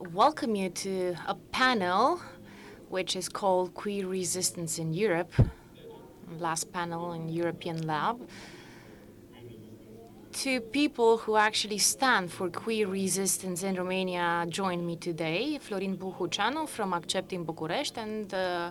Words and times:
welcome 0.00 0.54
you 0.54 0.70
to 0.70 1.14
a 1.26 1.34
panel 1.52 2.20
which 2.88 3.14
is 3.14 3.28
called 3.28 3.74
Queer 3.74 4.06
Resistance 4.06 4.78
in 4.78 4.94
Europe, 4.94 5.30
last 6.38 6.72
panel 6.72 7.12
in 7.12 7.28
European 7.28 7.86
Lab. 7.86 8.26
Two 10.32 10.60
people 10.60 11.18
who 11.18 11.36
actually 11.36 11.76
stand 11.76 12.32
for 12.32 12.48
queer 12.48 12.86
resistance 12.88 13.62
in 13.62 13.74
Romania 13.74 14.46
join 14.48 14.86
me 14.86 14.96
today, 14.96 15.58
Florin 15.58 15.98
Buhuceanu 15.98 16.66
from 16.66 16.94
Accept 16.94 17.32
in 17.34 17.44
and 17.96 18.32
uh, 18.32 18.70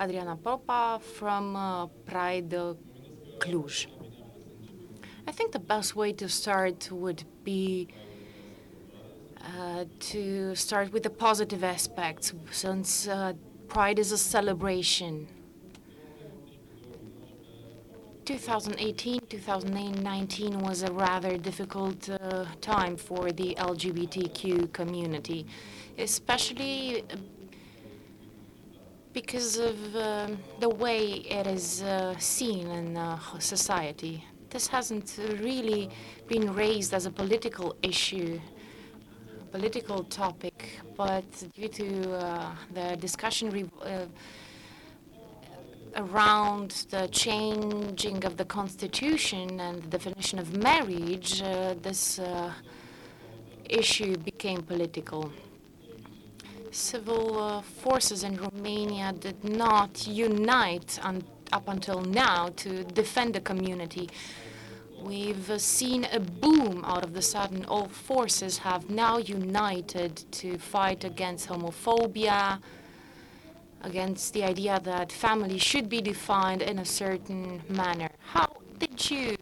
Adriana 0.00 0.36
Popa 0.36 1.00
from 1.00 1.54
uh, 1.54 1.86
Pride 2.04 2.50
Cluj. 3.38 3.86
I 5.28 5.30
think 5.30 5.52
the 5.52 5.60
best 5.60 5.94
way 5.94 6.12
to 6.14 6.28
start 6.28 6.90
would 6.90 7.22
be 7.44 7.88
uh, 9.44 9.84
to 10.00 10.54
start 10.54 10.92
with 10.92 11.02
the 11.02 11.10
positive 11.10 11.62
aspects, 11.62 12.32
since 12.50 13.06
uh, 13.06 13.34
Pride 13.68 13.98
is 13.98 14.12
a 14.12 14.18
celebration. 14.18 15.28
2018, 18.24 19.20
2019 19.28 20.58
was 20.60 20.82
a 20.82 20.90
rather 20.92 21.36
difficult 21.36 22.08
uh, 22.08 22.46
time 22.62 22.96
for 22.96 23.32
the 23.32 23.54
LGBTQ 23.58 24.72
community, 24.72 25.46
especially 25.98 27.02
uh, 27.02 27.16
because 29.12 29.58
of 29.58 29.96
uh, 29.96 30.28
the 30.60 30.68
way 30.68 31.04
it 31.06 31.46
is 31.46 31.84
seen 32.18 32.66
in 32.68 32.98
society. 33.38 34.24
This 34.48 34.68
hasn't 34.68 35.18
really 35.40 35.90
been 36.28 36.54
raised 36.54 36.94
as 36.94 37.06
a 37.06 37.10
political 37.10 37.76
issue 37.82 38.40
political 39.54 40.02
topic, 40.02 40.80
but 40.96 41.24
due 41.54 41.68
to 41.68 42.12
uh, 42.12 42.50
the 42.74 42.96
discussion 42.96 43.70
uh, 43.84 44.06
around 45.94 46.70
the 46.90 47.06
changing 47.12 48.24
of 48.24 48.36
the 48.36 48.44
constitution 48.44 49.60
and 49.60 49.80
the 49.84 49.90
definition 49.96 50.40
of 50.40 50.56
marriage, 50.56 51.40
uh, 51.40 51.74
this 51.82 52.18
uh, 52.18 52.52
issue 53.70 54.16
became 54.16 54.60
political. 54.60 55.30
Civil 56.72 57.38
uh, 57.40 57.62
forces 57.62 58.24
in 58.24 58.34
Romania 58.36 59.12
did 59.12 59.44
not 59.44 60.04
unite 60.08 60.98
up 61.52 61.68
until 61.68 62.00
now 62.00 62.48
to 62.56 62.82
defend 62.82 63.36
the 63.36 63.40
community 63.40 64.08
We've 65.04 65.60
seen 65.60 66.06
a 66.12 66.18
boom 66.18 66.82
out 66.82 67.04
of 67.04 67.12
the 67.12 67.20
sudden. 67.20 67.66
All 67.66 67.88
forces 67.88 68.56
have 68.58 68.88
now 68.88 69.18
united 69.18 70.24
to 70.32 70.56
fight 70.56 71.04
against 71.04 71.46
homophobia, 71.46 72.58
against 73.82 74.32
the 74.32 74.44
idea 74.44 74.80
that 74.82 75.12
family 75.12 75.58
should 75.58 75.90
be 75.90 76.00
defined 76.00 76.62
in 76.62 76.78
a 76.78 76.86
certain 76.86 77.62
manner. 77.68 78.08
How 78.32 78.56
did 78.78 79.10
you 79.10 79.36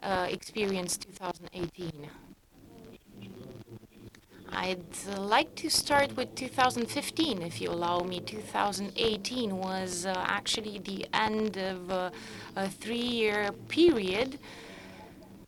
uh, 0.00 0.28
experience 0.30 0.96
2018? 0.96 2.08
I'd 4.58 4.80
uh, 5.14 5.20
like 5.20 5.54
to 5.56 5.68
start 5.68 6.16
with 6.16 6.34
2015, 6.34 7.42
if 7.42 7.60
you 7.60 7.68
allow 7.68 8.00
me. 8.00 8.20
2018 8.20 9.54
was 9.54 10.06
uh, 10.06 10.14
actually 10.26 10.78
the 10.78 11.06
end 11.12 11.58
of 11.58 11.90
uh, 11.90 12.10
a 12.56 12.66
three-year 12.66 13.50
period 13.68 14.38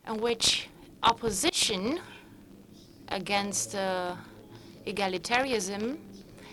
in 0.06 0.20
which 0.20 0.68
opposition 1.02 2.00
against 3.08 3.74
uh, 3.74 4.14
egalitarianism 4.86 5.96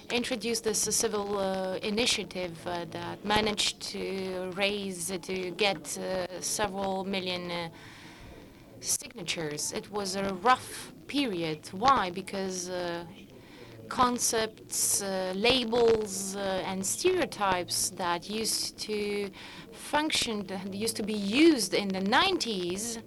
introduced 0.09 0.63
this 0.63 0.79
civil 0.79 1.37
uh, 1.37 1.75
initiative 1.83 2.55
uh, 2.65 2.85
that 2.91 3.25
managed 3.25 3.81
to 3.81 4.49
raise, 4.55 5.11
to 5.23 5.51
get 5.51 5.99
several 6.39 7.03
million 7.03 7.69
signatures. 8.79 9.73
It 9.73 9.91
was 9.91 10.15
a 10.15 10.33
rough 10.35 10.93
period. 11.07 11.67
Why? 11.71 12.09
Because 12.09 12.69
uh, 12.69 13.03
concepts, 13.89 15.01
uh, 15.01 15.33
labels, 15.35 16.35
uh, 16.35 16.63
and 16.65 16.85
stereotypes 16.85 17.91
that 17.91 18.29
used 18.29 18.77
to 18.79 19.29
function, 19.71 20.45
that 20.47 20.73
used 20.73 20.95
to 20.97 21.03
be 21.03 21.13
used 21.13 21.73
in 21.73 21.87
the 21.89 21.99
90s, 22.01 23.01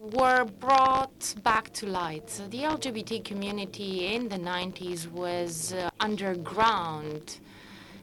were 0.00 0.44
brought 0.44 1.34
back 1.42 1.72
to 1.72 1.86
light. 1.86 2.28
So 2.28 2.46
The 2.48 2.62
LGBT 2.62 3.24
community 3.24 4.14
in 4.14 4.28
the 4.28 4.38
90s 4.38 5.10
was 5.10 5.72
uh, 5.72 5.90
underground. 6.00 7.38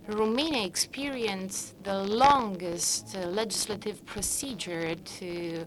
Romania 0.07 0.65
experienced 0.65 1.81
the 1.83 2.03
longest 2.03 3.15
uh, 3.15 3.27
legislative 3.27 4.05
procedure 4.05 4.95
to 4.95 5.65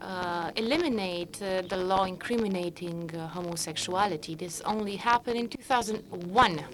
uh, 0.00 0.50
eliminate 0.56 1.40
uh, 1.42 1.62
the 1.62 1.76
law 1.76 2.04
incriminating 2.04 3.10
uh, 3.14 3.28
homosexuality. 3.28 4.34
This 4.34 4.60
only 4.62 4.96
happened 4.96 5.36
in 5.36 5.48
2001. 5.48 6.64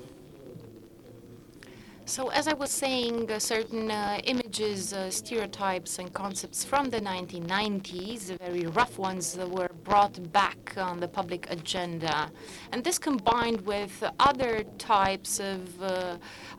So 2.10 2.26
as 2.31 2.48
I 2.48 2.54
was 2.54 2.72
saying, 2.72 3.31
uh, 3.31 3.38
certain 3.38 3.88
uh, 3.88 4.21
images, 4.25 4.93
uh, 4.93 5.12
stereotypes, 5.12 6.00
and 6.00 6.12
concepts 6.12 6.65
from 6.65 6.91
the 6.91 7.00
1990s, 7.00 8.37
very 8.37 8.66
rough 8.66 8.98
ones, 8.98 9.37
were 9.37 9.71
brought 9.84 10.32
back 10.32 10.75
on 10.76 10.99
the 10.99 11.06
public 11.06 11.49
agenda. 11.50 12.28
And 12.72 12.82
this 12.82 12.99
combined 12.99 13.60
with 13.60 14.03
other 14.19 14.65
types 14.76 15.38
of 15.38 15.60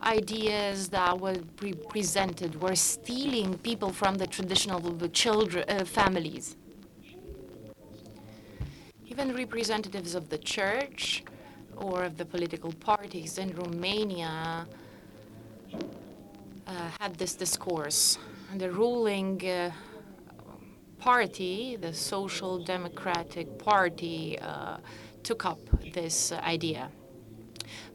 ideas 0.02 0.88
that 0.88 1.20
were 1.20 1.36
pre 1.56 1.74
presented, 1.74 2.62
were 2.62 2.74
stealing 2.74 3.58
people 3.58 3.92
from 3.92 4.14
the 4.14 4.26
traditional 4.26 4.80
children, 5.08 5.84
families. 5.84 6.56
Even 9.06 9.36
representatives 9.36 10.14
of 10.14 10.30
the 10.30 10.38
church 10.38 11.24
or 11.76 12.04
of 12.04 12.16
the 12.16 12.24
political 12.24 12.72
parties 12.72 13.36
in 13.36 13.54
Romania 13.54 14.66
uh, 14.70 14.81
had 17.02 17.16
this 17.16 17.34
discourse. 17.34 18.18
The 18.56 18.70
ruling 18.70 19.44
uh, 19.44 19.72
party, 20.98 21.76
the 21.76 21.92
Social 21.92 22.62
Democratic 22.62 23.58
Party, 23.58 24.38
uh, 24.38 24.76
took 25.22 25.44
up 25.44 25.58
this 25.92 26.32
idea. 26.32 26.90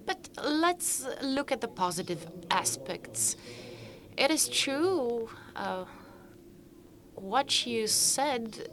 But 0.05 0.29
let's 0.43 1.05
look 1.21 1.51
at 1.51 1.61
the 1.61 1.67
positive 1.67 2.27
aspects. 2.51 3.35
It 4.17 4.31
is 4.31 4.49
true 4.49 5.29
uh, 5.55 5.85
what 7.15 7.65
you 7.65 7.87
said. 7.87 8.69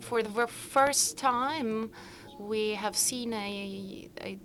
For 0.00 0.22
the 0.22 0.46
first 0.46 1.18
time, 1.18 1.90
we 2.38 2.74
have 2.74 2.96
seen 2.96 3.32
a, 3.32 4.08
a 4.20 4.38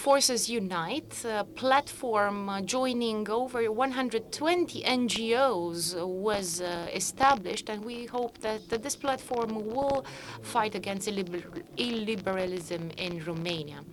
Forces 0.00 0.48
Unite, 0.48 1.24
a 1.26 1.44
platform 1.44 2.50
joining 2.64 3.28
over 3.28 3.70
120 3.70 4.82
NGOs 4.82 5.94
was 6.06 6.62
uh, 6.62 6.88
established, 6.94 7.68
and 7.68 7.84
we 7.84 8.06
hope 8.06 8.38
that, 8.38 8.66
that, 8.70 8.82
this 8.82 8.96
platform 8.96 9.66
will 9.66 10.06
fight 10.40 10.74
against 10.74 11.06
illiberalism 11.06 12.94
in 12.96 13.22
Romania. 13.26 13.84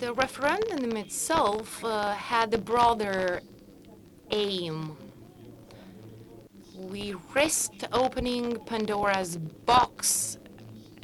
The 0.00 0.12
referendum 0.12 0.96
itself 0.96 1.84
uh, 1.84 2.14
had 2.14 2.52
a 2.52 2.58
broader 2.58 3.42
aim. 4.32 4.96
We 6.76 7.14
risked 7.32 7.84
opening 7.92 8.58
Pandora's 8.66 9.36
box 9.36 10.38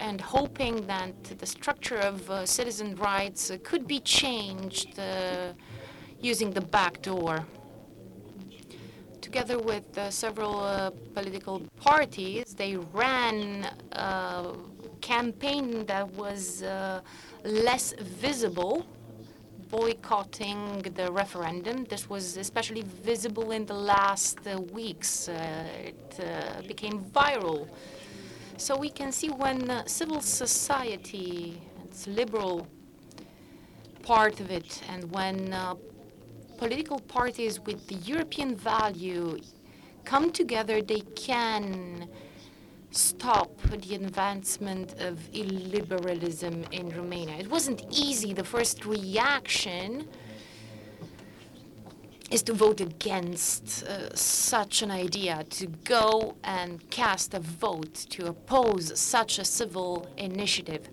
and 0.00 0.20
hoping 0.20 0.87
that 0.87 1.14
the 1.38 1.47
structure 1.47 1.99
of 1.99 2.29
uh, 2.31 2.47
citizen 2.47 2.97
rights 2.97 3.50
uh, 3.50 3.58
could 3.62 3.87
be 3.87 4.00
changed 4.00 4.99
uh, 4.99 5.52
using 6.20 6.50
the 6.50 6.61
back 6.61 7.02
door. 7.02 7.47
Together 9.20 9.58
with 9.58 9.97
uh, 9.97 10.11
several 10.11 10.93
political 11.14 11.61
parties, 11.76 12.55
they 12.55 12.76
ran 12.93 13.69
a 13.93 14.55
campaign 15.00 15.87
that 15.87 16.11
was 16.14 16.64
less 17.44 17.94
visible 18.00 18.87
boycotting 19.70 20.82
the 20.97 21.11
referendum. 21.12 21.85
This 21.85 22.11
was 22.11 22.37
especially 22.37 22.82
visible 22.82 23.52
in 23.52 23.67
the 23.67 23.75
last 23.75 24.38
uh, 24.47 24.61
weeks. 24.61 25.29
Uh, 25.29 25.67
it 25.85 26.20
uh, 26.20 26.62
became 26.67 27.00
viral. 27.00 27.69
So 28.61 28.77
we 28.77 28.91
can 28.91 29.11
see 29.11 29.31
when 29.31 29.71
uh, 29.71 29.87
civil 29.87 30.21
society, 30.21 31.62
its 31.83 32.07
liberal 32.07 32.67
part 34.03 34.39
of 34.39 34.51
it, 34.51 34.83
and 34.91 35.11
when 35.11 35.55
uh, 35.55 35.77
political 36.59 37.01
parties 37.01 37.59
with 37.59 37.87
the 37.87 37.95
European 37.95 38.55
value 38.55 39.41
come 40.05 40.31
together, 40.31 40.83
they 40.83 41.01
can 41.17 42.07
stop 42.91 43.59
the 43.62 43.95
advancement 43.95 44.93
of 45.01 45.15
illiberalism 45.33 46.71
in 46.71 46.91
Romania. 46.91 47.37
It 47.37 47.49
wasn't 47.49 47.83
easy. 47.91 48.35
The 48.35 48.45
first 48.45 48.85
reaction 48.85 50.07
is 52.31 52.43
to 52.44 52.53
vote 52.53 52.81
against 52.81 53.85
uh, 53.85 54.15
such 54.15 54.82
an 54.82 54.91
idea, 54.91 55.44
to 55.50 55.67
go 55.85 56.37
and 56.44 56.88
cast 56.91 57.35
a 57.35 57.41
vote 57.41 57.94
to 58.11 58.29
oppose 58.29 58.99
such 58.99 59.38
a 59.38 59.44
civil 59.44 60.06
initiative. 60.17 60.88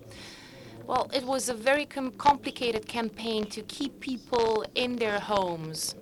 Well, 0.86 1.08
it 1.12 1.22
was 1.22 1.48
a 1.48 1.54
very 1.54 1.86
com 1.86 2.10
complicated 2.12 2.88
campaign 2.88 3.44
to 3.50 3.62
keep 3.62 4.00
people 4.00 4.64
in 4.74 4.96
their 4.96 5.20
homes. 5.20 5.94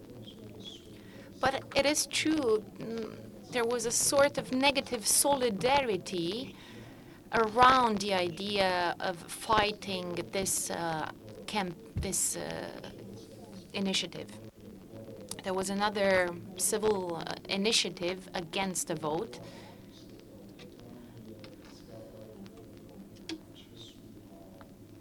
But 1.38 1.64
it 1.74 1.84
is 1.84 2.06
true, 2.06 2.64
mm, 2.78 3.14
there 3.50 3.64
was 3.64 3.84
a 3.84 3.90
sort 3.90 4.38
of 4.38 4.52
negative 4.52 5.06
solidarity 5.06 6.56
around 7.32 7.98
the 7.98 8.14
idea 8.14 8.96
of 9.00 9.16
fighting 9.18 10.18
this, 10.32 10.70
uh, 10.70 11.10
camp 11.46 11.76
this 12.00 12.36
uh, 12.36 12.70
initiative 13.74 14.45
there 15.46 15.54
was 15.54 15.70
another 15.70 16.28
civil 16.56 17.22
uh, 17.24 17.34
initiative 17.48 18.28
against 18.34 18.88
the 18.88 18.96
vote. 18.96 19.38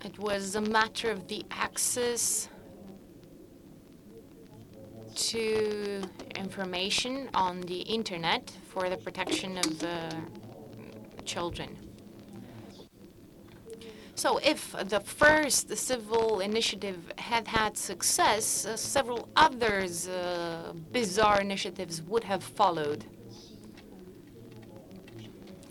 It 0.03 0.19
was 0.19 0.53
a 0.53 0.62
matter 0.62 1.09
of 1.09 1.27
the 1.27 1.44
access 1.50 2.47
to 5.15 6.03
information 6.36 7.27
on 7.33 7.62
the 7.62 7.80
internet 7.80 8.51
for 8.69 8.88
the 8.88 8.98
protection 8.98 9.57
of 9.57 9.80
the 9.80 10.15
children. 11.25 11.84
So 14.17 14.38
if 14.38 14.71
the 14.71 15.01
first 15.01 15.75
civil 15.75 16.39
initiative 16.39 17.12
had 17.17 17.47
had 17.47 17.77
success, 17.77 18.65
uh, 18.65 18.77
several 18.77 19.27
others 19.35 20.07
uh, 20.07 20.71
bizarre 20.94 21.41
initiatives 21.41 22.01
would 22.01 22.23
have 22.23 22.41
followed. 22.41 23.03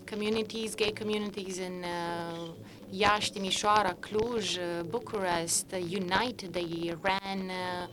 Communities, 0.05 0.75
gay 0.75 0.93
communities 0.93 1.58
in 1.58 1.85
uh, 1.85 2.52
Iași, 2.93 3.32
Timișoara, 3.32 3.94
Cluj, 4.00 4.58
uh, 4.58 4.82
Bucharest, 4.85 5.73
uh, 5.73 5.79
united. 5.79 6.52
They 6.52 6.94
ran 7.00 7.50
uh, 7.50 7.87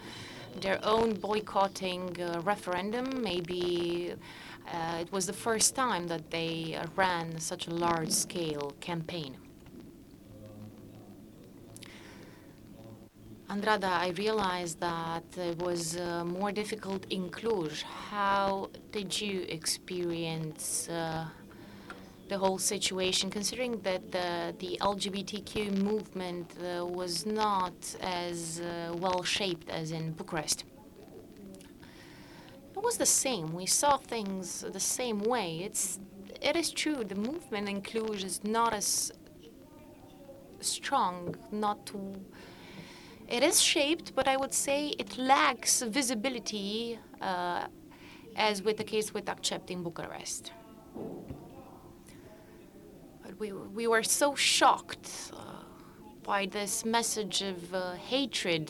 their 0.60 0.80
own 0.84 1.14
boycotting 1.14 2.22
uh, 2.22 2.42
referendum. 2.42 3.24
Maybe 3.24 4.14
it 5.00 5.12
was 5.12 5.26
the 5.26 5.34
first 5.34 5.76
time 5.76 6.08
that 6.08 6.30
they 6.30 6.78
ran 6.96 7.40
such 7.40 7.68
a 7.68 7.72
large-scale 7.72 8.74
campaign. 8.82 9.38
Andrada, 13.52 13.92
I 14.08 14.12
realized 14.12 14.80
that 14.80 15.26
it 15.36 15.58
was 15.58 15.98
uh, 15.98 16.24
more 16.24 16.54
difficult 16.54 17.06
in 17.10 17.30
Cluj. 17.30 17.84
How 17.84 18.70
did 18.94 19.20
you 19.20 19.42
experience 19.50 20.88
uh, 20.88 21.26
the 22.30 22.38
whole 22.38 22.58
situation, 22.58 23.30
considering 23.30 23.82
that 23.82 24.10
the, 24.10 24.56
the 24.60 24.78
LGBTQ 24.80 25.84
movement 25.84 26.50
uh, 26.60 26.86
was 26.86 27.26
not 27.26 27.74
as 28.00 28.62
uh, 28.62 28.96
well 28.96 29.22
shaped 29.22 29.70
as 29.70 29.92
in 29.92 30.14
Bucharest? 30.14 30.64
It 32.74 32.82
was 32.82 32.96
the 32.96 33.06
same. 33.06 33.52
We 33.54 33.66
saw 33.66 33.98
things 33.98 34.62
the 34.62 34.80
same 34.80 35.20
way. 35.20 35.60
It's, 35.66 36.00
it 36.42 36.56
is 36.56 36.72
true, 36.72 37.04
the 37.04 37.16
movement 37.16 37.68
in 37.68 37.82
Cluj 37.82 38.24
is 38.24 38.46
not 38.46 38.74
as 38.74 39.12
strong, 40.62 41.36
not 41.52 41.86
it 43.32 43.44
is 43.44 43.62
shaped, 43.62 44.14
but 44.14 44.28
I 44.28 44.36
would 44.36 44.54
say 44.54 44.88
it 45.00 45.18
lacks 45.18 45.82
visibility, 45.82 47.00
uh, 47.22 47.68
as 48.36 48.62
with 48.62 48.76
the 48.76 48.84
case 48.84 49.14
with 49.14 49.30
Accept 49.30 49.72
in 49.72 49.84
Bucharest. 49.84 50.52
But 53.24 53.40
we, 53.40 53.54
we 53.54 53.88
were 53.88 54.04
so 54.04 54.36
shocked 54.36 55.32
uh, 55.34 55.64
by 56.24 56.46
this 56.46 56.84
message 56.84 57.42
of 57.42 57.74
uh, 57.74 57.94
hatred. 57.94 58.70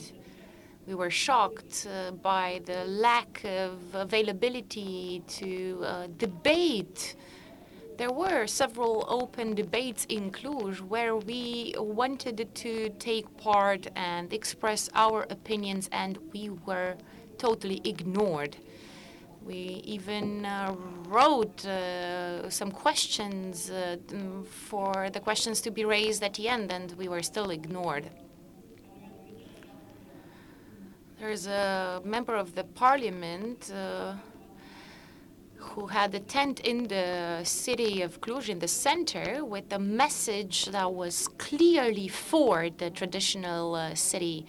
We 0.86 0.94
were 0.94 1.10
shocked 1.10 1.88
uh, 1.90 2.12
by 2.12 2.60
the 2.64 2.84
lack 2.84 3.42
of 3.44 3.78
availability 3.94 5.24
to 5.26 5.82
uh, 5.84 6.06
debate 6.18 7.16
there 8.02 8.10
were 8.10 8.48
several 8.48 9.04
open 9.06 9.54
debates 9.54 10.06
in 10.08 10.32
Cluj 10.32 10.80
where 10.80 11.14
we 11.14 11.72
wanted 11.78 12.52
to 12.52 12.88
take 12.98 13.26
part 13.36 13.86
and 13.94 14.32
express 14.32 14.90
our 14.96 15.24
opinions, 15.30 15.88
and 15.92 16.18
we 16.32 16.50
were 16.66 16.96
totally 17.38 17.80
ignored. 17.84 18.56
We 19.46 19.82
even 19.96 20.44
uh, 20.44 20.74
wrote 21.06 21.64
uh, 21.64 22.50
some 22.50 22.72
questions 22.72 23.70
uh, 23.70 23.98
for 24.50 25.08
the 25.12 25.20
questions 25.20 25.60
to 25.60 25.70
be 25.70 25.84
raised 25.84 26.24
at 26.24 26.34
the 26.34 26.48
end, 26.48 26.72
and 26.72 26.90
we 26.98 27.06
were 27.06 27.22
still 27.22 27.50
ignored. 27.50 28.10
There's 31.20 31.46
a 31.46 32.02
member 32.04 32.34
of 32.34 32.56
the 32.56 32.64
parliament 32.64 33.70
uh, 33.72 34.14
who 35.62 35.86
had 35.86 36.14
a 36.14 36.20
tent 36.20 36.60
in 36.60 36.88
the 36.88 37.40
city 37.44 38.02
of 38.02 38.20
Cluj, 38.20 38.48
in 38.48 38.58
the 38.58 38.68
center, 38.68 39.44
with 39.44 39.72
a 39.72 39.78
message 39.78 40.66
that 40.66 40.92
was 40.92 41.28
clearly 41.38 42.08
for 42.08 42.68
the 42.70 42.90
traditional 42.90 43.74
uh, 43.74 43.94
city. 43.94 44.46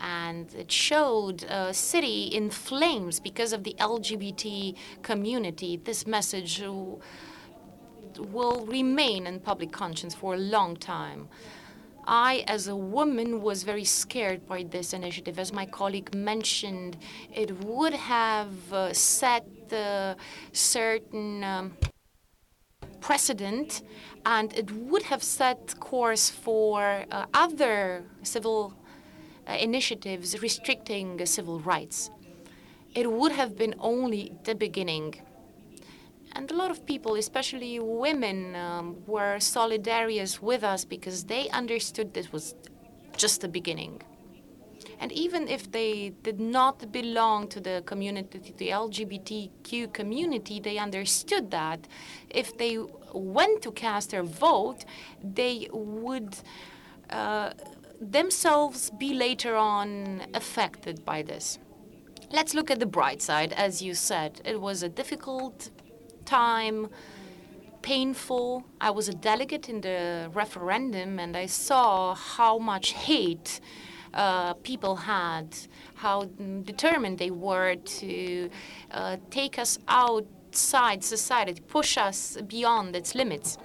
And 0.00 0.52
it 0.54 0.70
showed 0.72 1.44
a 1.44 1.74
city 1.74 2.24
in 2.24 2.50
flames 2.50 3.20
because 3.20 3.52
of 3.52 3.64
the 3.64 3.74
LGBT 3.78 4.76
community. 5.02 5.76
This 5.76 6.06
message 6.06 6.62
will 8.18 8.66
remain 8.66 9.26
in 9.26 9.40
public 9.40 9.72
conscience 9.72 10.14
for 10.14 10.34
a 10.34 10.38
long 10.38 10.76
time. 10.76 11.28
I, 12.06 12.44
as 12.48 12.68
a 12.68 12.76
woman, 12.76 13.42
was 13.42 13.62
very 13.62 13.84
scared 13.84 14.46
by 14.46 14.64
this 14.64 14.92
initiative. 14.92 15.38
As 15.38 15.52
my 15.52 15.66
colleague 15.66 16.14
mentioned, 16.14 16.96
it 17.34 17.64
would 17.64 17.94
have 17.94 18.72
uh, 18.72 18.92
set 18.92 19.46
the 19.68 20.16
certain 20.52 21.44
um, 21.44 21.76
precedent 23.00 23.82
and 24.24 24.52
it 24.56 24.70
would 24.70 25.02
have 25.02 25.22
set 25.22 25.78
course 25.80 26.30
for 26.30 27.04
uh, 27.10 27.26
other 27.34 28.04
civil 28.22 28.74
uh, 29.46 29.56
initiatives 29.60 30.40
restricting 30.40 31.24
civil 31.26 31.60
rights. 31.60 32.10
It 32.94 33.10
would 33.10 33.32
have 33.32 33.56
been 33.56 33.74
only 33.78 34.32
the 34.44 34.54
beginning. 34.54 35.20
And 36.34 36.50
a 36.50 36.54
lot 36.54 36.70
of 36.70 36.86
people, 36.86 37.16
especially 37.16 37.78
women, 37.78 38.56
um, 38.56 38.96
were 39.06 39.36
solidarious 39.38 40.40
with 40.40 40.64
us 40.64 40.84
because 40.84 41.24
they 41.24 41.48
understood 41.50 42.14
this 42.14 42.32
was 42.32 42.54
just 43.16 43.40
the 43.42 43.48
beginning. 43.48 44.02
And 44.98 45.10
even 45.12 45.48
if 45.48 45.70
they 45.70 46.10
did 46.22 46.40
not 46.40 46.92
belong 46.92 47.48
to 47.48 47.60
the 47.60 47.82
community, 47.86 48.38
to 48.38 48.52
the 48.56 48.68
LGBTQ 48.68 49.92
community, 49.92 50.60
they 50.60 50.78
understood 50.78 51.50
that 51.50 51.88
if 52.30 52.56
they 52.56 52.78
went 53.12 53.62
to 53.62 53.72
cast 53.72 54.10
their 54.10 54.22
vote, 54.22 54.84
they 55.22 55.68
would 55.72 56.36
uh, 57.10 57.50
themselves 58.00 58.90
be 58.90 59.12
later 59.12 59.56
on 59.56 60.22
affected 60.34 61.04
by 61.04 61.22
this. 61.22 61.58
Let's 62.30 62.54
look 62.54 62.70
at 62.70 62.78
the 62.78 62.86
bright 62.86 63.20
side. 63.20 63.52
As 63.52 63.82
you 63.82 63.94
said, 63.94 64.40
it 64.44 64.60
was 64.60 64.82
a 64.82 64.88
difficult 64.88 65.70
time, 66.32 66.88
painful. 67.82 68.64
I 68.80 68.90
was 68.90 69.06
a 69.08 69.12
delegate 69.30 69.68
in 69.68 69.82
the 69.82 70.30
referendum 70.32 71.18
and 71.18 71.36
I 71.36 71.44
saw 71.44 72.14
how 72.14 72.54
much 72.58 72.92
hate 72.92 73.60
uh, 74.14 74.54
people 74.54 74.94
had, 74.96 75.48
how 75.94 76.24
determined 76.72 77.18
they 77.18 77.30
were 77.30 77.74
to 78.00 78.48
uh, 78.92 79.16
take 79.28 79.58
us 79.58 79.78
outside 79.88 81.04
society, 81.04 81.60
push 81.78 81.98
us 81.98 82.38
beyond 82.46 82.96
its 82.96 83.14
limits. 83.14 83.58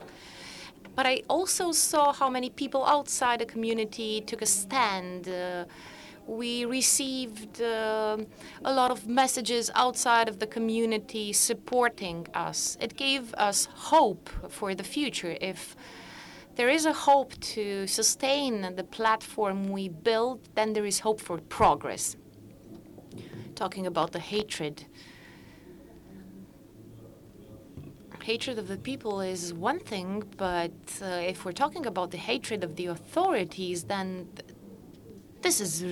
But 0.93 1.05
I 1.05 1.21
also 1.29 1.71
saw 1.71 2.11
how 2.11 2.29
many 2.29 2.49
people 2.49 2.83
outside 2.85 3.39
the 3.39 3.45
community 3.45 4.19
took 4.29 4.41
a 4.41 4.45
stand. 4.45 5.29
Uh, 5.29 5.63
we 6.27 6.65
received 6.65 7.61
uh, 7.61 8.17
a 8.65 8.73
lot 8.73 8.91
of 8.91 9.07
messages 9.07 9.71
outside 9.75 10.27
of 10.27 10.39
the 10.39 10.47
community 10.47 11.31
supporting 11.31 12.27
us. 12.33 12.77
It 12.81 12.97
gave 12.97 13.33
us 13.35 13.67
hope 13.73 14.29
for 14.49 14.75
the 14.75 14.83
future. 14.83 15.37
If 15.39 15.75
there 16.55 16.69
is 16.69 16.85
a 16.85 16.93
hope 16.93 17.39
to 17.55 17.87
sustain 17.87 18.75
the 18.75 18.83
platform 18.83 19.69
we 19.69 19.89
built, 19.89 20.41
then 20.55 20.73
there 20.73 20.85
is 20.85 20.99
hope 20.99 21.21
for 21.21 21.37
progress. 21.37 22.17
Talking 23.55 23.87
about 23.87 24.11
the 24.11 24.19
hatred. 24.19 24.85
hatred 28.27 28.59
of 28.59 28.67
the 28.67 28.77
people 28.77 29.21
is 29.21 29.53
one 29.53 29.79
thing, 29.79 30.21
but 30.35 30.77
uh, 31.01 31.05
if 31.31 31.45
we're 31.45 31.59
talking 31.63 31.85
about 31.85 32.11
the 32.11 32.17
hatred 32.17 32.61
of 32.61 32.75
the 32.75 32.87
authorities, 32.87 33.85
then 33.85 34.27
th- 34.35 34.46
this 35.41 35.61
is 35.61 35.83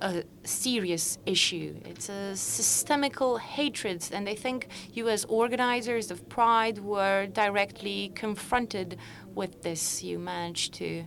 a 0.00 0.24
serious 0.44 1.18
issue. 1.26 1.74
It's 1.84 2.08
a 2.08 2.36
systemical 2.36 3.38
hatred, 3.38 4.08
and 4.12 4.28
I 4.28 4.34
think 4.34 4.68
you, 4.92 5.08
as 5.08 5.24
organizers 5.26 6.10
of 6.10 6.28
Pride, 6.28 6.78
were 6.78 7.26
directly 7.26 8.12
confronted 8.14 8.98
with 9.34 9.62
this. 9.62 10.02
You 10.02 10.18
managed 10.18 10.74
to 10.74 11.04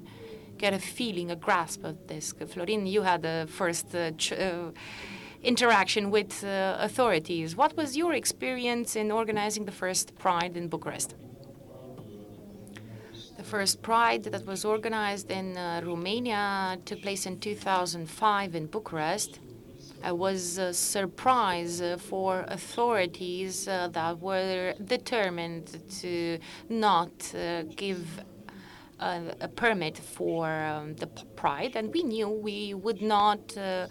get 0.58 0.74
a 0.74 0.80
feeling, 0.80 1.32
a 1.32 1.36
grasp 1.36 1.84
of 1.84 2.08
this. 2.08 2.34
Florin, 2.48 2.86
you 2.86 3.04
had 3.04 3.22
the 3.22 3.48
first 3.50 3.96
uh, 3.96 4.12
uh, 4.36 4.72
interaction 5.44 6.12
with 6.12 6.44
uh, 6.44 6.78
authorities. 6.80 7.56
What 7.56 7.78
was 7.78 7.96
your 7.96 8.14
experience 8.14 8.96
in 8.96 9.12
organizing 9.12 9.66
the 9.66 9.72
first 9.72 10.16
Pride 10.18 10.58
in 10.58 10.68
Bucharest? 10.68 11.16
First 13.48 13.82
Pride 13.82 14.26
that 14.26 14.46
was 14.46 14.66
organized 14.66 15.32
in 15.32 15.56
uh, 15.56 15.80
Romania 15.82 16.78
took 16.84 17.02
place 17.02 17.26
in 17.26 17.40
2005 17.40 18.56
in 18.56 18.66
Bucharest. 18.66 19.40
It 20.06 20.18
was 20.18 20.58
a 20.58 20.74
surprise 20.74 21.82
uh, 21.82 21.98
for 21.98 22.44
authorities 22.50 23.66
uh, 23.70 23.88
that 23.94 24.20
were 24.20 24.74
determined 24.84 25.82
to 26.02 26.40
not 26.68 27.34
uh, 27.34 27.64
give 27.64 28.20
a, 29.00 29.22
a, 29.40 29.48
permit 29.48 29.98
for 29.98 30.50
um, 30.50 30.96
the 30.96 31.08
Pride, 31.38 31.78
and 31.78 31.94
we 31.94 32.04
knew 32.04 32.28
we 32.28 32.74
would 32.74 33.02
not 33.02 33.58
uh, 33.58 33.88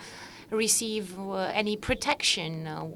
receive 0.50 1.18
uh, 1.18 1.50
any 1.54 1.78
protection 1.78 2.66
uh, 2.66 2.88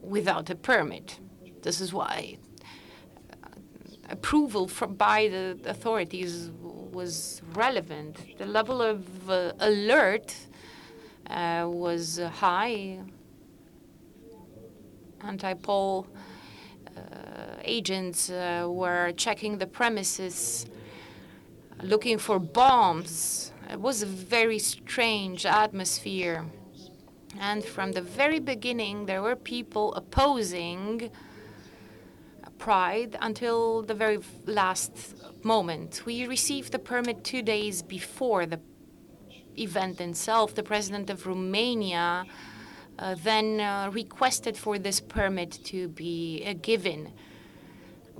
without 0.00 0.48
a 0.48 0.54
permit. 0.54 1.18
This 1.62 1.80
is 1.80 1.92
why 1.92 2.38
uh, 2.38 2.41
approval 4.10 4.68
from, 4.68 4.94
by 4.94 5.28
the 5.28 5.58
authorities 5.66 6.50
was 6.60 7.42
relevant. 7.54 8.38
The 8.38 8.46
level 8.46 8.82
of 8.82 9.30
uh, 9.30 9.52
alert 9.60 10.34
uh, 11.28 11.66
was 11.68 12.18
high. 12.18 12.98
Anti-Pol 15.22 16.06
agents 17.64 18.28
were 18.28 19.12
checking 19.16 19.58
the 19.58 19.66
premises, 19.66 20.66
looking 21.82 22.18
for 22.18 22.38
bombs. 22.38 23.52
It 23.70 23.80
was 23.80 24.02
a 24.02 24.06
very 24.06 24.58
strange 24.58 25.46
atmosphere. 25.46 26.44
And 27.40 27.64
from 27.64 27.92
the 27.92 28.02
very 28.02 28.40
beginning, 28.40 29.06
there 29.06 29.22
were 29.22 29.36
people 29.36 29.94
opposing 29.94 31.10
Pride 32.62 33.16
until 33.20 33.82
the 33.82 33.94
very 33.94 34.20
last 34.46 34.92
moment. 35.42 36.02
We 36.06 36.28
received 36.28 36.70
the 36.70 36.78
permit 36.78 37.24
two 37.24 37.42
days 37.42 37.82
before 37.82 38.46
the 38.46 38.60
event 39.58 40.00
itself. 40.00 40.54
The 40.54 40.62
president 40.62 41.10
of 41.10 41.26
Romania 41.26 42.24
uh, 43.00 43.16
then 43.24 43.60
uh, 43.60 43.90
requested 43.92 44.56
for 44.56 44.78
this 44.78 45.00
permit 45.00 45.58
to 45.64 45.88
be 45.88 46.44
uh, 46.46 46.54
given. 46.62 47.10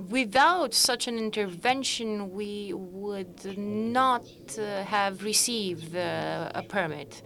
Without 0.09 0.73
such 0.73 1.07
an 1.07 1.17
intervention, 1.17 2.33
we 2.33 2.73
would 2.73 3.57
not 3.57 4.25
uh, 4.59 4.83
have 4.83 5.23
received 5.23 5.95
uh, 5.95 6.51
a 6.53 6.63
permit. 6.63 7.21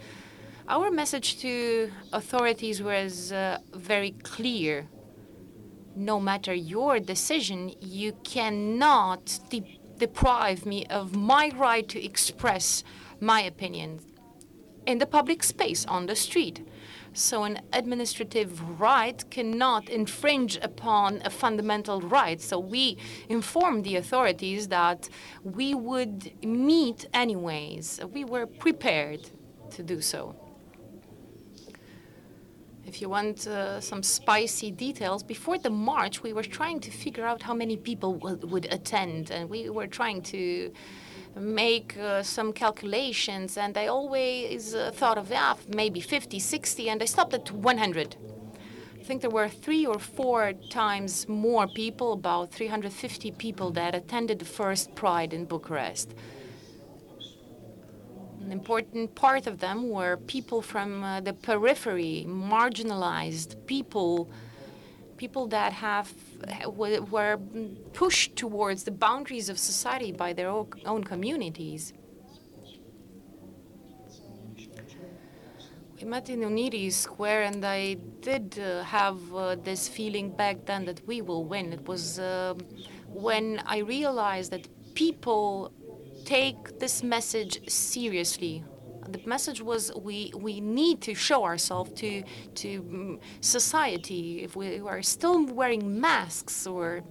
Our 0.68 0.92
message 0.92 1.40
to 1.40 1.92
authorities 2.14 2.84
was 2.84 3.32
uh, 3.32 3.58
very 3.74 4.12
clear. 4.12 4.86
No 5.98 6.20
matter 6.20 6.54
your 6.54 7.00
decision, 7.00 7.74
you 7.82 8.14
cannot 8.24 9.40
de 9.50 9.80
deprive 9.98 10.64
me 10.64 10.86
of 10.92 11.16
my 11.16 11.52
right 11.56 11.90
to 11.90 12.00
express 12.06 12.84
my 13.20 13.42
opinion 13.42 14.00
in 14.86 15.00
the 15.00 15.08
public 15.08 15.42
space, 15.42 15.88
on 15.88 16.06
the 16.06 16.16
street. 16.16 16.64
So, 17.14 17.46
an 17.46 17.62
administrative 17.74 18.80
right 18.80 19.28
cannot 19.32 19.90
infringe 19.90 20.58
upon 20.58 21.24
a 21.26 21.32
fundamental 21.32 22.00
right. 22.02 22.40
So, 22.40 22.60
we 22.60 23.00
informed 23.28 23.84
the 23.84 23.96
authorities 23.96 24.68
that 24.68 25.10
we 25.44 25.74
would 25.74 26.32
meet 26.46 27.08
anyways. 27.12 28.02
We 28.14 28.24
were 28.24 28.46
prepared 28.46 29.32
to 29.72 29.82
do 29.82 30.00
so. 30.02 30.36
If 32.88 33.02
you 33.02 33.10
want 33.10 33.46
uh, 33.48 33.82
some 33.82 34.02
spicy 34.02 34.72
details, 34.72 35.22
before 35.22 35.58
the 35.58 35.70
march, 35.70 36.24
we 36.24 36.32
were 36.32 36.42
trying 36.42 36.80
to 36.80 36.90
figure 36.90 37.26
out 37.26 37.42
how 37.42 37.54
many 37.54 37.76
people 37.76 38.14
would 38.14 38.66
attend, 38.72 39.30
and 39.30 39.50
we 39.50 39.70
were 39.70 39.88
trying 39.88 40.22
to 40.34 40.72
make 41.36 41.98
uh, 41.98 42.24
some 42.24 42.54
calculations. 42.54 43.58
And 43.58 43.78
I 43.78 43.88
always 43.88 44.74
uh, 44.74 44.92
thought 44.94 45.18
of 45.18 45.30
yeah, 45.30 45.56
maybe 45.76 46.00
50, 46.00 46.40
60, 46.40 46.90
and 46.90 47.04
I 47.04 47.06
stopped 47.06 47.34
at 47.34 47.52
100. 47.52 48.16
I 48.98 49.04
think 49.04 49.20
there 49.20 49.30
were 49.32 49.50
three 49.50 49.86
or 49.86 50.00
four 50.00 50.54
times 50.70 51.28
more 51.28 51.68
people, 51.68 52.14
about 52.14 52.54
350 52.54 53.32
people, 53.32 53.70
that 53.72 53.96
attended 53.96 54.40
the 54.40 54.46
first 54.46 54.96
Pride 54.96 55.34
in 55.34 55.44
Bucharest. 55.44 56.16
An 58.48 58.54
important 58.54 59.14
part 59.14 59.46
of 59.46 59.60
them 59.60 59.90
were 59.90 60.16
people 60.16 60.62
from 60.62 61.04
uh, 61.04 61.20
the 61.20 61.34
periphery, 61.34 62.26
marginalized 62.26 63.58
people, 63.66 64.30
people 65.18 65.48
that 65.48 65.74
have 65.74 66.14
were 66.66 67.38
pushed 67.92 68.38
towards 68.38 68.86
the 68.86 68.92
boundaries 68.92 69.50
of 69.50 69.60
society 69.60 70.14
by 70.14 70.32
their 70.32 70.48
own 70.48 71.04
communities. 71.04 71.92
We 75.98 76.06
met 76.06 76.30
in 76.30 76.40
Unirii 76.40 76.94
Square, 76.94 77.42
and 77.52 77.66
I 77.66 77.96
did 78.22 78.58
uh, 78.60 78.84
have 78.84 79.20
uh, 79.34 79.56
this 79.56 79.90
feeling 79.90 80.30
back 80.30 80.66
then 80.66 80.86
that 80.86 81.06
we 81.06 81.20
will 81.22 81.44
win. 81.44 81.74
It 81.74 81.86
was 81.86 82.18
uh, 82.18 82.54
when 83.10 83.62
I 83.66 83.80
realized 83.80 84.52
that 84.54 84.70
people 84.94 85.74
take 86.28 86.78
this 86.78 87.04
message 87.04 87.54
seriously. 87.70 88.62
The 89.08 89.22
message 89.26 89.62
was 89.62 89.94
we, 89.96 90.34
we 90.36 90.60
need 90.60 91.00
to 91.04 91.14
show 91.16 91.46
ourselves 91.46 91.92
to, 92.02 92.22
to 92.56 92.82
mm, 92.82 93.20
society. 93.40 94.44
If 94.44 94.58
we 94.58 94.80
are 94.80 95.02
still 95.02 95.46
wearing 95.46 96.02
masks 96.02 96.68
or 96.68 97.02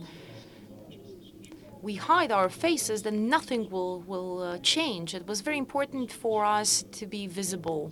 we 1.81 1.95
hide 1.95 2.31
our 2.31 2.51
faces, 2.51 3.03
then 3.05 3.31
nothing 3.31 3.71
will, 3.71 4.03
will 4.03 4.43
uh, 4.43 4.59
change. 4.59 5.15
It 5.15 5.27
was 5.27 5.41
very 5.41 5.57
important 5.57 6.13
for 6.13 6.45
us 6.45 6.85
to 6.99 7.07
be 7.07 7.27
visible. 7.27 7.91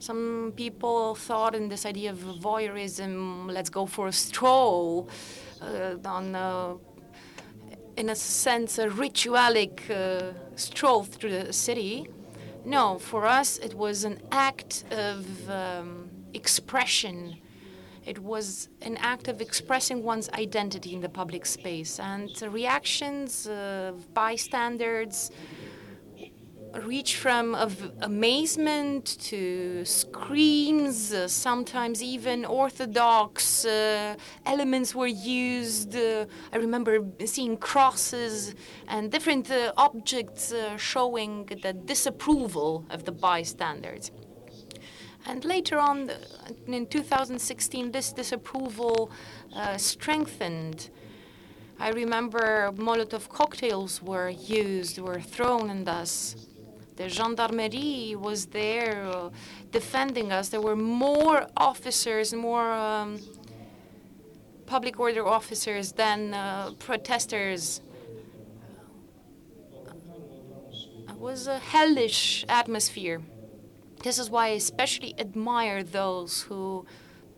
Some 0.00 0.52
people 0.56 1.14
thought 1.14 1.54
in 1.54 1.68
this 1.68 1.86
idea 1.86 2.10
of 2.10 2.18
voyeurism, 2.18 3.48
let's 3.48 3.70
go 3.70 3.86
for 3.86 4.08
a 4.08 4.12
stroll 4.12 5.08
uh, 5.62 5.94
on 6.04 6.34
uh, 6.34 6.74
in 7.98 8.10
a 8.10 8.14
sense, 8.14 8.78
a 8.78 8.88
ritualic 8.88 9.90
uh, 9.90 10.32
stroll 10.54 11.02
through 11.02 11.32
the 11.32 11.52
city. 11.52 12.06
No, 12.64 12.96
for 12.96 13.26
us, 13.26 13.58
it 13.58 13.74
was 13.74 14.04
an 14.04 14.22
act 14.30 14.84
of 14.92 15.50
um, 15.50 16.08
expression. 16.32 17.38
It 18.06 18.20
was 18.20 18.68
an 18.82 18.96
act 18.98 19.26
of 19.26 19.40
expressing 19.40 20.04
one's 20.04 20.28
identity 20.30 20.94
in 20.94 21.00
the 21.00 21.08
public 21.08 21.44
space. 21.44 21.98
And 21.98 22.30
reactions 22.40 23.48
of 23.48 24.14
bystanders, 24.14 25.32
reach 26.86 27.16
from 27.16 27.54
of 27.54 27.92
amazement 28.02 29.18
to 29.20 29.84
screams. 29.84 31.12
Uh, 31.12 31.28
sometimes 31.28 32.02
even 32.02 32.44
orthodox 32.44 33.64
uh, 33.64 34.14
elements 34.46 34.94
were 34.94 35.06
used. 35.06 35.96
Uh, 35.96 36.26
I 36.52 36.56
remember 36.56 37.04
seeing 37.24 37.56
crosses 37.56 38.54
and 38.86 39.10
different 39.10 39.50
uh, 39.50 39.72
objects 39.76 40.52
uh, 40.52 40.76
showing 40.76 41.46
the 41.62 41.72
disapproval 41.72 42.84
of 42.90 43.04
the 43.04 43.12
bystanders. 43.12 44.10
And 45.26 45.44
later 45.44 45.78
on, 45.78 46.10
in 46.66 46.86
2016, 46.86 47.92
this 47.92 48.12
disapproval 48.12 49.10
strengthened. 49.76 50.90
I 51.80 51.90
remember 51.90 52.72
Molotov 52.74 53.28
cocktails 53.28 54.02
were 54.02 54.30
used, 54.30 54.98
were 54.98 55.20
thrown 55.20 55.70
at 55.70 55.88
us. 55.88 56.34
The 56.98 57.08
gendarmerie 57.08 58.16
was 58.16 58.46
there 58.46 59.06
uh, 59.06 59.30
defending 59.70 60.32
us. 60.32 60.48
There 60.48 60.60
were 60.60 60.74
more 60.74 61.46
officers, 61.56 62.34
more 62.34 62.72
um, 62.72 63.20
public 64.66 64.98
order 64.98 65.24
officers 65.24 65.92
than 65.92 66.34
uh, 66.34 66.72
protesters. 66.80 67.82
It 71.08 71.16
was 71.16 71.46
a 71.46 71.60
hellish 71.60 72.44
atmosphere. 72.48 73.22
This 74.02 74.18
is 74.18 74.28
why 74.28 74.46
I 74.46 74.54
especially 74.64 75.14
admire 75.20 75.84
those 75.84 76.42
who 76.42 76.84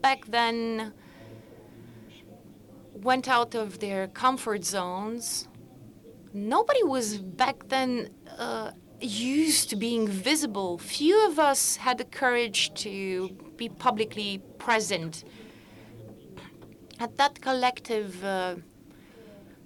back 0.00 0.24
then 0.24 0.94
went 2.94 3.28
out 3.28 3.54
of 3.54 3.80
their 3.80 4.08
comfort 4.08 4.64
zones. 4.64 5.48
Nobody 6.32 6.82
was 6.82 7.18
back 7.18 7.68
then 7.68 8.08
uh, 8.38 8.70
used 9.00 9.70
to 9.70 9.76
being 9.76 10.06
visible. 10.08 10.78
Few 10.78 11.26
of 11.26 11.38
us 11.38 11.76
had 11.76 11.98
the 11.98 12.04
courage 12.04 12.72
to 12.74 13.30
be 13.56 13.68
publicly 13.68 14.42
present. 14.58 15.24
And 16.98 17.16
that 17.16 17.40
collective 17.40 18.22
uh, 18.24 18.56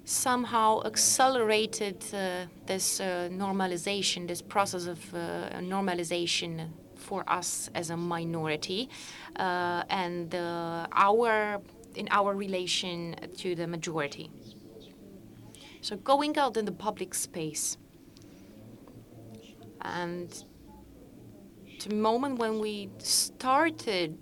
somehow 0.04 0.82
accelerated 0.84 2.04
uh, 2.12 2.46
this 2.66 3.00
uh, 3.00 3.28
normalization, 3.32 4.28
this 4.28 4.42
process 4.42 4.86
of 4.86 5.14
uh, 5.14 5.50
normalization 5.60 6.68
for 6.96 7.24
us 7.28 7.68
as 7.74 7.90
a 7.90 7.96
minority, 7.96 8.88
uh, 9.36 9.82
and 9.90 10.34
uh, 10.34 10.86
our 10.92 11.60
in 11.94 12.08
our 12.10 12.34
relation 12.34 13.14
to 13.36 13.54
the 13.54 13.66
majority. 13.66 14.30
So 15.80 15.96
going 15.96 16.36
out 16.38 16.56
in 16.56 16.64
the 16.64 16.72
public 16.72 17.14
space 17.14 17.76
and 19.84 20.44
the 21.86 21.94
moment 21.94 22.38
when 22.38 22.58
we 22.58 22.88
started 22.98 24.16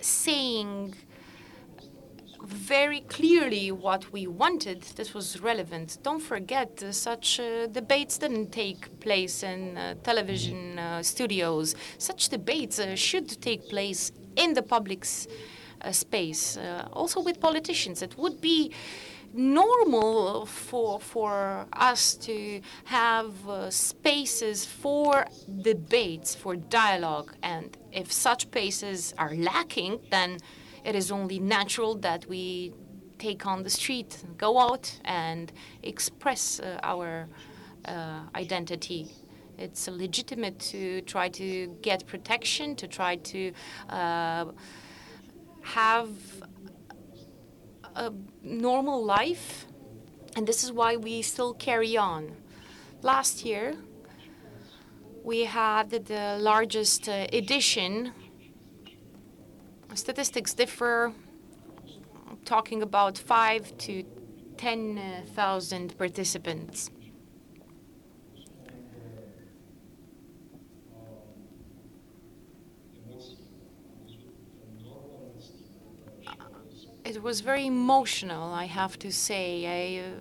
saying 0.00 0.94
very 2.46 3.00
clearly 3.00 3.72
what 3.72 4.12
we 4.12 4.26
wanted, 4.26 4.82
this 4.96 5.14
was 5.14 5.40
relevant. 5.40 5.98
Don't 6.02 6.20
forget, 6.20 6.82
uh, 6.82 6.92
such 6.92 7.40
uh, 7.40 7.66
debates 7.66 8.18
didn't 8.18 8.50
take 8.50 9.00
place 9.00 9.42
in 9.42 9.78
uh, 9.78 9.94
television 10.02 10.78
uh, 10.78 11.02
studios. 11.02 11.74
Such 11.98 12.28
debates 12.28 12.78
uh, 12.78 12.96
should 12.96 13.40
take 13.40 13.68
place 13.68 14.12
in 14.36 14.52
the 14.52 14.62
public 14.62 15.06
uh, 15.80 15.92
space, 15.92 16.58
also 16.92 17.20
with 17.20 17.40
politicians. 17.40 18.02
It 18.02 18.16
would 18.18 18.40
be 18.40 18.72
normal 19.34 20.46
for 20.46 21.00
for 21.00 21.66
us 21.72 22.14
to 22.14 22.60
have 22.84 23.48
uh, 23.48 23.70
spaces 23.70 24.64
for 24.64 25.26
debates, 25.62 26.34
for 26.34 26.56
dialogue, 26.56 27.34
and 27.42 27.76
if 27.92 28.12
such 28.12 28.42
spaces 28.42 29.14
are 29.18 29.34
lacking, 29.34 30.00
then 30.10 30.38
it 30.84 30.94
is 30.94 31.10
only 31.10 31.38
natural 31.38 31.94
that 31.96 32.26
we 32.28 32.72
take 33.18 33.46
on 33.46 33.62
the 33.62 33.70
street, 33.70 34.22
go 34.38 34.58
out, 34.58 35.00
and 35.04 35.52
express 35.82 36.60
uh, 36.60 36.78
our 36.82 37.28
uh, 37.86 38.20
identity. 38.34 39.08
It's 39.56 39.88
legitimate 39.88 40.58
to 40.72 41.00
try 41.02 41.28
to 41.30 41.76
get 41.80 42.06
protection, 42.06 42.74
to 42.76 42.88
try 42.88 43.16
to 43.16 43.52
uh, 43.88 44.46
have 45.62 46.08
a 47.94 48.12
normal 48.42 49.04
life, 49.04 49.66
and 50.36 50.46
this 50.46 50.64
is 50.64 50.72
why 50.72 50.96
we 50.96 51.22
still 51.22 51.54
carry 51.54 51.96
on. 51.96 52.36
Last 53.02 53.44
year, 53.44 53.74
we 55.22 55.44
had 55.44 55.90
the 55.90 56.36
largest 56.40 57.08
uh, 57.08 57.26
edition. 57.32 58.12
Statistics 59.94 60.54
differ, 60.54 61.12
talking 62.44 62.82
about 62.82 63.16
five 63.16 63.76
to 63.78 64.04
10,000 64.56 65.96
participants. 65.96 66.90
It 77.04 77.22
was 77.22 77.40
very 77.42 77.66
emotional, 77.66 78.52
I 78.52 78.64
have 78.64 78.98
to 79.00 79.12
say. 79.12 79.66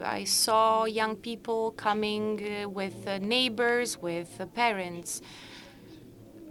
I, 0.04 0.18
I 0.18 0.24
saw 0.26 0.84
young 0.84 1.16
people 1.16 1.72
coming 1.72 2.42
uh, 2.44 2.70
with 2.70 3.08
uh, 3.08 3.20
neighbors, 3.20 3.98
with 4.02 4.42
parents. 4.54 5.22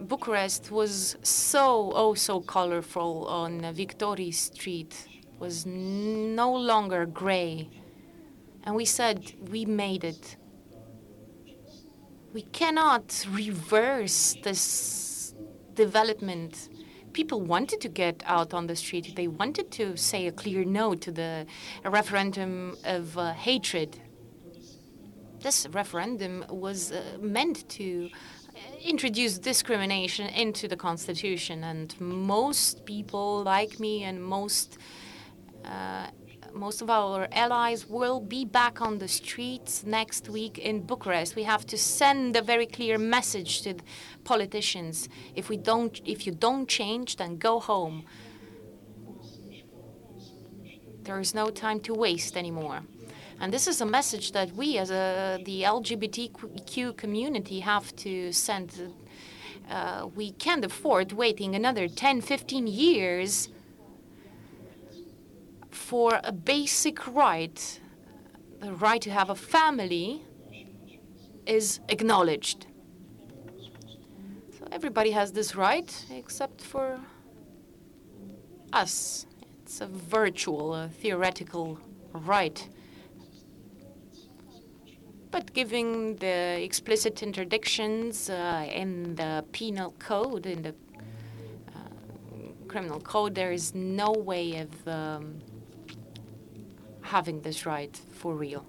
Bucharest 0.01 0.71
was 0.71 1.17
so, 1.21 1.91
oh, 1.93 2.15
so 2.15 2.41
colorful 2.41 3.27
on 3.27 3.61
Victory 3.73 4.31
Street. 4.31 5.07
It 5.11 5.39
was 5.39 5.65
no 5.67 6.51
longer 6.51 7.05
gray. 7.05 7.69
And 8.63 8.75
we 8.75 8.85
said, 8.85 9.33
we 9.49 9.65
made 9.65 10.03
it. 10.03 10.35
We 12.33 12.41
cannot 12.41 13.25
reverse 13.29 14.35
this 14.41 15.35
development 15.75 16.69
people 17.13 17.41
wanted 17.41 17.79
to 17.81 17.89
get 17.89 18.23
out 18.25 18.53
on 18.53 18.67
the 18.67 18.75
street. 18.75 19.15
They 19.15 19.27
wanted 19.27 19.71
to 19.71 19.95
say 19.95 20.27
a 20.27 20.31
clear 20.31 20.65
no 20.65 20.95
to 20.95 21.11
the 21.11 21.45
referendum 21.85 22.75
of 22.83 23.17
uh, 23.17 23.33
hatred. 23.33 23.99
This 25.39 25.67
referendum 25.71 26.45
was 26.49 26.91
uh, 26.91 27.01
meant 27.21 27.67
to 27.69 28.09
uh, 28.09 28.59
introduce 28.81 29.37
discrimination 29.37 30.27
into 30.29 30.67
the 30.67 30.77
constitution, 30.77 31.63
and 31.63 31.99
most 31.99 32.85
people 32.85 33.43
like 33.43 33.79
me 33.79 34.03
and 34.03 34.23
most 34.23 34.77
uh, 35.65 36.07
most 36.53 36.81
of 36.81 36.89
our 36.89 37.27
allies 37.31 37.87
will 37.87 38.19
be 38.19 38.45
back 38.45 38.81
on 38.81 38.99
the 38.99 39.07
streets 39.07 39.83
next 39.83 40.29
week 40.29 40.57
in 40.57 40.81
Bucharest. 40.81 41.35
We 41.35 41.43
have 41.43 41.65
to 41.67 41.77
send 41.77 42.35
a 42.35 42.41
very 42.41 42.67
clear 42.67 42.97
message 42.97 43.61
to 43.63 43.75
politicians. 44.23 45.09
If 45.35 45.49
we 45.49 45.57
don't, 45.57 45.99
if 46.05 46.25
you 46.27 46.33
don't 46.33 46.67
change, 46.67 47.17
then 47.17 47.37
go 47.37 47.59
home. 47.59 48.05
There 51.03 51.19
is 51.19 51.33
no 51.33 51.49
time 51.49 51.79
to 51.81 51.93
waste 51.93 52.37
anymore. 52.37 52.81
And 53.39 53.51
this 53.51 53.67
is 53.67 53.81
a 53.81 53.85
message 53.85 54.31
that 54.31 54.55
we, 54.55 54.77
as 54.77 54.89
a, 54.91 55.41
the 55.43 55.63
LGBTQ 55.63 56.95
community, 56.95 57.59
have 57.61 57.95
to 57.97 58.31
send. 58.31 58.93
Uh, 59.69 60.07
we 60.15 60.31
can't 60.31 60.63
afford 60.63 61.13
waiting 61.13 61.55
another 61.55 61.87
10, 61.87 62.21
15 62.21 62.67
years 62.67 63.49
for 65.93 66.19
a 66.23 66.31
basic 66.31 67.05
right, 67.05 67.79
the 68.61 68.73
right 68.73 68.99
to 68.99 69.11
have 69.11 69.29
a 69.29 69.35
family, 69.35 70.23
is 71.45 71.81
acknowledged. 71.87 72.65
So 74.57 74.67
everybody 74.71 75.11
has 75.11 75.33
this 75.33 75.55
right 75.55 75.91
except 76.09 76.61
for 76.61 76.99
us. 78.73 79.27
It's 79.61 79.81
a 79.81 79.85
virtual, 79.85 80.73
a 80.73 80.89
theoretical 80.89 81.77
right. 82.11 82.67
But 85.29 85.53
giving 85.53 86.15
the 86.15 86.59
explicit 86.63 87.17
interdictions 87.17 88.31
uh, 88.31 88.65
in 88.65 89.13
the 89.13 89.45
penal 89.51 89.91
code, 89.99 90.47
in 90.47 90.63
the 90.63 90.73
uh, 91.67 91.79
criminal 92.67 92.99
code, 92.99 93.35
there 93.35 93.51
is 93.51 93.75
no 93.75 94.11
way 94.11 94.57
of 94.57 94.87
um, 94.87 95.39
having 97.03 97.41
this 97.41 97.65
right 97.65 97.95
for 98.11 98.33
real. 98.33 98.65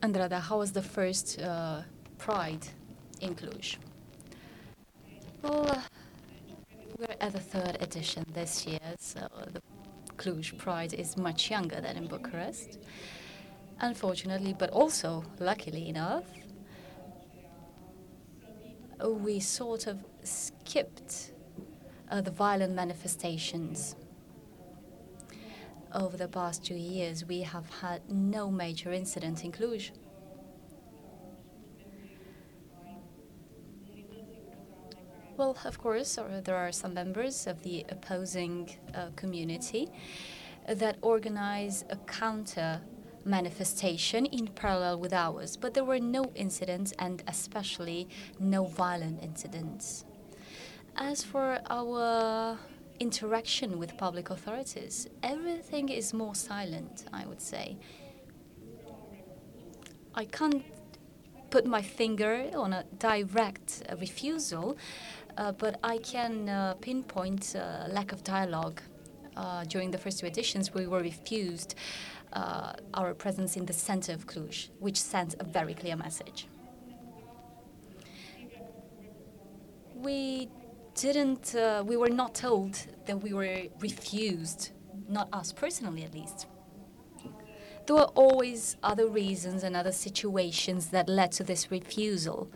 Andrada, 0.00 0.40
how 0.40 0.58
was 0.58 0.72
the 0.72 0.82
first 0.82 1.40
uh, 1.40 1.82
Pride 2.18 2.66
in 3.20 3.34
Cluj? 3.34 3.76
Well, 5.42 5.82
we're 6.98 7.16
at 7.20 7.32
the 7.32 7.40
third 7.40 7.78
edition 7.80 8.24
this 8.32 8.66
year, 8.66 8.80
so 8.98 9.28
the 9.52 9.62
Cluj 10.16 10.56
Pride 10.58 10.94
is 10.94 11.16
much 11.16 11.50
younger 11.50 11.80
than 11.80 11.96
in 11.96 12.06
Bucharest. 12.06 12.78
Unfortunately, 13.80 14.54
but 14.56 14.70
also 14.70 15.24
luckily 15.40 15.88
enough, 15.88 16.24
we 19.02 19.40
sort 19.40 19.86
of 19.86 20.04
skipped 20.22 21.32
uh, 22.10 22.20
the 22.20 22.30
violent 22.30 22.74
manifestations 22.74 23.96
over 25.94 26.16
the 26.16 26.28
past 26.28 26.64
two 26.64 26.74
years, 26.74 27.24
we 27.24 27.42
have 27.42 27.68
had 27.80 28.02
no 28.10 28.50
major 28.50 28.92
incident 28.92 29.44
in 29.44 29.52
Cluj. 29.52 29.90
Well, 35.36 35.56
of 35.64 35.78
course, 35.78 36.16
uh, 36.16 36.40
there 36.44 36.56
are 36.56 36.70
some 36.70 36.94
members 36.94 37.46
of 37.46 37.62
the 37.62 37.84
opposing 37.88 38.70
uh, 38.94 39.08
community 39.16 39.88
that 40.68 40.96
organize 41.02 41.84
a 41.90 41.96
counter 41.96 42.80
manifestation 43.24 44.26
in 44.26 44.46
parallel 44.48 45.00
with 45.00 45.12
ours, 45.12 45.56
but 45.56 45.74
there 45.74 45.84
were 45.84 45.98
no 45.98 46.30
incidents 46.34 46.92
and 46.98 47.22
especially 47.26 48.08
no 48.38 48.64
violent 48.64 49.22
incidents. 49.22 50.04
As 50.96 51.24
for 51.24 51.58
our 51.68 52.56
interaction 53.04 53.70
with 53.78 53.90
public 53.98 54.26
authorities, 54.30 54.96
everything 55.22 55.86
is 56.00 56.06
more 56.14 56.34
silent, 56.34 56.96
I 57.20 57.22
would 57.28 57.42
say. 57.52 57.66
I 60.22 60.24
can't 60.38 60.64
put 61.50 61.64
my 61.66 61.82
finger 61.82 62.34
on 62.64 62.72
a 62.72 62.82
direct 63.10 63.70
uh, 63.76 63.96
refusal, 64.06 64.66
uh, 65.36 65.52
but 65.62 65.74
I 65.94 65.96
can 65.98 66.48
uh, 66.48 66.74
pinpoint 66.86 67.44
uh, 67.54 67.86
lack 67.98 68.10
of 68.12 68.20
dialogue 68.24 68.80
uh, 69.36 69.64
during 69.64 69.90
the 69.90 69.98
first 69.98 70.16
two 70.20 70.26
editions, 70.26 70.72
we 70.72 70.86
were 70.86 71.02
refused 71.12 71.74
our 73.00 73.14
presence 73.14 73.56
in 73.56 73.64
the 73.66 73.72
center 73.72 74.12
of 74.12 74.26
Cluj, 74.26 74.70
which 74.80 74.98
sent 75.00 75.30
a 75.38 75.44
very 75.44 75.74
clear 75.74 75.96
message. 76.06 76.48
We 79.94 80.48
didn't, 80.94 81.54
uh, 81.54 81.82
we 81.86 81.96
were 81.96 82.08
not 82.08 82.34
told 82.34 82.86
that 83.06 83.22
we 83.22 83.32
were 83.32 83.62
refused, 83.80 84.70
not 85.08 85.28
us 85.32 85.52
personally 85.52 86.04
at 86.04 86.14
least. 86.14 86.46
There 87.86 87.96
were 87.96 88.10
always 88.14 88.76
other 88.82 89.06
reasons 89.06 89.62
and 89.62 89.76
other 89.76 89.92
situations 89.92 90.88
that 90.88 91.08
led 91.08 91.32
to 91.32 91.44
this 91.44 91.70
refusal. 91.70 92.50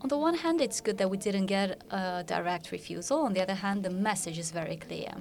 On 0.00 0.08
the 0.08 0.18
one 0.18 0.34
hand, 0.34 0.60
it's 0.60 0.80
good 0.80 0.98
that 0.98 1.10
we 1.10 1.16
didn't 1.16 1.46
get 1.46 1.82
a 1.90 2.24
direct 2.24 2.70
refusal. 2.72 3.20
On 3.20 3.32
the 3.32 3.40
other 3.40 3.54
hand, 3.54 3.84
the 3.84 3.90
message 3.90 4.38
is 4.38 4.50
very 4.50 4.76
clear. 4.76 5.14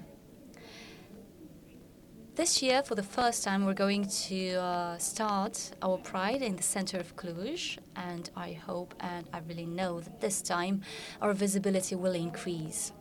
This 2.42 2.64
year, 2.64 2.82
for 2.82 2.96
the 2.96 3.04
first 3.04 3.44
time, 3.44 3.68
we're 3.68 3.76
going 3.76 4.08
to 4.28 4.56
uh, 4.56 4.98
start 4.98 5.74
our 5.84 6.00
Pride 6.00 6.42
in 6.42 6.56
the 6.56 6.64
center 6.64 6.98
of 6.98 7.16
Cluj, 7.16 7.78
and 7.96 8.32
I 8.36 8.54
hope 8.54 8.96
and 9.00 9.30
I 9.32 9.42
really 9.48 9.68
know 9.68 10.00
that 10.00 10.22
this 10.22 10.42
time 10.42 10.82
our 11.22 11.34
visibility 11.34 11.94
will 11.94 12.16
increase. 12.16 12.94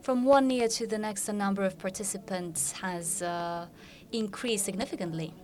From 0.00 0.24
one 0.24 0.48
year 0.48 0.68
to 0.68 0.86
the 0.86 0.96
next, 0.96 1.26
the 1.26 1.34
number 1.34 1.64
of 1.64 1.78
participants 1.78 2.72
has 2.72 3.20
uh, 3.20 3.66
increased 4.10 4.64
significantly. 4.64 5.34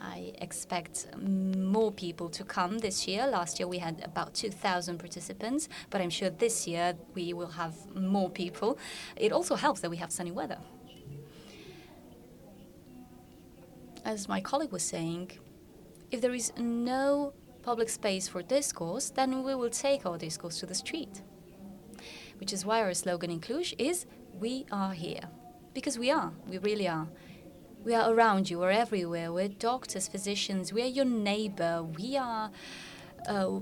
I 0.00 0.32
expect 0.38 1.06
more 1.16 1.92
people 1.92 2.30
to 2.30 2.42
come 2.42 2.78
this 2.78 3.06
year. 3.06 3.28
Last 3.28 3.60
year 3.60 3.68
we 3.68 3.78
had 3.78 4.02
about 4.04 4.34
2,000 4.34 4.98
participants, 4.98 5.68
but 5.88 6.00
I'm 6.00 6.10
sure 6.10 6.30
this 6.30 6.66
year 6.66 6.96
we 7.14 7.32
will 7.32 7.52
have 7.62 7.74
more 7.94 8.28
people. 8.28 8.76
It 9.14 9.30
also 9.30 9.54
helps 9.54 9.78
that 9.82 9.90
we 9.90 9.98
have 9.98 10.10
sunny 10.10 10.32
weather. 10.32 10.58
As 14.04 14.28
my 14.28 14.40
colleague 14.40 14.72
was 14.72 14.82
saying, 14.82 15.32
if 16.10 16.20
there 16.20 16.34
is 16.34 16.52
no 16.58 17.34
public 17.62 17.88
space 17.88 18.28
for 18.28 18.42
discourse, 18.42 19.10
then 19.10 19.42
we 19.42 19.54
will 19.54 19.70
take 19.70 20.06
our 20.06 20.18
discourse 20.18 20.58
to 20.60 20.66
the 20.66 20.74
street. 20.74 21.22
Which 22.38 22.52
is 22.52 22.64
why 22.64 22.80
our 22.80 22.94
slogan 22.94 23.30
in 23.30 23.40
Cluj 23.40 23.74
is 23.78 24.06
We 24.38 24.64
are 24.72 24.94
here. 24.94 25.28
Because 25.74 25.98
we 25.98 26.10
are, 26.10 26.32
we 26.48 26.58
really 26.58 26.88
are. 26.88 27.08
We 27.84 27.94
are 27.94 28.12
around 28.12 28.50
you, 28.50 28.58
we're 28.58 28.70
everywhere. 28.70 29.32
We're 29.32 29.48
doctors, 29.48 30.08
physicians, 30.08 30.72
we 30.72 30.82
are 30.82 30.86
your 30.86 31.04
neighbor, 31.04 31.82
we 31.82 32.16
are 32.16 32.50
uh, 33.28 33.60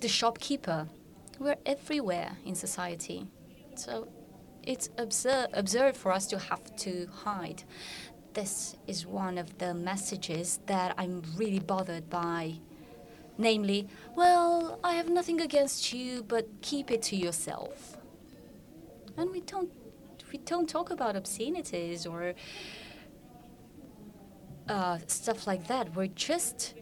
the 0.00 0.08
shopkeeper. 0.08 0.88
We're 1.38 1.56
everywhere 1.64 2.36
in 2.44 2.54
society. 2.54 3.28
So 3.76 4.08
it's 4.64 4.90
absurd, 4.98 5.48
absurd 5.52 5.96
for 5.96 6.12
us 6.12 6.26
to 6.28 6.38
have 6.38 6.74
to 6.76 7.08
hide. 7.24 7.62
This 8.38 8.76
is 8.86 9.04
one 9.04 9.36
of 9.36 9.58
the 9.58 9.74
messages 9.74 10.60
that 10.66 10.94
I'm 10.96 11.24
really 11.36 11.58
bothered 11.58 12.08
by. 12.08 12.60
Namely, 13.36 13.88
well, 14.14 14.78
I 14.84 14.94
have 14.94 15.08
nothing 15.08 15.40
against 15.40 15.92
you, 15.92 16.22
but 16.22 16.46
keep 16.62 16.92
it 16.92 17.02
to 17.10 17.16
yourself. 17.16 17.96
And 19.16 19.32
we 19.32 19.40
don't 19.40 19.72
we 20.30 20.38
don't 20.38 20.68
talk 20.68 20.90
about 20.90 21.16
obscenities 21.16 22.06
or 22.06 22.34
uh, 24.68 24.98
stuff 25.08 25.48
like 25.48 25.66
that. 25.66 25.96
We're 25.96 26.14
just 26.28 26.74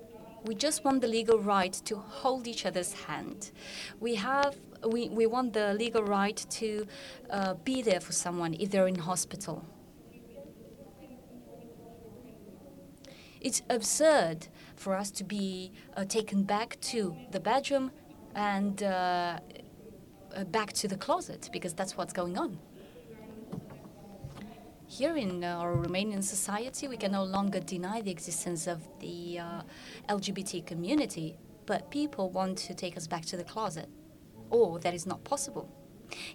we 0.44 0.54
just 0.54 0.84
want 0.84 1.00
the 1.00 1.08
legal 1.08 1.38
right 1.38 1.72
to 1.86 1.96
hold 1.96 2.46
each 2.46 2.66
other's 2.66 2.92
hand. 2.92 3.50
We 3.98 4.16
have 4.16 4.56
we, 4.86 5.08
we 5.08 5.24
want 5.24 5.54
the 5.54 5.72
legal 5.72 6.02
right 6.02 6.36
to 6.60 6.86
uh, 7.30 7.54
be 7.54 7.80
there 7.80 8.00
for 8.00 8.12
someone 8.12 8.52
if 8.52 8.70
they're 8.70 8.88
in 8.88 8.98
hospital. 8.98 9.64
It's 13.40 13.62
absurd 13.68 14.48
for 14.74 14.94
us 14.94 15.10
to 15.12 15.24
be 15.24 15.72
uh, 15.96 16.04
taken 16.04 16.42
back 16.42 16.78
to 16.92 17.16
the 17.30 17.40
bedroom 17.40 17.90
and 18.34 18.82
uh, 18.82 19.38
uh 20.34 20.44
back 20.44 20.72
to 20.74 20.88
the 20.88 20.96
closet 20.96 21.48
because 21.52 21.72
that's 21.74 21.96
what's 21.96 22.12
going 22.12 22.36
on. 22.38 22.58
Here 24.88 25.16
in 25.16 25.42
our 25.42 25.74
Romanian 25.74 26.22
society, 26.22 26.86
we 26.86 26.96
can 26.96 27.12
no 27.12 27.24
longer 27.24 27.60
deny 27.60 28.00
the 28.02 28.10
existence 28.10 28.66
of 28.68 28.86
the 29.00 29.40
uh, 29.40 29.62
LGBT 30.08 30.64
community, 30.64 31.36
but 31.66 31.90
people 31.90 32.30
want 32.30 32.56
to 32.58 32.74
take 32.74 32.96
us 32.96 33.06
back 33.08 33.24
to 33.26 33.36
the 33.36 33.44
closet. 33.44 33.88
Or 34.48 34.78
that 34.78 34.94
is 34.94 35.04
not 35.04 35.24
possible. 35.24 35.68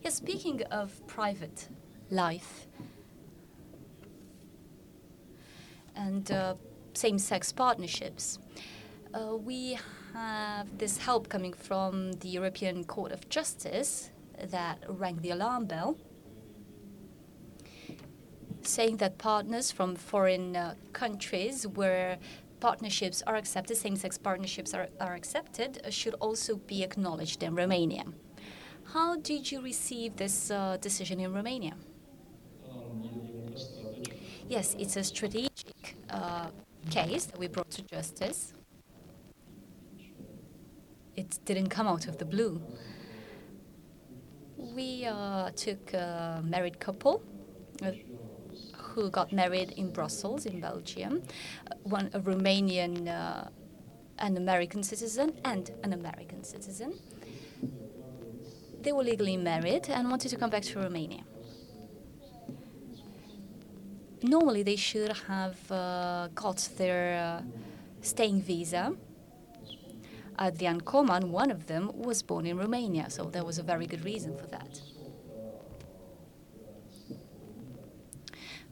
Yes, 0.04 0.16
speaking 0.16 0.64
of 0.64 1.06
private 1.08 1.70
life 2.10 2.68
and 5.96 6.30
uh, 6.32 6.56
same 6.93 7.17
sex 7.19 7.51
partnerships, 7.51 8.39
uh, 9.13 9.36
we 9.36 9.77
have 10.13 10.77
this 10.77 10.97
help 10.97 11.30
coming 11.30 11.54
from 11.54 12.13
the 12.13 12.30
European 12.30 12.84
Court 12.84 13.12
of 13.12 13.30
Justice 13.30 14.10
that 14.49 14.84
rang 14.88 15.17
the 15.17 15.32
alarm 15.32 15.65
bell 15.65 15.97
saying 18.63 18.97
that 18.97 19.17
partners 19.17 19.71
from 19.71 19.95
foreign 19.95 20.56
uh, 20.56 20.75
countries 20.93 21.67
where 21.67 22.17
partnerships 22.60 23.23
are 23.25 23.36
accepted, 23.36 23.75
same-sex 23.75 24.17
partnerships 24.17 24.73
are, 24.73 24.88
are 24.99 25.15
accepted, 25.15 25.82
uh, 25.84 25.89
should 25.89 26.13
also 26.15 26.56
be 26.56 26.84
acknowledged 26.84 27.41
in 27.43 27.56
Romania. 27.56 28.04
How 28.93 29.15
did 29.15 29.51
you 29.51 29.62
receive 29.62 30.15
this 30.17 30.51
uh, 30.51 30.77
decision 30.80 31.19
in 31.19 31.34
Romania? 31.34 31.73
Yes, 34.47 34.75
it's 34.77 34.97
a 34.97 35.04
strategic 35.04 35.95
uh, 36.10 36.49
case 36.89 37.26
that 37.26 37.38
we 37.38 37.48
brought 37.48 37.70
to 37.72 37.82
justice. 37.84 38.54
It 41.15 41.39
didn't 41.46 41.70
come 41.70 41.88
out 41.88 42.08
of 42.08 42.17
the 42.17 42.26
blue. 42.26 42.62
We 44.58 45.06
uh, 45.06 45.52
took 45.52 45.94
a 45.94 46.41
married 46.44 46.80
couple, 46.80 47.24
who 48.94 49.10
got 49.10 49.32
married 49.32 49.72
in 49.72 49.91
Brussels, 49.91 50.46
in 50.46 50.60
Belgium, 50.60 51.22
uh, 51.70 51.76
one 51.84 52.10
a 52.13 52.20
Romanian, 52.20 53.08
uh, 53.08 53.50
an 54.20 54.38
American 54.38 54.84
citizen, 54.84 55.39
and 55.46 55.72
an 55.84 55.94
American 55.94 56.44
citizen. 56.44 56.94
They 58.82 58.91
were 58.91 59.04
legally 59.04 59.38
married 59.38 59.89
and 59.89 60.10
wanted 60.10 60.30
to 60.30 60.38
come 60.38 60.50
back 60.50 60.63
to 60.63 60.80
Romania. 60.80 61.24
Normally, 64.24 64.64
they 64.64 64.76
should 64.76 65.14
have 65.28 65.72
uh, 65.72 66.28
got 66.36 66.70
their 66.78 67.06
uh, 67.18 67.42
staying 68.02 68.42
visa. 68.42 68.96
the 70.38 70.82
Coman, 70.86 71.32
one 71.32 71.52
of 71.52 71.68
them, 71.68 71.92
was 71.94 72.22
born 72.24 72.46
in 72.46 72.58
Romania, 72.58 73.10
so 73.10 73.24
there 73.26 73.44
was 73.44 73.58
a 73.60 73.64
very 73.64 73.88
good 73.88 74.06
reason 74.06 74.38
for 74.38 74.48
that. 74.48 74.82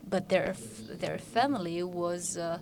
but 0.09 0.29
their 0.29 0.55
their 0.89 1.17
family 1.17 1.83
was 1.83 2.37
uh, 2.37 2.59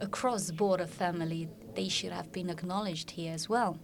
a 0.00 0.06
cross-border 0.06 0.86
family. 0.86 1.48
They 1.74 1.88
should 1.88 2.12
have 2.12 2.32
been 2.32 2.50
acknowledged 2.50 3.12
here 3.12 3.34
as 3.34 3.48
well. 3.48 3.78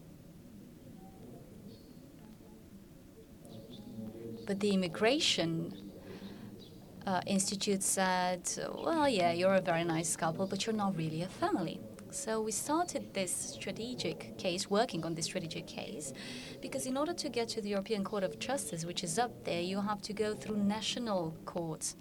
But 4.46 4.60
the 4.60 4.70
immigration 4.70 5.83
uh, 7.06 7.20
institute 7.26 7.82
said, 7.82 8.48
well, 8.82 9.08
yeah, 9.08 9.32
you're 9.32 9.54
a 9.54 9.60
very 9.60 9.84
nice 9.84 10.16
couple, 10.16 10.46
but 10.46 10.66
you're 10.66 10.74
not 10.74 10.96
really 10.96 11.22
a 11.22 11.28
family. 11.28 11.80
So 12.10 12.40
we 12.40 12.52
started 12.52 13.12
this 13.12 13.32
strategic 13.32 14.38
case, 14.38 14.70
working 14.70 15.04
on 15.04 15.14
this 15.14 15.24
strategic 15.24 15.66
case, 15.66 16.12
because 16.62 16.86
in 16.86 16.96
order 16.96 17.12
to 17.12 17.28
get 17.28 17.48
to 17.48 17.60
the 17.60 17.70
European 17.70 18.04
Court 18.04 18.22
of 18.22 18.38
Justice, 18.38 18.84
which 18.84 19.02
is 19.02 19.18
up 19.18 19.44
there, 19.44 19.60
you 19.60 19.80
have 19.80 20.00
to 20.02 20.12
go 20.12 20.32
through 20.34 20.58
national 20.58 21.34
courts. 21.44 21.96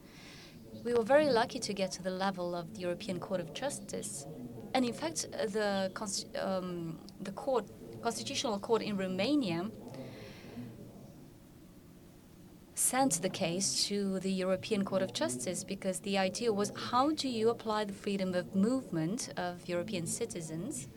We 0.83 0.93
were 0.93 1.03
very 1.03 1.29
lucky 1.29 1.59
to 1.59 1.73
get 1.73 1.91
to 1.93 2.03
the 2.03 2.11
level 2.11 2.55
of 2.55 2.73
the 2.75 2.81
European 2.81 3.19
Court 3.19 3.39
of 3.39 3.53
Justice. 3.53 4.27
And 4.75 4.85
in 4.85 4.93
fact, 4.93 5.31
the, 5.31 5.91
um, 6.39 6.99
the 7.21 7.31
court, 7.31 7.65
Constitutional 8.01 8.59
Court 8.59 8.81
in 8.83 8.97
Romania 8.97 9.69
sent 12.83 13.21
the 13.21 13.29
case 13.29 13.85
to 13.87 14.19
the 14.19 14.31
European 14.31 14.83
Court 14.83 15.01
of 15.01 15.13
Justice 15.13 15.63
because 15.63 15.99
the 16.01 16.17
idea 16.17 16.51
was 16.51 16.71
how 16.91 17.11
do 17.11 17.29
you 17.29 17.49
apply 17.49 17.85
the 17.85 17.93
freedom 17.93 18.35
of 18.35 18.53
movement 18.53 19.33
of 19.37 19.67
European 19.69 20.05
citizens 20.05 20.89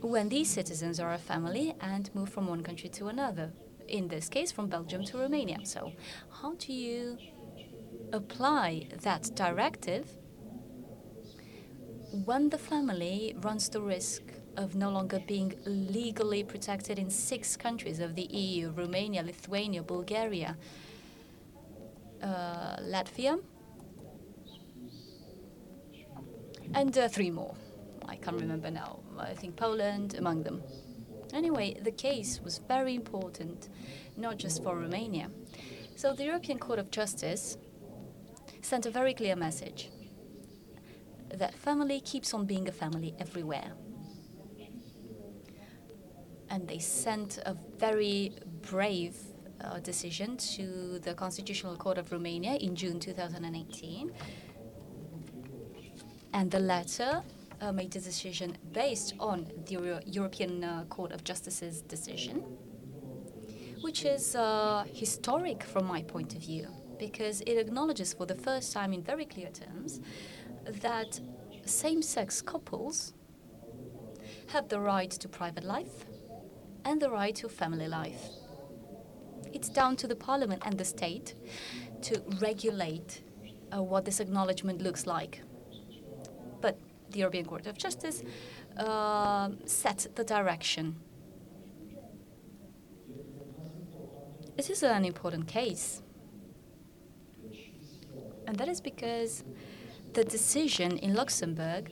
when 0.00 0.30
these 0.30 0.48
citizens 0.48 0.98
are 0.98 1.12
a 1.12 1.18
family 1.18 1.74
and 1.80 2.12
move 2.14 2.30
from 2.30 2.46
one 2.46 2.62
country 2.62 2.88
to 2.88 3.08
another? 3.08 3.52
In 3.88 4.08
this 4.08 4.30
case, 4.30 4.50
from 4.50 4.68
Belgium 4.68 5.04
to 5.04 5.18
Romania. 5.18 5.58
So, 5.64 5.92
how 6.40 6.54
do 6.54 6.72
you 6.72 7.18
apply 8.12 8.88
that 9.02 9.30
directive 9.34 10.06
when 12.24 12.48
the 12.48 12.58
family 12.58 13.36
runs 13.42 13.68
the 13.68 13.82
risk 13.82 14.22
of 14.56 14.74
no 14.74 14.90
longer 14.90 15.20
being 15.26 15.54
legally 15.64 16.44
protected 16.44 16.98
in 16.98 17.10
six 17.10 17.56
countries 17.56 18.00
of 18.00 18.14
the 18.14 18.22
EU 18.22 18.70
Romania, 18.70 19.22
Lithuania, 19.22 19.82
Bulgaria, 19.82 20.56
uh, 22.22 22.76
Latvia, 22.80 23.40
and 26.74 26.96
uh, 26.96 27.08
three 27.08 27.30
more. 27.30 27.54
I 28.06 28.16
can't 28.16 28.40
remember 28.40 28.70
now. 28.70 29.00
I 29.18 29.34
think 29.34 29.56
Poland 29.56 30.14
among 30.14 30.42
them. 30.42 30.62
Anyway, 31.32 31.76
the 31.80 31.92
case 31.92 32.40
was 32.44 32.58
very 32.58 32.94
important, 32.94 33.68
not 34.16 34.36
just 34.36 34.62
for 34.62 34.76
Romania. 34.76 35.30
So 35.96 36.12
the 36.12 36.24
European 36.24 36.58
Court 36.58 36.78
of 36.78 36.90
Justice 36.90 37.56
sent 38.60 38.86
a 38.86 38.90
very 38.90 39.14
clear 39.14 39.36
message 39.36 39.90
that 41.32 41.54
family 41.54 42.00
keeps 42.00 42.34
on 42.34 42.44
being 42.44 42.68
a 42.68 42.72
family 42.72 43.14
everywhere. 43.18 43.72
And 46.52 46.68
they 46.68 46.78
sent 46.78 47.38
a 47.46 47.56
very 47.78 48.32
brave 48.70 49.16
uh, 49.64 49.80
decision 49.80 50.36
to 50.36 50.98
the 50.98 51.14
Constitutional 51.14 51.76
Court 51.76 51.96
of 51.96 52.12
Romania 52.12 52.56
in 52.56 52.76
June 52.76 53.00
2018. 53.00 54.12
And 56.34 56.50
the 56.50 56.60
letter 56.60 57.22
uh, 57.62 57.72
made 57.72 57.96
a 57.96 58.00
decision 58.00 58.58
based 58.72 59.14
on 59.18 59.46
the 59.64 59.72
Euro 59.72 60.00
European 60.04 60.62
uh, 60.62 60.84
Court 60.90 61.12
of 61.12 61.24
Justice's 61.24 61.80
decision, 61.80 62.44
which 63.80 64.04
is 64.04 64.36
uh, 64.36 64.84
historic 64.92 65.62
from 65.62 65.86
my 65.86 66.02
point 66.02 66.34
of 66.34 66.42
view, 66.42 66.68
because 66.98 67.40
it 67.42 67.56
acknowledges 67.56 68.12
for 68.12 68.26
the 68.26 68.34
first 68.34 68.74
time 68.74 68.92
in 68.92 69.02
very 69.02 69.24
clear 69.24 69.48
terms 69.48 70.00
that 70.66 71.18
same 71.64 72.02
sex 72.02 72.42
couples 72.42 73.14
have 74.48 74.68
the 74.68 74.78
right 74.78 75.10
to 75.10 75.28
private 75.28 75.64
life 75.64 76.04
and 76.84 77.00
the 77.00 77.10
right 77.10 77.34
to 77.36 77.48
family 77.48 77.88
life. 77.88 78.22
It's 79.52 79.68
down 79.68 79.96
to 79.96 80.06
the 80.06 80.16
parliament 80.16 80.62
and 80.64 80.78
the 80.78 80.84
state 80.84 81.34
to 82.02 82.22
regulate 82.40 83.22
uh, 83.72 83.82
what 83.82 84.04
this 84.04 84.20
acknowledgement 84.20 84.82
looks 84.82 85.06
like. 85.06 85.42
But 86.60 86.78
the 87.10 87.20
European 87.20 87.44
Court 87.44 87.66
of 87.66 87.76
Justice 87.78 88.22
uh, 88.76 89.50
set 89.66 90.06
the 90.14 90.24
direction. 90.24 90.96
This 94.56 94.70
is 94.70 94.82
an 94.82 95.04
important 95.04 95.46
case. 95.48 96.02
And 98.46 98.56
that 98.56 98.68
is 98.68 98.80
because 98.80 99.44
the 100.12 100.24
decision 100.24 100.98
in 100.98 101.14
Luxembourg 101.14 101.90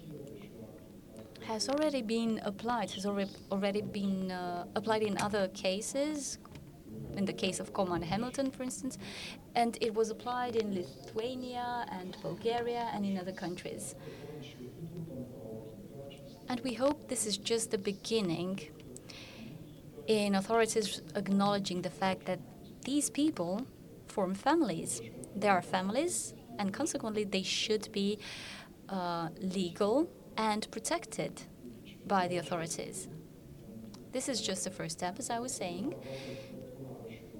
has 1.47 1.69
already 1.69 2.03
been 2.03 2.41
applied, 2.45 2.91
has 2.93 3.07
already, 3.07 3.31
already 3.51 3.83
been 3.83 4.31
uh, 4.31 4.67
applied 4.75 5.03
in 5.03 5.19
other 5.19 5.49
cases, 5.49 6.39
in 7.17 7.25
the 7.25 7.33
case 7.33 7.61
of 7.61 7.73
Coman 7.73 8.03
Hamilton, 8.03 8.51
for 8.51 8.63
instance, 8.63 8.99
and 9.55 9.77
it 9.81 9.95
was 9.95 10.11
applied 10.11 10.57
in 10.57 10.75
Lithuania 10.75 11.87
and 11.91 12.17
Bulgaria 12.23 12.91
and 12.93 13.05
in 13.05 13.19
other 13.19 13.33
countries. 13.33 13.95
And 16.49 16.61
we 16.61 16.75
hope 16.75 17.09
this 17.09 17.27
is 17.27 17.37
just 17.37 17.71
the 17.71 17.79
beginning 17.79 18.61
in 20.07 20.35
authorities 20.35 21.03
acknowledging 21.15 21.83
the 21.83 21.91
fact 21.91 22.27
that 22.27 22.41
these 22.85 23.09
people 23.11 23.67
form 24.09 24.35
families. 24.35 25.01
They 25.37 25.49
are 25.49 25.63
families 25.63 26.35
and 26.59 26.73
consequently 26.73 27.25
they 27.25 27.45
should 27.45 27.91
be 27.93 28.19
uh, 28.89 29.29
legal 29.41 30.11
and 30.37 30.71
protected 30.71 31.43
by 32.07 32.29
the 32.29 32.39
authorities. 32.39 33.09
This 34.13 34.29
is 34.29 34.41
just 34.41 34.65
the 34.65 34.71
first 34.71 34.99
step, 34.99 35.19
as 35.19 35.31
I 35.31 35.39
was 35.39 35.55
saying, 35.55 35.95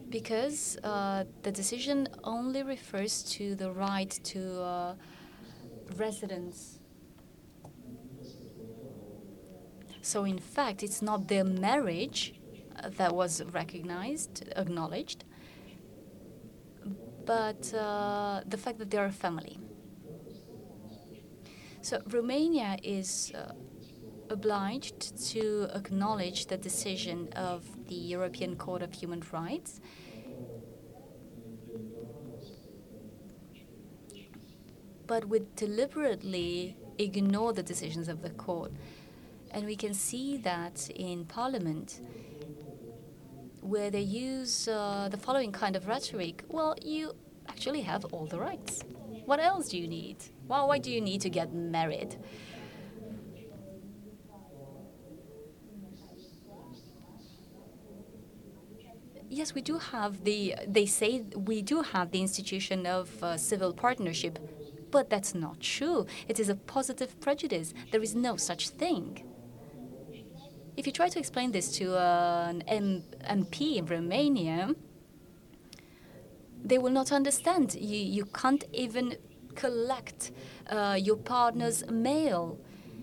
because 0.09 0.79
uh, 0.85 1.25
the 1.43 1.51
decision 1.51 2.09
only 2.23 2.63
refers 2.63 3.23
to 3.35 3.55
the 3.55 3.71
right 3.73 4.11
to 4.25 4.63
uh, 4.63 4.95
residence. 5.97 6.79
So, 10.03 10.25
in 10.25 10.39
fact, 10.39 10.83
it's 10.83 11.03
not 11.03 11.29
their 11.29 11.45
marriage 11.45 12.35
uh, 12.77 12.89
that 12.97 13.15
was 13.15 13.43
recognized, 13.53 14.45
acknowledged, 14.57 15.25
but 17.27 17.73
uh, 17.75 18.41
the 18.47 18.57
fact 18.57 18.79
that 18.79 18.91
they're 18.91 19.07
a 19.07 19.13
family. 19.13 19.59
So 21.83 22.03
Romania 22.11 22.77
is 22.83 23.33
uh, 23.35 23.53
obliged 24.29 25.17
to 25.31 25.69
acknowledge 25.75 26.47
the 26.47 26.59
decision 26.59 27.29
of 27.35 27.65
the 27.89 27.95
European 27.95 28.57
Court 28.57 28.83
of 28.83 28.93
Human 28.93 29.23
Rights. 29.33 29.81
But 35.07 35.25
would 35.27 35.57
deliberately 35.57 36.77
ignore 36.99 37.53
the 37.53 37.63
decisions 37.63 38.09
of 38.09 38.23
the 38.23 38.31
court. 38.31 38.73
And 39.51 39.65
we 39.65 39.75
can 39.75 39.95
see 39.95 40.37
that 40.39 40.89
in 40.95 41.25
Parliament 41.25 42.01
where 43.63 43.91
they 43.91 44.01
use 44.01 44.69
uh, 44.69 45.09
the 45.11 45.17
following 45.17 45.51
kind 45.51 45.77
of 45.77 45.89
rhetoric 45.89 46.45
well, 46.49 46.77
you 46.83 47.15
actually 47.49 47.81
have 47.81 48.05
all 48.07 48.27
the 48.27 48.39
rights. 48.39 48.85
What 49.25 49.41
else 49.41 49.69
do 49.69 49.79
you 49.79 49.89
need? 49.89 50.19
Well, 50.51 50.67
why 50.67 50.79
do 50.79 50.91
you 50.91 51.01
need 51.01 51.21
to 51.21 51.31
get 51.31 51.55
married? 51.55 52.17
Yes, 59.29 59.55
we 59.55 59.63
do 59.63 59.79
have 59.79 60.25
the, 60.25 60.57
they 60.67 60.87
say 60.87 61.23
we 61.37 61.63
do 61.63 61.83
have 61.83 62.11
the 62.11 62.21
institution 62.21 62.85
of 62.85 63.23
uh, 63.23 63.37
civil 63.37 63.73
partnership, 63.73 64.41
but 64.91 65.09
that's 65.09 65.37
not 65.37 65.61
true. 65.61 66.07
It 66.27 66.41
is 66.41 66.49
a 66.49 66.57
positive 66.57 67.21
prejudice. 67.21 67.73
There 67.93 68.03
is 68.03 68.17
no 68.17 68.37
such 68.37 68.71
thing. 68.71 69.23
If 70.77 70.85
you 70.85 70.93
try 70.93 71.09
to 71.11 71.19
explain 71.21 71.53
this 71.53 71.71
to 71.79 71.97
uh, 71.97 72.47
an 72.49 72.63
M 72.63 73.05
MP 73.23 73.77
in 73.77 73.87
Romania, 73.87 74.75
they 76.65 76.79
will 76.79 76.91
not 76.91 77.13
understand. 77.13 77.77
You, 77.77 77.99
you 77.99 78.25
can't 78.25 78.65
even 78.73 79.17
collect 79.61 80.33
uh, 80.71 80.97
your 80.99 81.17
partner's 81.17 81.85
mail 81.91 82.59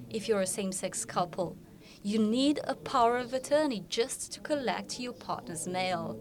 if 0.10 0.28
you're 0.28 0.42
a 0.42 0.48
same 0.48 0.72
sex 0.72 1.06
couple. 1.06 1.56
You 2.02 2.20
need 2.20 2.60
a 2.64 2.76
power 2.76 3.18
of 3.18 3.34
attorney 3.34 3.86
just 3.90 4.32
to 4.34 4.40
collect 4.40 5.00
your 5.00 5.14
partner's 5.14 5.68
mail. 5.68 6.20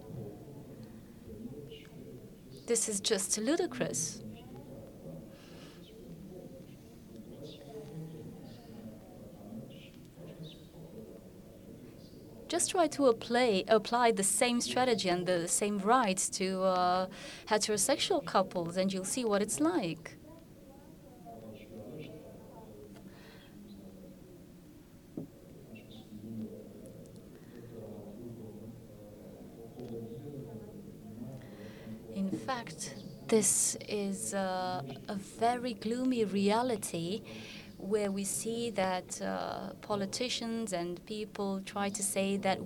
This 2.67 2.89
is 2.89 3.01
just 3.01 3.39
ludicrous. 3.39 4.23
just 12.49 12.71
try 12.71 12.87
to 12.87 13.07
apply, 13.07 13.65
apply 13.69 14.13
the 14.13 14.23
same 14.23 14.61
strategy 14.61 15.09
and 15.09 15.27
the 15.27 15.49
same 15.49 15.79
rights 15.79 16.29
to 16.31 16.63
uh, 16.63 17.07
heterosexual 17.49 18.25
couples, 18.25 18.77
and 18.77 18.93
you'll 18.93 19.05
see 19.05 19.25
what 19.25 19.43
it's 19.43 19.61
like. 19.61 20.17
In 32.15 32.26
fact, 32.39 32.95
this 33.29 33.77
is 33.89 34.35
a 34.35 34.85
very 35.39 35.75
gloomy 35.75 36.25
reality 36.25 37.23
where 37.79 38.11
we 38.11 38.25
see 38.25 38.71
that 38.71 39.21
uh, 39.21 39.73
politicians 39.83 40.73
and 40.73 41.05
people 41.07 41.61
try 41.65 41.89
to 41.91 42.03
say 42.03 42.37
that 42.39 42.59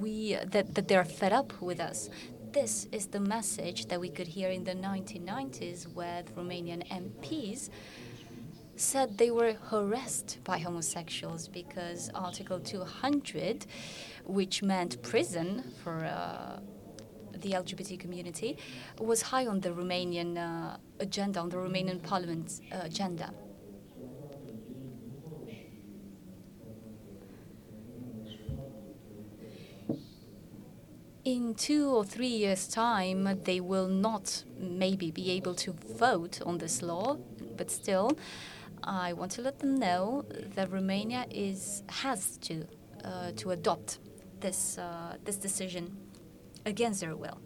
we 0.00 0.36
that, 0.46 0.74
that 0.74 0.88
they're 0.88 1.04
fed 1.04 1.32
up 1.32 1.60
with 1.60 1.80
us. 1.80 2.10
This 2.52 2.86
is 2.92 3.06
the 3.06 3.20
message 3.20 3.86
that 3.86 4.00
we 4.00 4.08
could 4.08 4.26
hear 4.26 4.50
in 4.50 4.64
the 4.64 4.74
1990s, 4.74 5.92
where 5.94 6.22
the 6.22 6.32
Romanian 6.32 6.86
MPs 6.88 7.70
said 8.76 9.18
they 9.18 9.30
were 9.30 9.54
harassed 9.70 10.38
by 10.44 10.58
homosexuals 10.58 11.48
because 11.48 12.10
Article 12.14 12.60
200, 12.60 13.66
which 14.24 14.62
meant 14.62 15.02
prison 15.02 15.72
for 15.82 16.04
uh, 16.04 16.60
the 17.40 17.52
LGBT 17.52 17.98
community, 17.98 18.56
was 18.98 19.22
high 19.22 19.46
on 19.46 19.60
the 19.60 19.70
Romanian 19.70 20.36
uh, 20.36 20.76
agenda, 21.00 21.40
on 21.40 21.48
the 21.48 21.56
Romanian 21.56 22.02
Parliament's 22.02 22.60
uh, 22.72 22.80
agenda. 22.84 23.32
in 31.24 31.54
two 31.54 31.90
or 31.90 32.04
three 32.04 32.34
years' 32.44 32.66
time, 32.66 33.40
they 33.44 33.60
will 33.60 33.86
not 33.86 34.44
maybe 34.58 35.10
be 35.10 35.30
able 35.30 35.54
to 35.54 35.72
vote 35.72 36.40
on 36.46 36.56
this 36.56 36.80
law, 36.80 37.18
but 37.54 37.70
still, 37.70 38.16
I 38.82 39.12
want 39.12 39.32
to 39.32 39.42
let 39.42 39.58
them 39.58 39.76
know 39.76 40.24
that 40.54 40.72
Romania 40.72 41.26
is 41.30 41.82
has 41.88 42.38
to 42.38 42.66
uh, 43.04 43.32
to 43.36 43.50
adopt 43.50 43.98
this, 44.40 44.78
uh, 44.78 45.16
this 45.24 45.36
decision 45.36 45.96
against 46.68 47.00
their 47.00 47.16
will. 47.16 47.40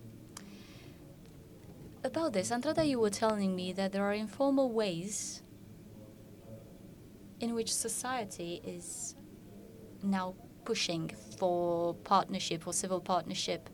About 2.05 2.33
this, 2.33 2.51
Andrada, 2.51 2.87
you 2.87 2.99
were 2.99 3.11
telling 3.11 3.55
me 3.55 3.73
that 3.73 3.93
there 3.93 4.05
are 4.05 4.13
informal 4.13 4.73
ways 4.73 5.43
in 7.41 7.55
which 7.55 7.73
society 7.73 8.61
is 8.65 9.15
now 10.03 10.35
pushing 10.65 11.11
for 11.39 11.95
partnership 11.95 12.67
or 12.67 12.73
civil 12.73 13.01
partnership 13.01 13.69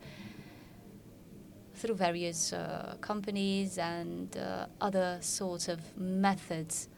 through 1.75 1.95
various 1.95 2.53
uh, 2.53 2.95
companies 3.01 3.77
and 3.77 4.37
uh, 4.37 4.67
other 4.81 5.17
sorts 5.21 5.67
of 5.67 5.79
methods. 5.97 6.89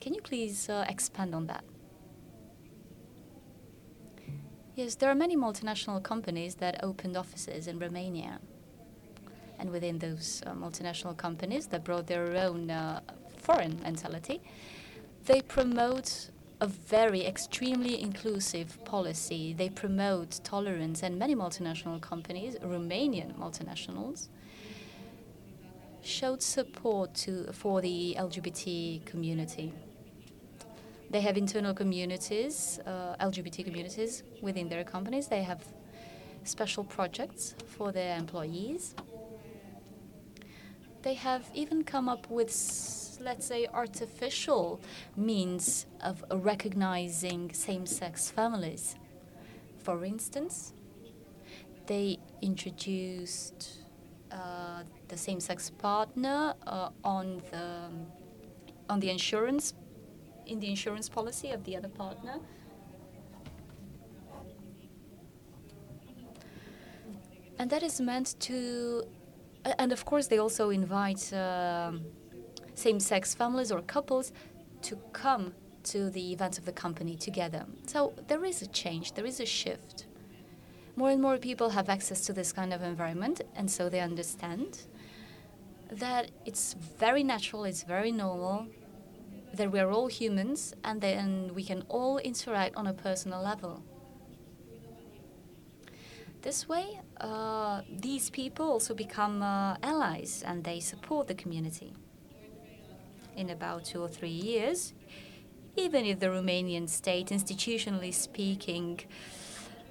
Can 0.00 0.14
you 0.14 0.20
please 0.20 0.68
uh, 0.68 0.84
expand 0.88 1.34
on 1.34 1.46
that? 1.46 1.64
Yes, 4.80 4.94
there 4.94 5.10
are 5.10 5.14
many 5.14 5.36
multinational 5.36 6.02
companies 6.02 6.54
that 6.54 6.82
opened 6.82 7.14
offices 7.14 7.66
in 7.66 7.78
Romania. 7.78 8.40
And 9.58 9.68
within 9.68 9.98
those 9.98 10.42
uh, 10.46 10.52
multinational 10.52 11.14
companies 11.14 11.66
that 11.66 11.84
brought 11.84 12.06
their 12.06 12.34
own 12.34 12.70
uh, 12.70 13.00
foreign 13.36 13.78
mentality, 13.82 14.40
they 15.26 15.42
promote 15.42 16.30
a 16.62 16.66
very 16.66 17.26
extremely 17.26 18.00
inclusive 18.00 18.82
policy. 18.86 19.52
They 19.52 19.68
promote 19.68 20.40
tolerance, 20.44 21.02
and 21.02 21.18
many 21.18 21.34
multinational 21.34 22.00
companies, 22.00 22.56
Romanian 22.62 23.34
multinationals, 23.34 24.28
showed 26.02 26.40
support 26.40 27.12
to, 27.16 27.52
for 27.52 27.82
the 27.82 28.16
LGBT 28.18 29.04
community. 29.04 29.74
They 31.10 31.20
have 31.22 31.36
internal 31.36 31.74
communities, 31.74 32.78
uh, 32.86 33.16
LGBT 33.20 33.64
communities 33.64 34.22
within 34.40 34.68
their 34.68 34.84
companies. 34.84 35.26
They 35.26 35.42
have 35.42 35.64
special 36.44 36.84
projects 36.84 37.56
for 37.66 37.90
their 37.90 38.16
employees. 38.16 38.94
They 41.02 41.14
have 41.14 41.50
even 41.52 41.82
come 41.82 42.08
up 42.08 42.30
with, 42.30 42.52
let's 43.20 43.44
say, 43.46 43.66
artificial 43.72 44.80
means 45.16 45.86
of 46.00 46.24
recognizing 46.30 47.52
same 47.52 47.86
sex 47.86 48.30
families. 48.30 48.94
For 49.82 50.04
instance, 50.04 50.74
they 51.86 52.18
introduced 52.40 53.80
uh, 54.30 54.84
the 55.08 55.16
same 55.16 55.40
sex 55.40 55.70
partner 55.70 56.54
uh, 56.68 56.90
on, 57.02 57.42
the, 57.50 57.88
on 58.88 59.00
the 59.00 59.10
insurance 59.10 59.74
in 60.50 60.58
the 60.58 60.68
insurance 60.68 61.08
policy 61.08 61.50
of 61.50 61.64
the 61.64 61.76
other 61.76 61.88
partner. 61.88 62.38
And 67.58 67.70
that 67.70 67.82
is 67.82 68.00
meant 68.00 68.34
to, 68.40 69.04
and 69.78 69.92
of 69.92 70.04
course, 70.04 70.26
they 70.26 70.38
also 70.38 70.70
invite 70.70 71.32
uh, 71.32 71.92
same 72.74 72.98
sex 72.98 73.34
families 73.34 73.70
or 73.70 73.80
couples 73.82 74.32
to 74.82 74.96
come 75.12 75.52
to 75.82 76.10
the 76.10 76.32
events 76.32 76.58
of 76.58 76.64
the 76.64 76.72
company 76.72 77.16
together. 77.16 77.66
So 77.86 78.12
there 78.28 78.44
is 78.44 78.62
a 78.62 78.66
change, 78.66 79.12
there 79.12 79.26
is 79.26 79.40
a 79.40 79.46
shift. 79.46 80.06
More 80.96 81.10
and 81.10 81.22
more 81.22 81.38
people 81.38 81.70
have 81.70 81.88
access 81.88 82.22
to 82.26 82.32
this 82.32 82.52
kind 82.52 82.72
of 82.72 82.82
environment, 82.82 83.42
and 83.54 83.70
so 83.70 83.88
they 83.88 84.00
understand 84.00 84.86
that 85.90 86.30
it's 86.44 86.74
very 86.98 87.22
natural, 87.22 87.64
it's 87.64 87.82
very 87.82 88.12
normal 88.12 88.66
that 89.54 89.70
we're 89.70 89.90
all 89.90 90.06
humans 90.06 90.74
and 90.84 91.00
then 91.00 91.52
we 91.54 91.64
can 91.64 91.82
all 91.88 92.18
interact 92.18 92.76
on 92.76 92.86
a 92.86 92.92
personal 92.92 93.42
level. 93.42 93.82
This 96.42 96.68
way, 96.68 97.00
uh, 97.20 97.82
these 97.90 98.30
people 98.30 98.66
also 98.66 98.94
become 98.94 99.42
uh, 99.42 99.76
allies 99.82 100.42
and 100.46 100.64
they 100.64 100.80
support 100.80 101.28
the 101.28 101.34
community. 101.34 101.92
In 103.36 103.50
about 103.50 103.84
two 103.84 104.00
or 104.00 104.08
three 104.08 104.30
years, 104.30 104.94
even 105.76 106.04
if 106.04 106.18
the 106.18 106.26
Romanian 106.26 106.88
state, 106.88 107.28
institutionally 107.28 108.12
speaking, 108.12 109.00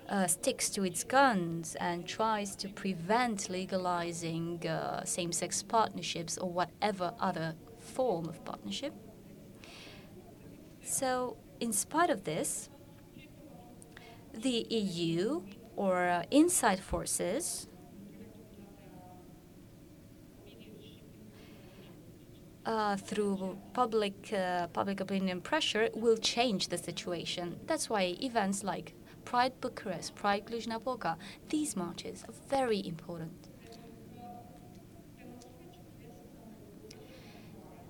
uh, 0.10 0.26
sticks 0.26 0.70
to 0.72 0.84
its 0.84 1.04
guns 1.04 1.76
and 1.76 2.08
tries 2.08 2.56
to 2.56 2.68
prevent 2.68 3.50
legalizing 3.50 4.68
uh, 4.68 5.04
same 5.06 5.32
sex 5.32 5.62
partnerships 5.62 6.38
or 6.38 6.50
whatever 6.50 7.14
other 7.20 7.54
form 7.78 8.28
of 8.28 8.44
partnership, 8.44 8.94
so, 10.90 11.38
in 11.60 11.72
spite 11.72 12.10
of 12.10 12.24
this, 12.24 12.68
the 14.34 14.66
EU 14.70 15.44
or 15.76 16.08
uh, 16.08 16.24
inside 16.32 16.80
forces 16.80 17.68
uh, 22.66 22.98
through 22.98 23.56
public 23.74 24.34
uh, 24.34 24.66
public 24.68 25.00
opinion 25.00 25.42
pressure 25.42 25.90
will 25.94 26.18
change 26.18 26.70
the 26.70 26.78
situation. 26.78 27.60
That's 27.68 27.88
why 27.88 28.16
events 28.20 28.64
like 28.64 28.96
Pride 29.26 29.54
Bucharest, 29.62 30.16
Pride 30.16 30.48
Cluj-Napoca, 30.48 31.18
these 31.50 31.76
marches 31.76 32.24
are 32.28 32.34
very 32.50 32.82
important. 32.84 33.49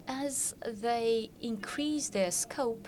As 0.09 0.55
they 0.65 1.29
increase 1.39 2.09
their 2.09 2.31
scope, 2.31 2.87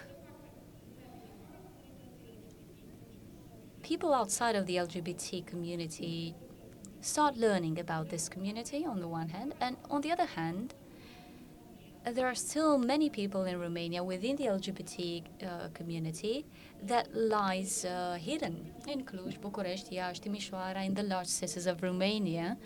people 3.83 4.11
outside 4.11 4.55
of 4.55 4.65
the 4.65 4.77
LGBT 4.77 5.45
community 5.45 6.33
start 6.99 7.37
learning 7.37 7.79
about 7.79 8.09
this 8.09 8.27
community 8.27 8.85
on 8.85 8.99
the 8.99 9.07
one 9.07 9.29
hand, 9.29 9.53
and 9.61 9.77
on 9.89 10.01
the 10.01 10.11
other 10.11 10.25
hand, 10.25 10.73
there 12.03 12.25
are 12.25 12.35
still 12.35 12.79
many 12.79 13.09
people 13.11 13.43
in 13.43 13.59
Romania 13.59 14.03
within 14.03 14.35
the 14.35 14.45
LGBT 14.45 15.23
uh, 15.23 15.67
community 15.75 16.45
that 16.81 17.15
lies 17.15 17.85
uh, 17.85 18.17
hidden 18.19 18.71
in 18.87 19.05
Cluj, 19.05 19.39
Bucharest, 19.39 19.91
Iași, 19.91 20.19
Timișoara, 20.21 20.83
in 20.83 20.95
the 20.95 21.03
large 21.03 21.27
cities 21.27 21.67
of 21.67 21.83
Romania. 21.83 22.57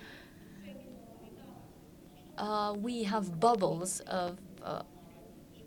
Uh, 2.38 2.74
we 2.78 3.04
have 3.04 3.40
bubbles 3.40 4.02
of 4.02 4.38
uh, 4.62 4.82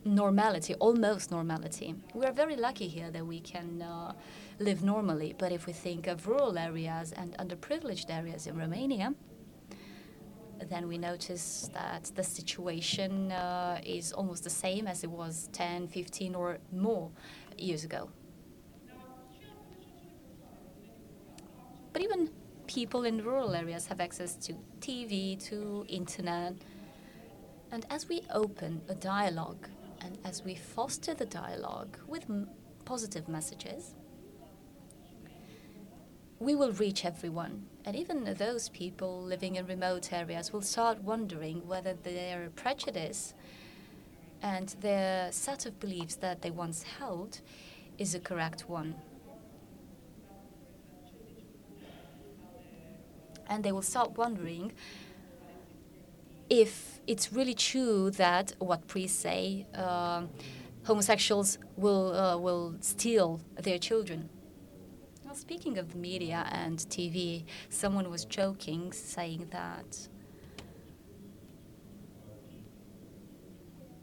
normality, 0.05 0.75
almost 0.75 1.31
normality. 1.31 1.95
We 2.15 2.27
are 2.27 2.33
very 2.33 2.57
lucky 2.57 2.89
here 2.89 3.11
that 3.11 3.27
we 3.27 3.41
can 3.41 3.81
uh, 3.81 4.13
live 4.59 4.83
normally, 4.83 5.35
but 5.39 5.51
if 5.51 5.67
we 5.67 5.73
think 5.73 6.07
of 6.07 6.27
rural 6.29 6.59
areas 6.59 7.13
and 7.13 7.37
underprivileged 7.39 8.11
areas 8.11 8.47
in 8.47 8.57
Romania, 8.57 9.15
then 10.69 10.89
we 10.89 10.99
notice 10.99 11.71
that 11.73 12.11
the 12.15 12.25
situation 12.25 13.33
uh, 13.33 13.81
is 13.85 14.13
almost 14.13 14.45
the 14.45 14.51
same 14.51 14.87
as 14.87 15.05
it 15.05 15.11
was 15.11 15.49
10, 15.53 15.89
15, 15.89 16.35
or 16.35 16.59
more 16.73 17.11
years 17.57 17.85
ago. 17.85 18.11
But 21.93 22.03
even 22.03 22.31
people 22.69 23.05
in 23.05 23.25
rural 23.25 23.55
areas 23.55 23.87
have 23.87 23.99
access 23.99 24.37
to 24.37 24.53
TV, 24.81 25.43
to 25.49 25.85
internet, 25.89 26.55
and 27.73 27.85
as 27.91 28.09
we 28.09 28.23
open 28.33 28.83
a 28.89 28.95
dialogue 28.95 29.67
and 30.01 30.19
as 30.25 30.45
we 30.45 30.55
foster 30.55 31.15
the 31.15 31.27
dialogue 31.27 31.99
with 32.07 32.25
positive 32.85 33.27
messages, 33.27 33.95
we 36.39 36.55
will 36.55 36.73
reach 36.73 37.05
everyone. 37.05 37.67
And 37.85 37.97
even 37.97 38.23
those 38.35 38.69
people 38.69 39.23
living 39.23 39.57
in 39.57 39.67
remote 39.67 40.13
areas 40.13 40.53
will 40.53 40.63
start 40.63 41.03
wondering 41.03 41.67
whether 41.67 41.95
their 41.95 42.51
prejudice 42.55 43.35
and 44.41 44.69
their 44.81 45.33
set 45.33 45.67
of 45.67 45.81
beliefs 45.81 46.15
that 46.17 46.43
they 46.43 46.51
once 46.51 46.83
held 46.83 47.41
is 47.97 48.15
a 48.15 48.21
correct 48.21 48.69
one. 48.69 48.95
And 53.49 53.65
they 53.65 53.73
will 53.73 53.83
start 53.83 54.17
wondering 54.17 54.73
if 56.51 57.01
it's 57.07 57.33
really 57.33 57.55
true 57.55 58.11
that 58.13 58.53
what 58.59 58.87
priests 58.87 59.19
say, 59.19 59.67
uh, 59.75 60.23
homosexuals 60.85 61.59
will, 61.77 62.15
uh, 62.15 62.37
will 62.37 62.75
steal 62.81 63.41
their 63.57 63.79
children. 63.79 64.29
Well, 65.25 65.35
speaking 65.35 65.77
of 65.79 65.93
the 65.93 65.99
media 65.99 66.47
and 66.51 66.79
TV, 66.79 67.45
someone 67.69 68.11
was 68.11 68.25
joking, 68.25 68.93
saying 68.93 69.49
that 69.51 70.09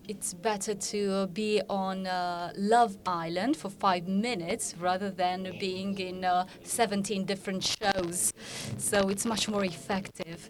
it's 0.07 0.33
better 0.33 0.73
to 0.73 1.27
be 1.27 1.61
on 1.69 2.07
uh, 2.07 2.51
Love 2.57 2.97
Island 3.05 3.57
for 3.57 3.69
five 3.69 4.07
minutes 4.07 4.75
rather 4.79 5.09
than 5.09 5.55
being 5.59 5.97
in 5.97 6.23
uh, 6.23 6.45
17 6.63 7.25
different 7.25 7.63
shows. 7.63 8.33
So 8.77 9.09
it's 9.09 9.25
much 9.25 9.47
more 9.47 9.65
effective. 9.65 10.49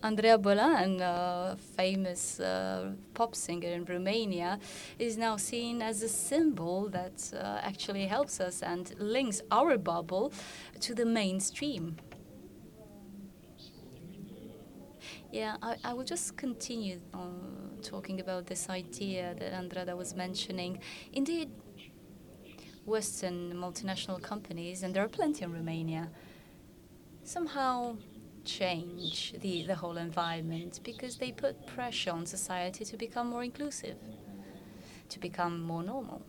Andreea 0.00 0.36
Bălan, 0.36 1.00
a 1.00 1.56
famous 1.76 2.38
uh, 2.38 2.92
pop 3.12 3.34
singer 3.34 3.72
in 3.72 3.84
Romania, 3.84 4.58
is 4.96 5.16
now 5.16 5.36
seen 5.36 5.82
as 5.82 6.02
a 6.02 6.08
symbol 6.08 6.88
that 6.90 7.32
uh, 7.32 7.66
actually 7.66 8.06
helps 8.06 8.38
us 8.38 8.62
and 8.62 8.94
links 8.98 9.42
our 9.50 9.76
bubble 9.76 10.32
to 10.80 10.94
the 10.94 11.04
mainstream. 11.04 11.96
Yeah, 15.32 15.56
I, 15.60 15.76
I 15.84 15.92
will 15.94 16.04
just 16.04 16.36
continue 16.36 17.00
uh, 17.12 17.18
talking 17.82 18.20
about 18.20 18.46
this 18.46 18.68
idea 18.70 19.34
that 19.38 19.52
Andrada 19.52 19.96
was 19.96 20.14
mentioning. 20.14 20.78
Indeed, 21.12 21.50
Western 22.86 23.52
multinational 23.54 24.22
companies, 24.22 24.82
and 24.82 24.94
there 24.94 25.04
are 25.04 25.08
plenty 25.08 25.44
in 25.44 25.52
Romania, 25.52 26.08
somehow 27.24 27.96
change 28.48 29.34
the, 29.40 29.64
the 29.64 29.74
whole 29.74 29.98
environment 29.98 30.80
because 30.82 31.16
they 31.18 31.30
put 31.30 31.66
pressure 31.66 32.10
on 32.10 32.24
society 32.24 32.84
to 32.84 32.96
become 32.96 33.28
more 33.28 33.44
inclusive, 33.44 33.96
to 35.10 35.18
become 35.20 35.60
more 35.60 35.82
normal. 35.82 36.22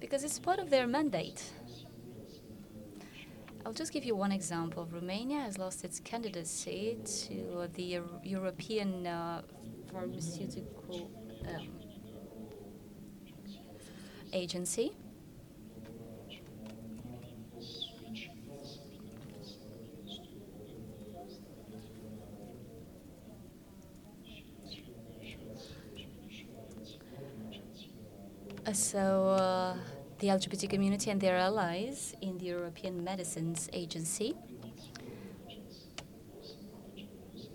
Because 0.00 0.24
it's 0.24 0.38
part 0.38 0.58
of 0.58 0.70
their 0.70 0.86
mandate. 0.86 1.44
I'll 3.64 3.72
just 3.72 3.92
give 3.92 4.04
you 4.04 4.16
one 4.16 4.32
example. 4.32 4.88
Romania 4.90 5.40
has 5.40 5.58
lost 5.58 5.84
its 5.84 6.00
candidacy 6.00 6.98
to 7.04 7.68
the 7.74 7.82
Euro 7.82 8.20
European 8.24 9.06
uh, 9.06 9.42
Pharmaceutical 9.92 11.10
um, 11.48 11.68
Agency. 14.32 14.92
So, 28.70 29.28
uh, 29.28 29.76
the 30.20 30.28
LGBT 30.28 30.70
community 30.70 31.10
and 31.10 31.20
their 31.20 31.36
allies 31.36 32.14
in 32.20 32.38
the 32.38 32.44
European 32.44 33.02
Medicines 33.02 33.68
Agency 33.72 34.36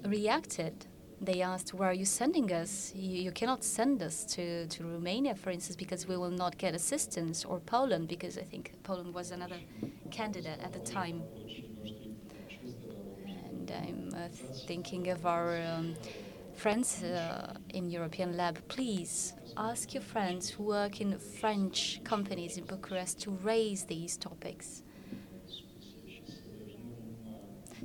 reacted. 0.05 0.85
They 1.21 1.41
asked, 1.41 1.73
Where 1.73 1.89
are 1.89 1.93
you 1.93 2.03
sending 2.03 2.51
us? 2.51 2.91
You, 2.93 3.23
you, 3.23 3.31
cannot 3.31 3.63
send 3.63 4.03
us 4.03 4.25
to, 4.35 4.67
to 4.67 4.83
Romania, 4.83 5.33
for 5.33 5.49
instance, 5.49 5.77
because 5.77 6.07
we 6.07 6.17
will 6.17 6.29
not 6.29 6.57
get 6.57 6.75
assistance, 6.75 7.45
or 7.45 7.61
Poland, 7.61 8.09
because 8.09 8.37
I 8.37 8.43
think 8.43 8.73
Poland 8.83 9.13
was 9.13 9.31
another 9.31 9.59
candidate 10.11 10.59
at 10.61 10.73
the 10.73 10.79
time. 10.79 11.23
And 13.49 13.71
I'm 13.71 14.09
uh, 14.13 14.27
thinking 14.67 15.07
of 15.07 15.25
our 15.25 15.57
um, 15.61 15.95
friends 16.57 17.03
uh, 17.03 17.53
in 17.69 17.89
European 17.89 18.35
Lab. 18.35 18.57
Please 18.67 19.33
ask 19.55 19.93
your 19.93 20.01
friends 20.01 20.49
who 20.49 20.63
work 20.63 20.99
in 20.99 21.19
French 21.19 22.01
companies 22.03 22.57
in 22.57 22.65
Bucharest 22.65 23.21
to 23.21 23.31
raise 23.43 23.85
these 23.85 24.17
topics, 24.17 24.81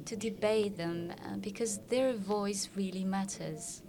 to 0.06 0.16
debate 0.16 0.78
them, 0.78 1.12
uh, 1.12 1.36
because 1.36 1.80
their 1.88 2.14
voice 2.14 2.70
really 2.74 3.04
matters. 3.04 3.82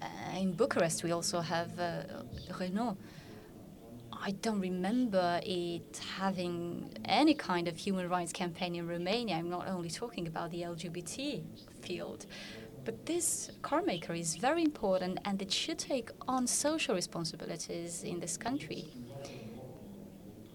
Uh, 0.00 0.38
in 0.38 0.52
Bucharest, 0.52 1.02
we 1.02 1.12
also 1.12 1.40
have 1.40 1.78
uh, 1.80 2.02
Renault. 2.60 2.98
I 4.24 4.30
don't 4.30 4.60
remember 4.60 5.40
it 5.42 6.00
having 6.16 6.96
any 7.04 7.34
kind 7.34 7.66
of 7.66 7.76
human 7.76 8.08
rights 8.08 8.32
campaign 8.32 8.76
in 8.76 8.86
Romania. 8.86 9.34
I'm 9.34 9.50
not 9.50 9.66
only 9.66 9.90
talking 9.90 10.28
about 10.28 10.52
the 10.52 10.62
LGBT 10.62 11.42
field. 11.80 12.26
But 12.84 13.06
this 13.06 13.50
car 13.62 13.82
maker 13.82 14.12
is 14.12 14.36
very 14.36 14.62
important 14.62 15.18
and 15.24 15.42
it 15.42 15.52
should 15.52 15.78
take 15.78 16.10
on 16.28 16.46
social 16.46 16.94
responsibilities 16.94 18.04
in 18.04 18.20
this 18.20 18.36
country. 18.36 18.86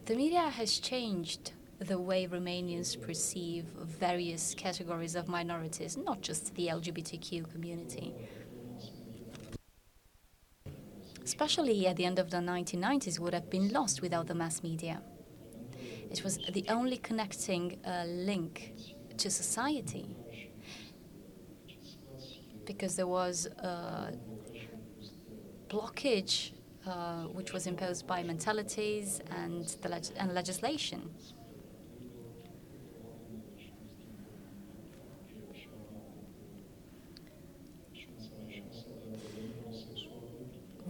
The 0.06 0.16
media 0.16 0.44
has 0.44 0.80
changed 0.80 1.52
the 1.80 2.00
way 2.00 2.26
Romanians 2.26 3.00
perceive 3.02 3.66
various 3.76 4.56
categories 4.56 5.16
of 5.16 5.28
minorities, 5.28 5.98
not 5.98 6.22
just 6.22 6.56
the 6.56 6.68
LGBTQ 6.68 7.52
community. 7.52 8.14
Especially 11.28 11.86
at 11.88 11.98
the 11.98 12.06
end 12.06 12.20
of 12.20 12.30
the 12.30 12.38
1990s, 12.38 13.20
would 13.20 13.34
have 13.34 13.50
been 13.50 13.68
lost 13.74 14.02
without 14.02 14.28
the 14.28 14.34
mass 14.34 14.64
media. 14.64 15.02
It 16.10 16.24
was 16.24 16.38
the 16.58 16.64
only 16.70 16.96
connecting 16.96 17.66
uh, 17.86 18.06
link 18.06 18.72
to 19.18 19.30
society 19.30 20.16
because 22.64 22.96
there 22.96 23.08
was 23.08 23.46
a 23.60 24.14
blockage 25.68 26.52
uh, 26.86 27.24
which 27.38 27.52
was 27.52 27.68
imposed 27.68 28.08
by 28.08 28.24
mentalities 28.24 29.20
and, 29.30 29.76
leg 29.84 30.06
and 30.16 30.34
legislation. 30.34 31.10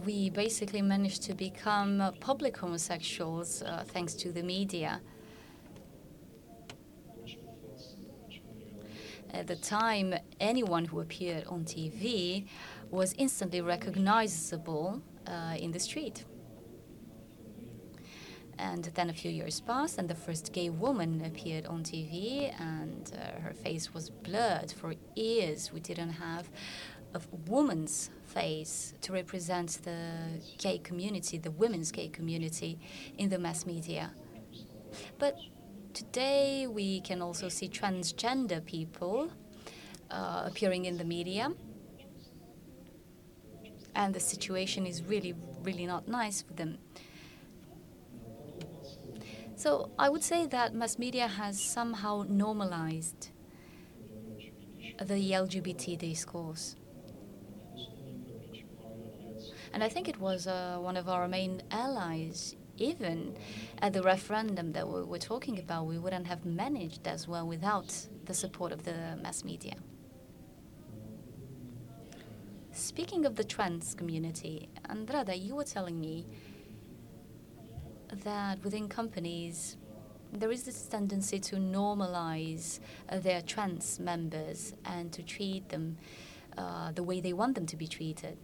We 0.08 0.30
basically 0.30 0.80
managed 0.80 1.22
to 1.24 1.34
become 1.34 2.14
public 2.18 2.56
homosexuals 2.56 3.60
uh, 3.60 3.84
thanks 3.88 4.14
to 4.14 4.32
the 4.32 4.42
media. 4.42 5.02
At 9.34 9.46
the 9.48 9.56
time, 9.56 10.14
anyone 10.40 10.86
who 10.86 11.00
appeared 11.00 11.44
on 11.44 11.66
TV 11.66 12.46
was 12.90 13.14
instantly 13.18 13.60
recognizable 13.60 15.02
uh, 15.26 15.56
in 15.58 15.72
the 15.72 15.78
street. 15.78 16.24
And 18.58 18.84
then 18.94 19.10
a 19.10 19.12
few 19.12 19.30
years 19.30 19.60
passed, 19.60 19.98
and 19.98 20.08
the 20.08 20.14
first 20.14 20.54
gay 20.54 20.70
woman 20.70 21.22
appeared 21.22 21.66
on 21.66 21.82
TV, 21.82 22.58
and 22.58 23.12
uh, 23.12 23.42
her 23.42 23.52
face 23.52 23.92
was 23.92 24.08
blurred 24.08 24.72
for 24.72 24.94
years. 25.14 25.70
We 25.70 25.80
didn't 25.80 26.12
have 26.12 26.48
a 27.12 27.20
woman's 27.46 28.08
face 28.40 28.94
to 29.00 29.12
represent 29.12 29.68
the 29.82 30.00
gay 30.58 30.78
community, 30.78 31.38
the 31.38 31.50
women's 31.50 31.90
gay 31.90 32.08
community, 32.08 32.78
in 33.16 33.28
the 33.28 33.38
mass 33.38 33.66
media. 33.66 34.04
But 35.18 35.34
Today, 35.98 36.68
we 36.68 37.00
can 37.00 37.20
also 37.20 37.48
see 37.48 37.68
transgender 37.68 38.64
people 38.64 39.32
uh, 40.12 40.44
appearing 40.46 40.84
in 40.84 40.96
the 40.96 41.04
media. 41.04 41.50
And 43.96 44.14
the 44.14 44.20
situation 44.20 44.86
is 44.86 45.02
really, 45.02 45.34
really 45.64 45.86
not 45.86 46.06
nice 46.06 46.42
for 46.42 46.52
them. 46.52 46.78
So 49.56 49.90
I 49.98 50.08
would 50.08 50.22
say 50.22 50.46
that 50.46 50.72
mass 50.72 51.00
media 51.00 51.26
has 51.26 51.60
somehow 51.60 52.24
normalized 52.28 53.30
the 55.00 55.32
LGBT 55.32 55.98
discourse. 55.98 56.76
And 59.72 59.84
I 59.84 59.88
think 59.88 60.08
it 60.08 60.18
was 60.20 60.46
uh, 60.46 60.78
one 60.80 60.96
of 60.96 61.08
our 61.08 61.28
main 61.28 61.62
allies 61.70 62.56
even 62.78 63.36
at 63.80 63.92
the 63.92 64.02
referendum 64.02 64.72
that 64.72 64.88
we 64.88 65.02
were 65.02 65.18
talking 65.18 65.58
about, 65.58 65.86
we 65.86 65.98
wouldn't 65.98 66.26
have 66.26 66.44
managed 66.44 67.06
as 67.06 67.26
well 67.26 67.46
without 67.46 68.06
the 68.24 68.34
support 68.34 68.72
of 68.72 68.84
the 68.84 69.18
mass 69.22 69.44
media. 69.44 69.74
Speaking 72.72 73.26
of 73.26 73.34
the 73.34 73.44
trans 73.44 73.94
community, 73.94 74.68
Andrada, 74.88 75.34
you 75.34 75.56
were 75.56 75.64
telling 75.64 76.00
me 76.00 76.26
that 78.24 78.62
within 78.62 78.88
companies, 78.88 79.76
there 80.32 80.52
is 80.52 80.62
this 80.62 80.86
tendency 80.86 81.40
to 81.40 81.56
normalize 81.56 82.78
uh, 83.08 83.18
their 83.18 83.42
trans 83.42 83.98
members 83.98 84.74
and 84.84 85.12
to 85.12 85.22
treat 85.22 85.68
them 85.70 85.96
uh, 86.56 86.92
the 86.92 87.02
way 87.02 87.20
they 87.20 87.32
want 87.32 87.54
them 87.54 87.66
to 87.66 87.76
be 87.76 87.88
treated. 87.88 88.38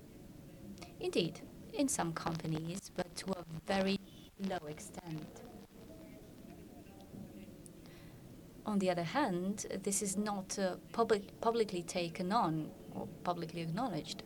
Indeed, 1.05 1.43
in 1.75 1.87
some 1.87 2.15
companies, 2.15 2.91
but 2.97 3.15
to 3.17 3.33
a 3.33 3.45
very 3.67 4.01
low 4.49 4.67
extent. 4.67 5.43
On 8.65 8.79
the 8.79 8.89
other 8.89 9.03
hand, 9.03 9.67
this 9.83 10.01
is 10.01 10.17
not 10.17 10.59
uh, 10.59 10.77
public, 10.93 11.39
publicly 11.43 11.83
taken 11.83 12.33
on 12.33 12.71
or 12.95 13.07
publicly 13.23 13.61
acknowledged. 13.61 14.23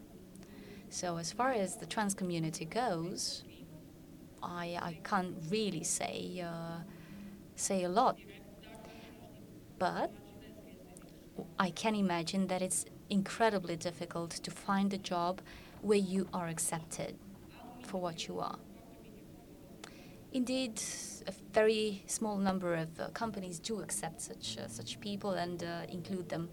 So, 0.89 1.17
as 1.17 1.33
far 1.33 1.51
as 1.51 1.77
the 1.77 1.85
trans 1.85 2.15
community 2.15 2.65
goes, 2.65 3.43
I, 4.41 4.79
I 4.81 5.01
can't 5.03 5.35
really 5.51 5.83
say 5.83 6.45
uh, 6.47 6.79
say 7.57 7.83
a 7.83 7.89
lot. 7.89 8.19
But 9.81 10.13
I 11.59 11.71
can 11.71 11.97
imagine 11.97 12.47
that 12.47 12.63
it's 12.63 12.85
incredibly 13.11 13.75
difficult 13.75 14.31
to 14.31 14.51
find 14.53 14.95
a 14.95 14.99
job 14.99 15.41
where 15.83 15.99
you 15.99 16.29
are 16.33 16.49
accepted 16.49 17.17
for 17.85 18.01
what 18.01 18.27
you 18.29 18.41
are. 18.41 18.59
Indeed, 20.33 20.81
a 21.27 21.33
very 21.53 22.03
small 22.07 22.37
number 22.37 22.75
of 22.75 23.01
uh, 23.01 23.09
companies 23.09 23.59
do 23.59 23.81
accept 23.81 24.21
such 24.21 24.59
uh, 24.59 24.69
such 24.69 25.01
people 25.01 25.33
and 25.33 25.63
uh, 25.63 25.83
include 25.89 26.29
them. 26.29 26.49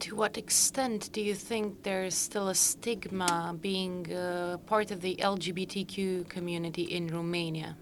To 0.00 0.14
what 0.14 0.38
extent 0.38 1.10
do 1.12 1.20
you 1.20 1.34
think 1.34 1.82
there 1.82 2.04
is 2.04 2.14
still 2.14 2.48
a 2.48 2.54
stigma 2.54 3.56
being 3.60 4.12
uh, 4.12 4.58
part 4.66 4.92
of 4.92 5.00
the 5.00 5.16
LGBTQ 5.16 6.28
community 6.28 6.82
in 6.82 7.08
Romania 7.08 7.76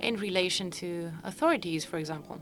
in 0.00 0.16
relation 0.16 0.70
to 0.72 1.12
authorities, 1.22 1.84
for 1.84 1.98
example? 1.98 2.40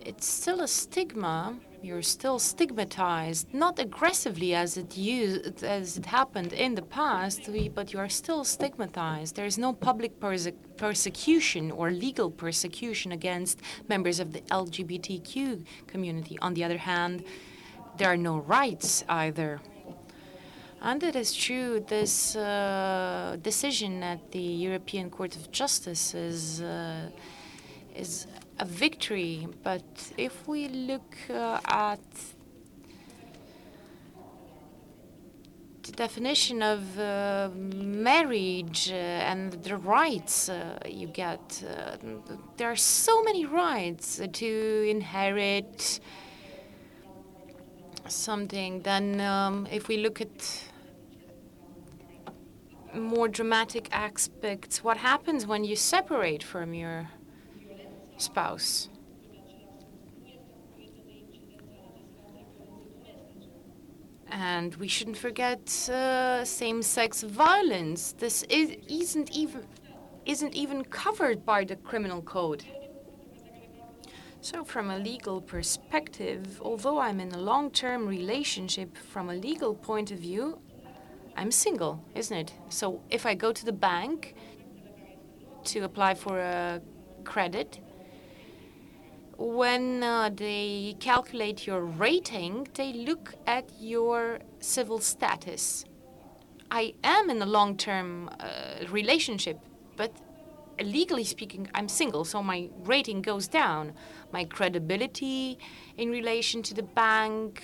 It's 0.00 0.26
still 0.26 0.60
a 0.60 0.68
stigma 0.68 1.54
you're 1.82 2.02
still 2.02 2.38
stigmatized, 2.38 3.52
not 3.52 3.78
aggressively 3.78 4.54
as 4.54 4.76
it 4.76 4.96
used, 4.96 5.64
as 5.64 5.98
it 5.98 6.06
happened 6.06 6.52
in 6.52 6.74
the 6.74 6.82
past, 6.82 7.50
but 7.74 7.92
you 7.92 7.98
are 7.98 8.08
still 8.08 8.44
stigmatized. 8.44 9.34
There 9.34 9.46
is 9.46 9.58
no 9.58 9.72
public 9.72 10.20
perse 10.20 10.48
persecution 10.76 11.70
or 11.70 11.90
legal 11.90 12.30
persecution 12.30 13.12
against 13.12 13.60
members 13.88 14.20
of 14.20 14.32
the 14.32 14.40
LGBTQ 14.42 15.64
community. 15.86 16.38
On 16.40 16.54
the 16.54 16.64
other 16.64 16.78
hand, 16.78 17.24
there 17.98 18.08
are 18.08 18.16
no 18.16 18.38
rights 18.38 19.04
either. 19.08 19.60
And 20.80 21.02
it 21.02 21.14
is 21.14 21.32
true, 21.34 21.84
this 21.86 22.34
uh, 22.34 23.36
decision 23.40 24.02
at 24.02 24.32
the 24.32 24.40
European 24.40 25.10
Court 25.10 25.36
of 25.36 25.52
Justice 25.52 26.12
is, 26.14 26.60
uh, 26.60 27.08
is 27.94 28.26
a 28.62 28.64
victory. 28.64 29.48
But 29.62 29.90
if 30.16 30.34
we 30.46 30.68
look 30.68 31.10
uh, 31.28 31.58
at 31.92 32.06
the 35.82 35.92
definition 36.04 36.62
of 36.62 36.80
uh, 36.98 37.50
marriage 38.10 38.82
uh, 38.90 39.30
and 39.30 39.52
the 39.64 39.76
rights 39.76 40.48
uh, 40.48 40.78
you 41.00 41.08
get, 41.08 41.44
uh, 41.62 41.96
there 42.56 42.70
are 42.70 42.82
so 43.04 43.14
many 43.28 43.44
rights 43.44 44.20
to 44.40 44.50
inherit 44.96 46.00
something. 48.06 48.82
Then, 48.82 49.20
um, 49.20 49.66
if 49.78 49.88
we 49.88 49.96
look 49.96 50.20
at 50.20 50.36
more 52.94 53.26
dramatic 53.26 53.88
aspects, 53.90 54.84
what 54.84 54.98
happens 54.98 55.46
when 55.46 55.64
you 55.64 55.74
separate 55.74 56.42
from 56.44 56.74
your 56.74 57.08
spouse. 58.22 58.88
And 64.30 64.74
we 64.76 64.88
shouldn't 64.88 65.18
forget 65.18 65.88
uh, 65.90 66.44
same-sex 66.44 67.22
violence. 67.22 68.12
This 68.12 68.44
is, 68.44 68.76
isn't 68.88 69.30
even 69.36 69.66
isn't 70.24 70.54
even 70.54 70.84
covered 70.84 71.44
by 71.44 71.64
the 71.64 71.76
criminal 71.76 72.22
code. 72.22 72.64
So, 74.40 74.64
from 74.64 74.90
a 74.90 74.98
legal 74.98 75.40
perspective, 75.40 76.60
although 76.64 76.98
I'm 76.98 77.20
in 77.20 77.30
a 77.32 77.38
long-term 77.38 78.08
relationship, 78.08 78.96
from 78.96 79.30
a 79.30 79.34
legal 79.34 79.74
point 79.74 80.10
of 80.10 80.18
view, 80.18 80.58
I'm 81.36 81.50
single, 81.50 82.04
isn't 82.14 82.36
it? 82.36 82.52
So, 82.68 83.00
if 83.08 83.24
I 83.24 83.34
go 83.34 83.52
to 83.52 83.64
the 83.64 83.72
bank 83.72 84.34
to 85.64 85.80
apply 85.80 86.14
for 86.14 86.40
a 86.40 86.80
credit, 87.24 87.80
when 89.42 90.04
uh, 90.04 90.30
they 90.32 90.94
calculate 91.00 91.66
your 91.66 91.84
rating, 91.84 92.68
they 92.74 92.92
look 92.92 93.34
at 93.46 93.68
your 93.80 94.38
civil 94.60 95.00
status. 95.00 95.84
I 96.70 96.94
am 97.02 97.28
in 97.28 97.42
a 97.42 97.46
long 97.46 97.76
term 97.76 98.30
uh, 98.38 98.86
relationship, 98.88 99.58
but 99.96 100.12
legally 100.80 101.24
speaking, 101.24 101.68
I'm 101.74 101.88
single, 101.88 102.24
so 102.24 102.40
my 102.42 102.70
rating 102.84 103.20
goes 103.20 103.48
down. 103.48 103.94
My 104.32 104.44
credibility 104.44 105.58
in 105.96 106.10
relation 106.10 106.62
to 106.62 106.74
the 106.74 106.84
bank 106.84 107.62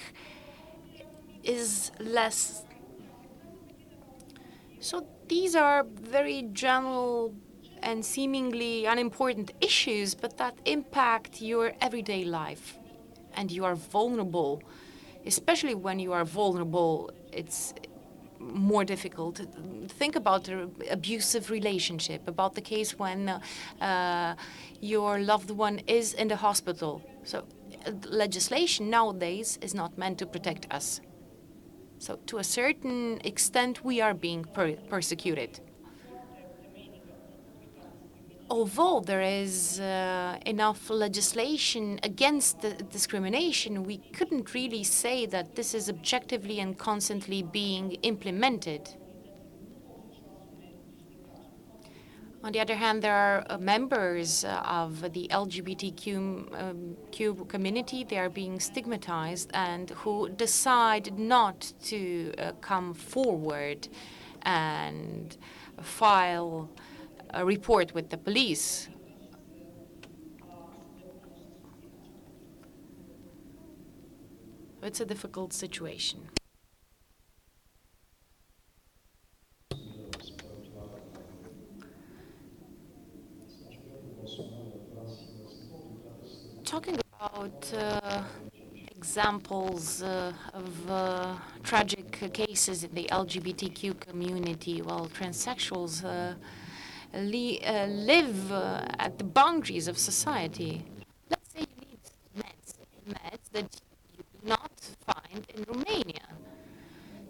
is 1.44 1.92
less. 2.00 2.64
So 4.80 5.06
these 5.28 5.54
are 5.54 5.84
very 5.84 6.42
general 6.52 7.34
and 7.82 8.04
seemingly 8.04 8.86
unimportant 8.86 9.52
issues, 9.60 10.14
but 10.14 10.36
that 10.38 10.54
impact 10.64 11.40
your 11.40 11.72
everyday 11.80 12.24
life. 12.24 12.78
And 13.34 13.50
you 13.50 13.64
are 13.64 13.74
vulnerable, 13.74 14.62
especially 15.26 15.74
when 15.74 15.98
you 15.98 16.12
are 16.12 16.24
vulnerable, 16.24 17.10
it's 17.32 17.74
more 18.38 18.84
difficult. 18.84 19.40
Think 19.88 20.16
about 20.16 20.44
the 20.44 20.70
abusive 20.90 21.50
relationship, 21.50 22.26
about 22.28 22.54
the 22.54 22.60
case 22.60 22.98
when 22.98 23.28
uh, 23.80 24.34
your 24.80 25.18
loved 25.20 25.50
one 25.50 25.80
is 25.86 26.14
in 26.14 26.28
the 26.28 26.36
hospital. 26.36 27.02
So, 27.24 27.44
legislation 28.08 28.90
nowadays 28.90 29.58
is 29.60 29.74
not 29.74 29.98
meant 29.98 30.18
to 30.18 30.26
protect 30.26 30.72
us. 30.72 31.00
So, 31.98 32.18
to 32.26 32.38
a 32.38 32.44
certain 32.44 33.20
extent, 33.24 33.84
we 33.84 34.00
are 34.00 34.14
being 34.14 34.44
per 34.44 34.72
persecuted 34.88 35.60
although 38.50 39.00
there 39.00 39.22
is 39.22 39.80
uh, 39.80 40.38
enough 40.46 40.90
legislation 40.90 42.00
against 42.02 42.64
discrimination, 42.90 43.84
we 43.84 43.98
couldn't 43.98 44.54
really 44.54 44.84
say 44.84 45.26
that 45.26 45.54
this 45.56 45.74
is 45.74 45.88
objectively 45.88 46.60
and 46.60 46.78
constantly 46.78 47.42
being 47.42 47.92
implemented. 48.02 48.88
On 52.44 52.52
the 52.52 52.60
other 52.60 52.76
hand, 52.76 53.02
there 53.02 53.14
are 53.14 53.44
uh, 53.50 53.58
members 53.58 54.44
uh, 54.44 54.62
of 54.64 55.12
the 55.12 55.26
LGBTQ 55.28 56.16
um, 56.62 57.46
community. 57.48 58.04
They 58.04 58.18
are 58.18 58.30
being 58.30 58.60
stigmatized 58.60 59.50
and 59.54 59.90
who 59.90 60.28
decide 60.30 61.18
not 61.18 61.72
to 61.86 62.32
uh, 62.38 62.52
come 62.60 62.94
forward 62.94 63.88
and 64.42 65.36
file 65.82 66.70
a 67.34 67.44
report 67.44 67.94
with 67.94 68.10
the 68.10 68.16
police. 68.18 68.88
It's 74.82 75.00
a 75.00 75.04
difficult 75.04 75.52
situation. 75.52 76.28
Talking 86.64 86.98
about 87.18 87.74
uh, 87.74 88.22
examples 88.96 90.02
uh, 90.02 90.32
of 90.52 90.90
uh, 90.90 91.34
tragic 91.62 92.32
cases 92.32 92.84
in 92.84 92.94
the 92.94 93.08
LGBTQ 93.10 93.98
community, 94.00 94.82
well, 94.82 95.08
transsexuals 95.18 96.04
uh, 96.04 96.34
li 97.18 97.60
uh, 97.64 97.86
live 97.86 98.52
uh, 98.52 98.86
at 98.98 99.18
the 99.18 99.24
boundaries 99.24 99.88
of 99.88 99.98
society. 99.98 100.84
Let's 101.30 101.52
say 101.52 101.60
you 101.60 101.80
need 101.88 102.00
meds, 102.36 102.74
meds 103.08 103.50
that 103.52 103.80
you 104.16 104.24
do 104.40 104.48
not 104.48 104.72
find 105.06 105.46
in 105.54 105.64
Romania. 105.64 106.26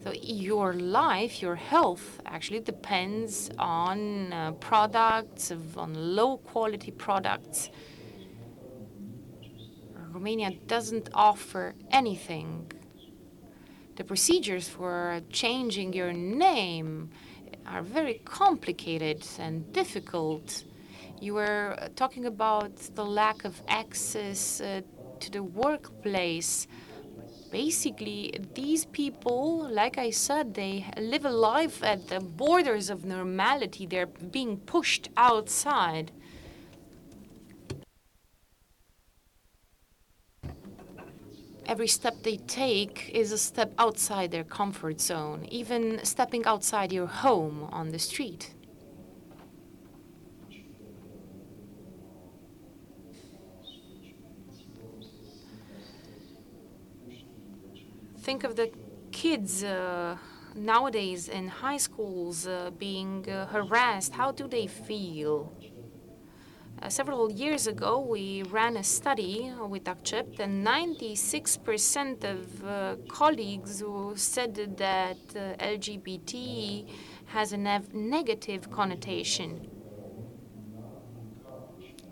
So 0.05 0.12
your 0.12 0.74
life, 0.74 1.43
your 1.43 1.57
health 1.57 2.20
actually 2.24 2.61
depends 2.61 3.51
on 3.59 4.32
uh, 4.32 4.53
products, 4.53 5.53
on 5.76 6.16
low 6.16 6.39
quality 6.39 6.93
products. 6.93 7.70
Romania 10.12 10.53
doesn't 10.66 11.09
offer 11.14 11.74
anything. 11.91 12.72
The 13.97 14.05
procedures 14.05 14.68
for 14.68 15.20
changing 15.30 15.93
your 15.93 16.12
name, 16.12 17.11
are 17.71 17.83
very 17.83 18.21
complicated 18.25 19.27
and 19.39 19.73
difficult. 19.73 20.64
You 21.21 21.35
were 21.35 21.77
talking 21.97 22.25
about 22.27 22.77
the 22.95 23.05
lack 23.05 23.45
of 23.45 23.62
access 23.69 24.61
uh, 24.61 24.81
to 25.21 25.31
the 25.31 25.43
workplace. 25.43 26.66
Basically, 27.51 28.39
these 28.55 28.85
people, 28.87 29.69
like 29.71 29.99
I 29.99 30.11
said, 30.11 30.55
they 30.55 30.87
live 30.99 31.25
a 31.25 31.31
life 31.31 31.83
at 31.83 32.09
the 32.09 32.21
borders 32.21 32.91
of 32.91 33.05
normality. 33.05 33.87
They're 33.87 34.07
being 34.07 34.59
pushed 34.59 35.09
outside. 35.16 36.12
Every 41.69 41.87
step 41.87 42.23
they 42.23 42.39
take 42.39 43.11
is 43.12 43.31
a 43.31 43.39
step 43.39 43.73
outside 43.79 44.31
their 44.31 44.43
comfort 44.43 45.01
zone, 45.01 45.47
even 45.51 46.03
stepping 46.03 46.45
outside 46.47 46.93
your 46.93 47.07
home 47.07 47.69
on 47.71 47.91
the 47.91 47.99
street. 47.99 48.55
Think 58.21 58.45
of 58.45 58.57
the 58.57 58.71
kids 59.12 59.62
uh, 59.62 60.16
nowadays 60.55 61.29
in 61.29 61.49
high 61.49 61.77
schools 61.77 62.47
uh, 62.47 62.71
being 62.79 63.29
uh, 63.29 63.47
harassed, 63.47 64.14
how 64.14 64.33
do 64.33 64.49
they 64.49 64.66
feel? 64.66 65.53
Uh, 66.81 66.89
several 66.89 67.29
years 67.33 67.66
ago, 67.66 67.99
we 67.99 68.45
ran 68.45 68.76
a 68.76 68.85
study 68.85 69.53
with 69.68 69.89
Accept, 69.89 70.39
and 70.39 70.64
96% 70.64 72.22
of 72.22 72.64
uh, 72.64 72.95
colleagues 73.09 73.81
who 73.81 74.12
said 74.14 74.55
that 74.76 75.16
uh, 75.35 75.57
LGBT 75.59 76.89
has 77.26 77.53
a 77.53 77.57
negative 77.57 78.70
connotation. 78.70 79.68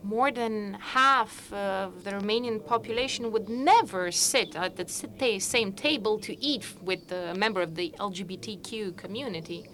More 0.02 0.32
than 0.32 0.74
half 0.80 1.52
of 1.52 2.02
the 2.02 2.10
Romanian 2.10 2.64
population 2.64 3.30
would 3.30 3.48
never 3.48 4.10
sit 4.10 4.56
at 4.56 4.76
the 4.76 5.38
same 5.38 5.72
table 5.74 6.18
to 6.18 6.44
eat 6.44 6.66
with 6.82 7.12
a 7.12 7.34
member 7.34 7.62
of 7.62 7.76
the 7.76 7.94
LGBTQ 8.00 8.96
community. 8.96 9.68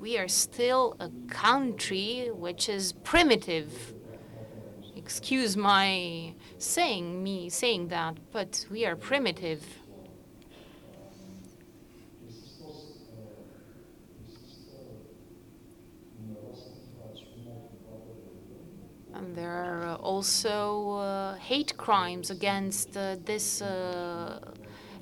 We 0.00 0.18
are 0.18 0.28
still 0.28 0.96
a 0.98 1.10
country 1.28 2.28
which 2.32 2.68
is 2.68 2.92
primitive 2.92 3.94
excuse 5.06 5.56
my 5.56 6.34
saying, 6.58 7.22
me 7.22 7.48
saying 7.48 7.86
that, 7.86 8.14
but 8.32 8.66
we 8.72 8.84
are 8.84 8.96
primitive. 8.96 9.62
And 19.14 19.36
there 19.36 19.48
are 19.48 19.94
also 19.94 20.90
uh, 20.90 21.34
hate 21.36 21.76
crimes 21.76 22.30
against 22.30 22.96
uh, 22.96 23.14
this 23.24 23.62
uh, 23.62 24.40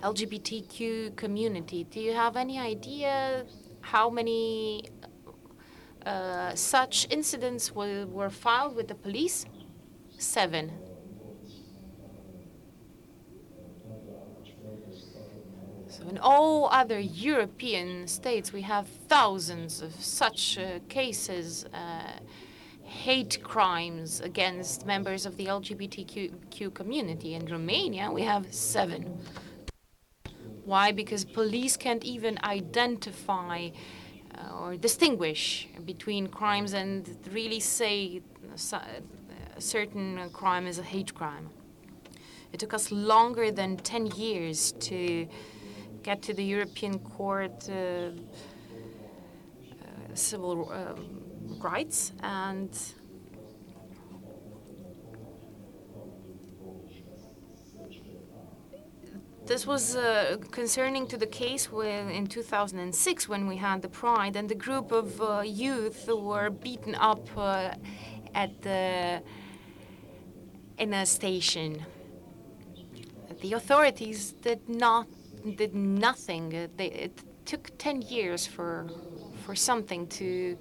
LGBTQ 0.02 1.16
community. 1.16 1.84
Do 1.84 2.00
you 2.00 2.12
have 2.12 2.36
any 2.36 2.58
idea 2.58 3.46
how 3.80 4.10
many 4.10 4.84
uh, 6.04 6.54
such 6.54 7.06
incidents 7.08 7.74
were, 7.74 8.04
were 8.04 8.28
filed 8.28 8.76
with 8.76 8.88
the 8.88 8.94
police? 8.94 9.46
Seven. 10.18 10.72
So 15.88 16.02
in 16.08 16.18
all 16.18 16.68
other 16.72 16.98
European 16.98 18.08
states, 18.08 18.52
we 18.52 18.62
have 18.62 18.88
thousands 19.08 19.80
of 19.80 19.94
such 19.94 20.58
uh, 20.58 20.80
cases, 20.88 21.66
uh, 21.66 22.18
hate 22.82 23.42
crimes 23.44 24.20
against 24.20 24.86
members 24.86 25.24
of 25.24 25.36
the 25.36 25.46
LGBTQ 25.46 26.74
community. 26.74 27.34
In 27.34 27.46
Romania, 27.46 28.10
we 28.10 28.22
have 28.22 28.52
seven. 28.52 29.18
Why? 30.64 30.92
Because 30.92 31.24
police 31.24 31.76
can't 31.76 32.04
even 32.04 32.38
identify 32.42 33.68
uh, 34.34 34.58
or 34.58 34.76
distinguish 34.76 35.68
between 35.84 36.26
crimes 36.26 36.72
and 36.72 37.16
really 37.30 37.60
say 37.60 38.22
uh, 38.72 38.80
certain 39.58 40.30
crime 40.32 40.66
is 40.66 40.78
a 40.78 40.82
hate 40.82 41.14
crime. 41.14 41.50
It 42.52 42.60
took 42.60 42.72
us 42.72 42.92
longer 42.92 43.50
than 43.50 43.76
10 43.76 44.06
years 44.06 44.72
to 44.80 45.26
get 46.04 46.22
to 46.22 46.34
the 46.34 46.44
European 46.44 46.98
Court 46.98 47.68
uh, 47.68 47.72
uh, 47.72 48.10
civil 50.14 50.70
um, 50.70 51.58
rights 51.60 52.12
and 52.22 52.70
this 59.46 59.66
was 59.66 59.96
uh, 59.96 60.36
concerning 60.50 61.06
to 61.06 61.16
the 61.16 61.26
case 61.26 61.72
when, 61.72 62.10
in 62.10 62.26
2006 62.26 63.28
when 63.28 63.46
we 63.46 63.56
had 63.56 63.82
the 63.82 63.88
Pride 63.88 64.36
and 64.36 64.48
the 64.48 64.54
group 64.54 64.92
of 64.92 65.20
uh, 65.20 65.40
youth 65.40 66.08
were 66.08 66.50
beaten 66.50 66.94
up 66.94 67.26
uh, 67.36 67.70
at 68.34 68.62
the 68.62 69.22
in 70.78 70.92
a 70.94 71.06
station. 71.06 71.84
The 73.40 73.52
authorities 73.52 74.32
did 74.32 74.68
not 74.68 75.06
did 75.56 75.74
nothing. 75.74 76.68
They, 76.76 76.86
it 76.86 77.20
took 77.44 77.76
10 77.78 78.02
years 78.02 78.46
for 78.46 78.86
for 79.44 79.54
something 79.54 80.06
to 80.08 80.56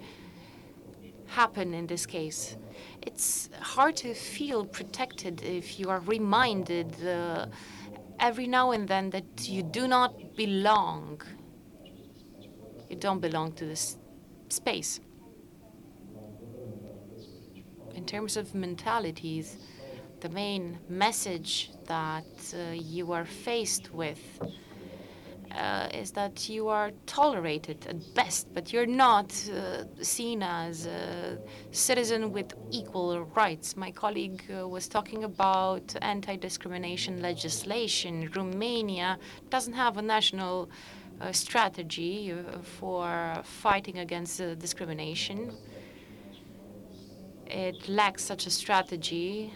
happen 1.28 1.74
in 1.74 1.88
this 1.88 2.06
case. 2.06 2.58
It's 3.02 3.50
hard 3.60 3.96
to 3.98 4.14
feel 4.14 4.66
protected 4.66 5.42
if 5.42 5.80
you 5.80 5.90
are 5.90 6.00
reminded 6.02 6.90
uh, 7.06 7.48
every 8.20 8.48
now 8.48 8.72
and 8.72 8.88
then 8.88 9.10
that 9.12 9.48
you 9.48 9.64
do 9.64 9.88
not 9.88 10.36
belong. 10.36 11.22
You 12.90 12.98
don't 12.98 13.20
belong 13.20 13.54
to 13.54 13.66
this 13.66 13.98
space. 14.50 15.00
In 17.96 18.06
terms 18.06 18.38
of 18.38 18.54
mentalities, 18.54 19.58
the 20.24 20.30
main 20.30 20.78
message 20.88 21.70
that 21.86 22.34
uh, 22.54 22.72
you 22.72 23.12
are 23.12 23.26
faced 23.26 23.94
with 23.94 24.24
uh, 25.52 25.90
is 25.94 26.12
that 26.12 26.48
you 26.48 26.70
are 26.70 26.92
tolerated 27.06 27.86
at 27.86 27.98
best, 28.16 28.48
but 28.54 28.72
you're 28.72 28.94
not 29.10 29.28
uh, 29.50 29.84
seen 30.02 30.42
as 30.42 30.86
a 30.86 31.38
citizen 31.72 32.32
with 32.32 32.54
equal 32.72 33.26
rights. 33.36 33.76
My 33.76 33.92
colleague 33.92 34.42
uh, 34.50 34.66
was 34.66 34.88
talking 34.88 35.26
about 35.26 35.94
anti 36.02 36.38
discrimination 36.38 37.22
legislation. 37.22 38.32
Romania 38.34 39.20
doesn't 39.50 39.74
have 39.74 39.98
a 39.98 40.02
national 40.02 40.70
uh, 41.20 41.34
strategy 41.34 42.32
uh, 42.32 42.60
for 42.78 43.42
fighting 43.44 43.98
against 44.00 44.38
discrimination. 44.58 45.52
It 47.46 47.90
lacks 47.90 48.24
such 48.24 48.48
a 48.48 48.50
strategy 48.50 49.54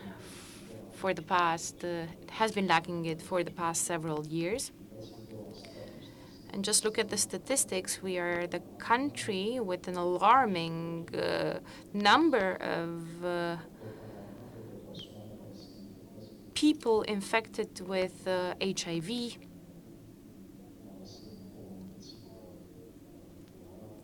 for 0.98 1.14
the 1.14 1.22
past, 1.22 1.86
uh, 1.86 2.08
has 2.30 2.52
been 2.52 2.68
lacking 2.68 3.06
it 3.06 3.22
for 3.22 3.44
the 3.44 3.52
past 3.52 3.86
several 3.86 4.26
years. 4.26 4.72
And 6.52 6.66
just 6.66 6.84
look 6.84 6.98
at 6.98 7.10
the 7.10 7.18
statistics. 7.18 8.02
We 8.02 8.18
are 8.18 8.48
the 8.48 8.62
country 8.80 9.60
with 9.60 9.88
an 9.88 9.96
alarming 9.96 11.10
uh, 11.14 11.60
number 11.94 12.54
of 12.78 13.24
uh, 13.24 13.58
people 16.56 17.04
infected 17.04 17.80
with 17.82 18.16
HIV 18.26 19.10
uh, 19.10 19.48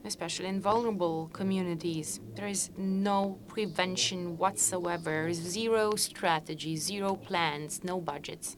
especially 0.05 0.47
in 0.47 0.59
vulnerable 0.59 1.29
communities. 1.33 2.19
There 2.35 2.47
is 2.47 2.69
no 2.77 3.39
prevention 3.47 4.37
whatsoever, 4.37 5.33
zero 5.33 5.95
strategy, 5.95 6.75
zero 6.75 7.15
plans, 7.15 7.83
no 7.83 8.01
budgets. 8.01 8.57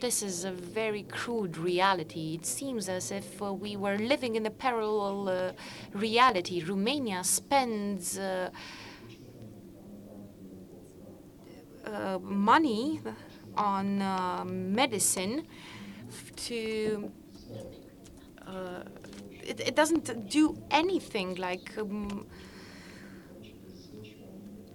This 0.00 0.22
is 0.22 0.44
a 0.44 0.50
very 0.50 1.04
crude 1.04 1.56
reality. 1.56 2.34
It 2.34 2.44
seems 2.44 2.88
as 2.88 3.12
if 3.12 3.40
uh, 3.40 3.52
we 3.52 3.76
were 3.76 3.98
living 3.98 4.34
in 4.34 4.46
a 4.46 4.50
parallel 4.50 5.28
uh, 5.28 5.52
reality. 5.92 6.62
Romania 6.62 7.22
spends 7.22 8.18
uh, 8.18 8.50
uh 11.84 12.18
money 12.20 13.00
on 13.56 14.00
uh, 14.00 14.44
medicine 14.44 15.46
to 16.36 17.10
uh, 18.46 18.82
it, 19.42 19.60
it, 19.60 19.74
doesn't 19.74 20.28
do 20.28 20.56
anything 20.70 21.34
like 21.36 21.76
um, 21.78 22.26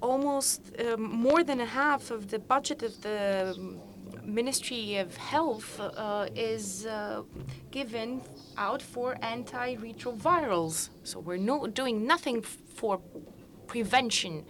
almost 0.01 0.61
um, 0.80 1.01
more 1.01 1.43
than 1.43 1.59
a 1.61 1.65
half 1.65 2.11
of 2.11 2.30
the 2.30 2.39
budget 2.39 2.84
of 2.84 3.01
the 3.01 3.57
Ministry 4.24 4.97
of 4.97 5.15
Health 5.15 5.80
uh, 5.80 6.28
is 6.36 6.86
uh, 6.86 7.24
given 7.72 8.22
out 8.57 8.82
for 8.82 9.15
antiretrovirals. 9.24 10.89
So 11.03 11.20
we're 11.20 11.38
no, 11.38 11.65
doing 11.68 12.05
nothing 12.05 12.41
for 12.41 12.99
prevention. 13.68 14.45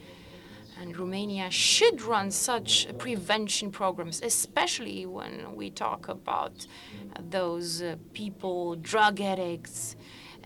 And 0.79 0.95
Romania 0.97 1.49
should 1.49 2.01
run 2.01 2.29
such 2.31 2.87
prevention 2.97 3.71
programs, 3.71 4.21
especially 4.21 5.05
when 5.05 5.55
we 5.55 5.69
talk 5.69 6.07
about 6.07 6.67
those 7.29 7.81
uh, 7.81 7.95
people, 8.13 8.75
drug 8.75 9.19
addicts, 9.19 9.95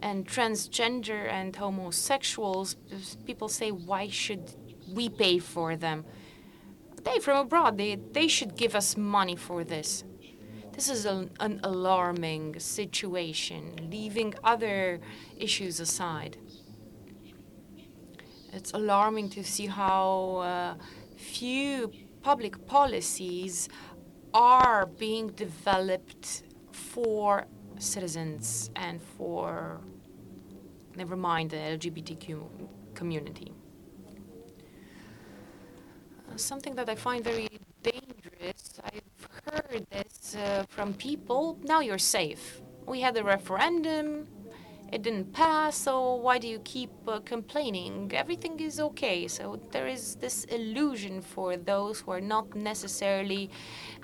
and 0.01 0.25
transgender 0.25 1.29
and 1.29 1.55
homosexuals. 1.55 2.75
People 3.25 3.49
say, 3.49 3.71
why 3.71 4.07
should 4.07 4.55
we 4.93 5.09
pay 5.09 5.37
for 5.37 5.75
them? 5.75 6.05
They 7.03 7.19
from 7.19 7.37
abroad, 7.37 7.77
they, 7.77 7.95
they 7.95 8.27
should 8.27 8.55
give 8.55 8.75
us 8.75 8.95
money 8.95 9.35
for 9.35 9.63
this. 9.63 10.03
This 10.73 10.89
is 10.89 11.05
an, 11.05 11.31
an 11.39 11.59
alarming 11.63 12.59
situation, 12.59 13.89
leaving 13.91 14.33
other 14.43 15.01
issues 15.37 15.79
aside. 15.79 16.37
It's 18.53 18.71
alarming 18.73 19.29
to 19.29 19.43
see 19.43 19.67
how 19.67 20.37
uh, 20.37 20.75
few 21.15 21.91
public 22.21 22.65
policies 22.67 23.69
are 24.33 24.85
being 24.85 25.27
developed 25.29 26.43
for 26.71 27.45
citizens 27.79 28.69
and 28.75 29.01
for, 29.01 29.81
never 30.95 31.15
mind, 31.15 31.51
the 31.51 31.57
LGBTQ 31.57 32.47
community. 32.93 33.53
Uh, 36.29 36.37
something 36.37 36.75
that 36.75 36.89
I 36.89 36.95
find 36.95 37.23
very 37.23 37.47
dangerous, 37.81 38.79
I've 38.83 39.29
heard 39.45 39.85
this 39.91 40.35
uh, 40.35 40.65
from 40.69 40.93
people 40.93 41.57
now 41.63 41.79
you're 41.79 41.97
safe. 41.97 42.61
We 42.85 43.01
had 43.01 43.15
a 43.17 43.23
referendum, 43.23 44.27
it 44.91 45.03
didn't 45.03 45.31
pass, 45.31 45.77
so 45.77 46.15
why 46.15 46.37
do 46.37 46.47
you 46.47 46.59
keep 46.59 46.91
uh, 47.07 47.19
complaining? 47.21 48.11
Everything 48.13 48.59
is 48.59 48.79
okay. 48.79 49.27
So 49.27 49.59
there 49.71 49.87
is 49.87 50.15
this 50.15 50.43
illusion 50.45 51.21
for 51.21 51.55
those 51.55 52.01
who 52.01 52.11
are 52.11 52.21
not 52.21 52.53
necessarily 52.55 53.49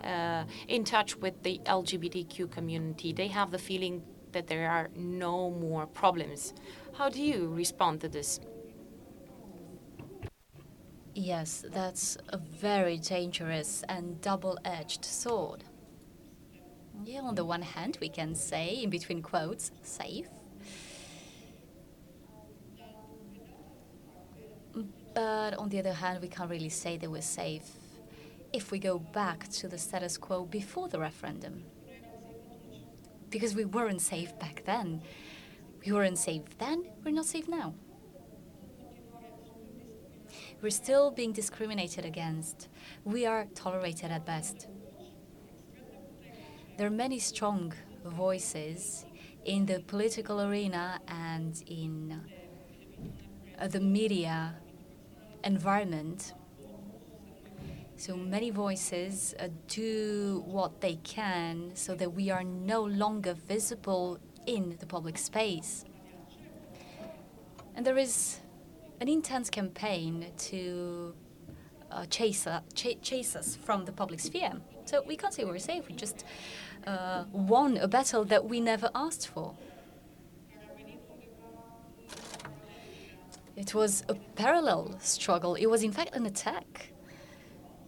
uh, 0.04 0.46
in 0.68 0.86
touch 0.86 1.18
with 1.18 1.44
the 1.44 1.60
LGBTQ 1.66 2.50
community. 2.50 3.12
They 3.12 3.28
have 3.28 3.52
the 3.52 3.58
feeling 3.58 4.02
that 4.32 4.48
there 4.48 4.70
are 4.70 4.90
no 4.96 5.52
more 5.52 5.88
problems. 5.88 6.54
How 6.94 7.10
do 7.10 7.22
you 7.22 7.50
respond 7.50 8.02
to 8.02 8.08
this? 8.08 8.40
Yes, 11.14 11.66
that's 11.70 12.18
a 12.30 12.38
very 12.38 12.98
dangerous 12.98 13.84
and 13.90 14.22
double 14.22 14.58
edged 14.64 15.04
sword. 15.04 15.64
Yeah, 17.04 17.22
on 17.22 17.36
the 17.36 17.46
one 17.46 17.62
hand, 17.62 17.98
we 18.00 18.10
can 18.10 18.36
say, 18.36 18.84
in 18.84 18.90
between 18.90 19.22
quotes, 19.22 19.72
safe. 19.82 20.28
But 25.18 25.58
on 25.58 25.70
the 25.70 25.80
other 25.80 25.94
hand, 25.94 26.22
we 26.22 26.28
can't 26.28 26.48
really 26.48 26.70
say 26.70 26.96
they 26.96 27.08
were 27.08 27.24
safe 27.24 27.72
if 28.54 28.70
we 28.70 28.78
go 28.78 29.00
back 29.00 29.48
to 29.50 29.68
the 29.68 29.80
status 29.80 30.16
quo 30.16 30.46
before 30.46 30.90
the 30.90 31.00
referendum. 31.00 31.64
Because 33.32 33.56
we 33.56 33.66
weren't 33.66 34.02
safe 34.02 34.38
back 34.38 34.62
then. 34.66 35.02
We 35.84 35.92
weren't 35.92 36.20
safe 36.20 36.44
then, 36.60 36.86
we're 37.04 37.16
not 37.16 37.26
safe 37.26 37.48
now. 37.48 37.74
We're 40.62 40.70
still 40.70 41.10
being 41.10 41.32
discriminated 41.32 42.06
against. 42.06 42.68
We 43.04 43.26
are 43.26 43.48
tolerated 43.56 44.12
at 44.12 44.24
best. 44.24 44.68
There 46.78 46.86
are 46.86 46.98
many 47.06 47.18
strong 47.18 47.74
voices 48.06 49.04
in 49.46 49.66
the 49.66 49.80
political 49.80 50.42
arena 50.42 51.00
and 51.08 51.60
in 51.66 52.22
uh, 53.60 53.68
the 53.68 53.80
media 53.80 54.54
environment. 55.44 56.34
So 57.96 58.16
many 58.16 58.52
voices 58.52 59.34
uh, 59.40 59.48
do 59.68 60.44
what 60.46 60.82
they 60.82 60.96
can 60.98 61.72
so 61.74 61.96
that 61.96 62.14
we 62.14 62.30
are 62.30 62.44
no 62.44 62.84
longer 62.84 63.34
visible 63.34 64.20
in 64.46 64.78
the 64.80 64.86
public 64.86 65.18
space. 65.18 65.84
And 67.76 67.86
there 67.86 67.98
is 67.98 68.40
an 69.00 69.08
intense 69.08 69.50
campaign 69.50 70.28
to 70.38 71.14
uh, 71.92 72.06
chase, 72.06 72.48
uh, 72.48 72.62
ch- 72.74 72.98
chase 73.02 73.36
us 73.36 73.56
from 73.56 73.86
the 73.86 73.92
public 73.92 74.20
sphere. 74.20 74.54
So 74.86 75.04
we 75.06 75.16
can't 75.16 75.34
say 75.34 75.44
we're 75.44 75.60
safe, 75.60 75.88
we 75.88 75.96
just 75.96 76.24
uh, 76.86 77.26
won 77.32 77.78
a 77.78 77.88
battle 77.88 78.24
that 78.26 78.46
we 78.46 78.60
never 78.60 78.90
asked 78.96 79.28
for. 79.28 79.56
It 83.58 83.74
was 83.74 84.04
a 84.08 84.14
parallel 84.36 84.96
struggle. 85.00 85.56
It 85.56 85.66
was, 85.66 85.82
in 85.82 85.92
fact, 85.92 86.16
an 86.16 86.28
attack 86.28 86.94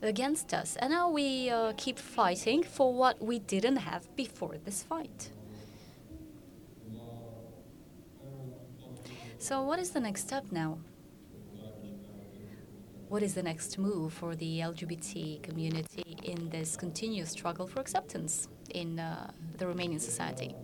against 0.02 0.52
us. 0.52 0.76
And 0.78 0.92
now 0.92 1.12
we 1.12 1.52
uh, 1.52 1.74
keep 1.78 2.00
fighting 2.00 2.64
for 2.64 2.92
what 2.92 3.22
we 3.22 3.38
didn't 3.38 3.78
have 3.78 4.14
before 4.16 4.56
this 4.66 4.82
fight. 4.82 5.30
So, 9.38 9.62
what 9.62 9.78
is 9.78 9.92
the 9.92 10.00
next 10.00 10.22
step 10.22 10.46
now? 10.52 10.80
What 13.08 13.22
is 13.22 13.36
the 13.36 13.44
next 13.44 13.78
move 13.78 14.12
for 14.14 14.36
the 14.36 14.60
LGBT 14.60 15.44
community 15.44 16.18
in 16.24 16.50
this 16.50 16.76
continuous 16.76 17.30
struggle 17.30 17.68
for 17.68 17.80
acceptance 17.80 18.48
in 18.72 19.00
uh, 19.00 19.32
the 19.58 19.66
Romanian 19.66 20.02
society? 20.02 20.56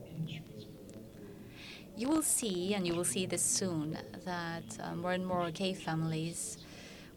You 1.98 2.10
will 2.10 2.24
see, 2.24 2.74
and 2.74 2.86
you 2.86 2.94
will 2.94 3.06
see 3.06 3.26
this 3.26 3.42
soon, 3.42 3.98
that 4.26 4.78
uh, 4.82 4.96
more 4.96 5.14
and 5.14 5.26
more 5.26 5.50
gay 5.50 5.74
families 5.74 6.58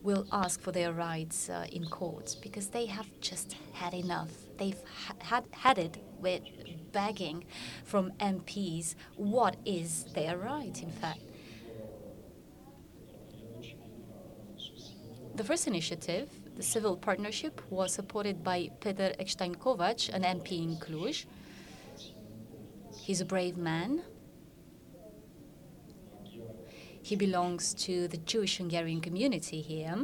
will 0.05 0.25
ask 0.31 0.61
for 0.61 0.71
their 0.71 0.93
rights 0.93 1.49
uh, 1.51 1.67
in 1.73 1.85
courts 1.87 2.37
because 2.37 2.69
they 2.69 2.87
have 2.87 3.09
just 3.21 3.57
had 3.73 3.93
enough. 3.93 4.31
They've 4.57 4.81
ha- 5.07 5.17
had, 5.19 5.45
had 5.51 5.79
it 5.79 5.97
with 6.21 6.43
begging 6.93 7.45
from 7.85 8.13
MPs 8.21 8.95
what 9.17 9.57
is 9.65 10.05
their 10.15 10.39
right, 10.39 10.81
in 10.81 10.93
fact. 10.93 11.23
The 15.35 15.43
first 15.45 15.67
initiative, 15.67 16.31
the 16.55 16.63
civil 16.63 16.97
partnership, 16.97 17.61
was 17.69 17.93
supported 17.93 18.45
by 18.45 18.71
Peter 18.81 19.13
Eckstein 19.19 19.57
Kovács, 19.57 20.09
an 20.09 20.23
MP 20.23 20.63
in 20.63 20.77
Cluj. 20.77 21.27
He's 22.97 23.21
a 23.21 23.25
brave 23.25 23.57
man 23.57 24.03
he 27.09 27.17
belongs 27.17 27.73
to 27.73 28.07
the 28.09 28.19
Jewish 28.19 28.59
Hungarian 28.59 29.01
community 29.01 29.63
here. 29.63 29.97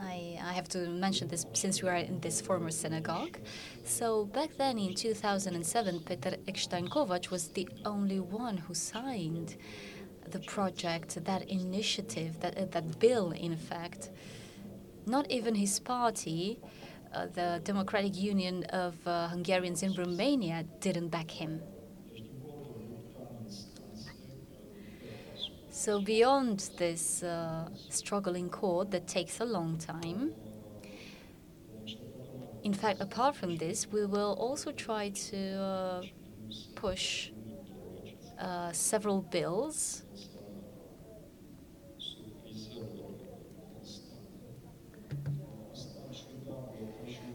I, 0.00 0.38
I 0.42 0.52
have 0.54 0.68
to 0.70 0.88
mention 0.88 1.28
this 1.28 1.44
since 1.52 1.82
we 1.82 1.90
are 1.90 1.96
in 1.96 2.20
this 2.20 2.40
former 2.40 2.70
synagogue. 2.70 3.36
So 3.84 4.24
back 4.24 4.50
then 4.56 4.78
in 4.78 4.94
2007, 4.94 6.00
Peter 6.00 6.36
Eckstein 6.48 6.88
Kovács 6.88 7.30
was 7.30 7.48
the 7.48 7.68
only 7.84 8.20
one 8.20 8.56
who 8.56 8.72
signed 8.72 9.56
the 10.30 10.38
project, 10.38 11.22
that 11.22 11.42
initiative, 11.50 12.40
that, 12.40 12.56
uh, 12.56 12.64
that 12.70 12.98
bill, 12.98 13.32
in 13.32 13.58
fact. 13.58 14.08
Not 15.04 15.30
even 15.30 15.54
his 15.54 15.78
party, 15.80 16.60
uh, 17.12 17.26
the 17.26 17.60
Democratic 17.62 18.16
Union 18.16 18.64
of 18.70 18.94
uh, 19.06 19.28
Hungarians 19.28 19.82
in 19.82 19.92
Romania, 19.92 20.64
didn't 20.80 21.08
back 21.08 21.30
him. 21.30 21.60
So 25.84 26.00
beyond 26.00 26.70
this 26.78 27.22
uh, 27.22 27.68
struggle 27.90 28.36
in 28.36 28.48
court 28.48 28.90
that 28.92 29.06
takes 29.06 29.40
a 29.40 29.44
long 29.44 29.76
time, 29.76 30.32
in 32.62 32.72
fact, 32.72 33.02
apart 33.02 33.36
from 33.36 33.58
this, 33.58 33.86
we 33.92 34.06
will 34.06 34.32
also 34.40 34.72
try 34.72 35.10
to 35.10 35.60
uh, 35.60 36.02
push 36.74 37.32
uh, 38.40 38.72
several 38.72 39.20
bills. 39.20 40.04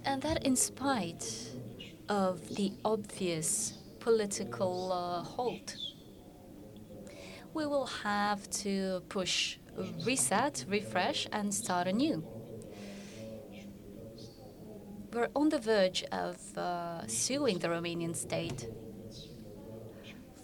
And 0.06 0.24
that 0.24 0.44
in 0.44 0.56
spite 0.56 1.52
of 2.10 2.56
the 2.56 2.74
obvious 2.84 3.74
political 4.00 4.92
uh, 4.92 5.22
halt 5.22 5.76
we 7.54 7.66
will 7.66 7.88
have 7.88 8.50
to 8.50 9.02
push 9.10 9.58
reset, 10.06 10.66
refresh, 10.68 11.28
and 11.32 11.54
start 11.54 11.88
anew. 11.88 12.24
We're 15.12 15.30
on 15.36 15.50
the 15.50 15.60
verge 15.60 16.04
of 16.12 16.38
uh, 16.58 17.08
suing 17.08 17.60
the 17.60 17.68
Romanian 17.70 18.16
state 18.16 18.70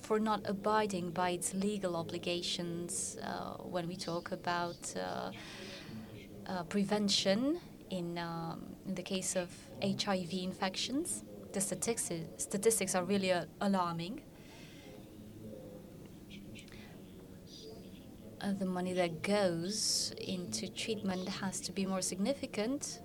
for 0.01 0.19
not 0.19 0.41
abiding 0.45 1.11
by 1.11 1.31
its 1.31 1.53
legal 1.53 1.95
obligations 1.95 3.17
uh, 3.23 3.53
when 3.63 3.87
we 3.87 3.95
talk 3.95 4.31
about 4.31 4.93
uh, 4.95 5.31
uh 6.47 6.63
prevention 6.63 7.59
in, 7.89 8.17
um, 8.17 8.63
in 8.87 8.95
the 8.95 9.01
case 9.01 9.35
of 9.35 9.49
HIV 9.81 10.33
infections. 10.33 11.23
The 11.53 11.61
statistics, 11.61 12.11
statistics 12.37 12.95
are 12.95 13.03
really 13.03 13.31
uh, 13.31 13.45
alarming. 13.61 14.21
Uh, 18.45 18.53
the 18.53 18.65
money 18.65 18.93
that 18.93 19.23
goes 19.23 20.13
into 20.19 20.67
treatment 20.67 21.27
has 21.27 21.59
to 21.59 21.71
be 21.71 21.85
more 21.85 22.01
significant. 22.01 22.99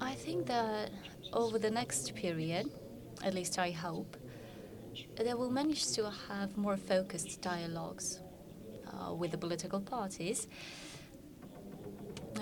I 0.00 0.14
think 0.14 0.46
that 0.46 0.90
over 1.32 1.58
the 1.58 1.70
next 1.70 2.14
period, 2.14 2.68
at 3.22 3.32
least 3.32 3.58
I 3.58 3.70
hope, 3.70 4.16
they 5.16 5.34
will 5.34 5.50
manage 5.50 5.92
to 5.92 6.10
have 6.28 6.56
more 6.56 6.76
focused 6.76 7.40
dialogues 7.40 8.20
uh, 8.92 9.14
with 9.14 9.30
the 9.30 9.38
political 9.38 9.80
parties. 9.80 10.46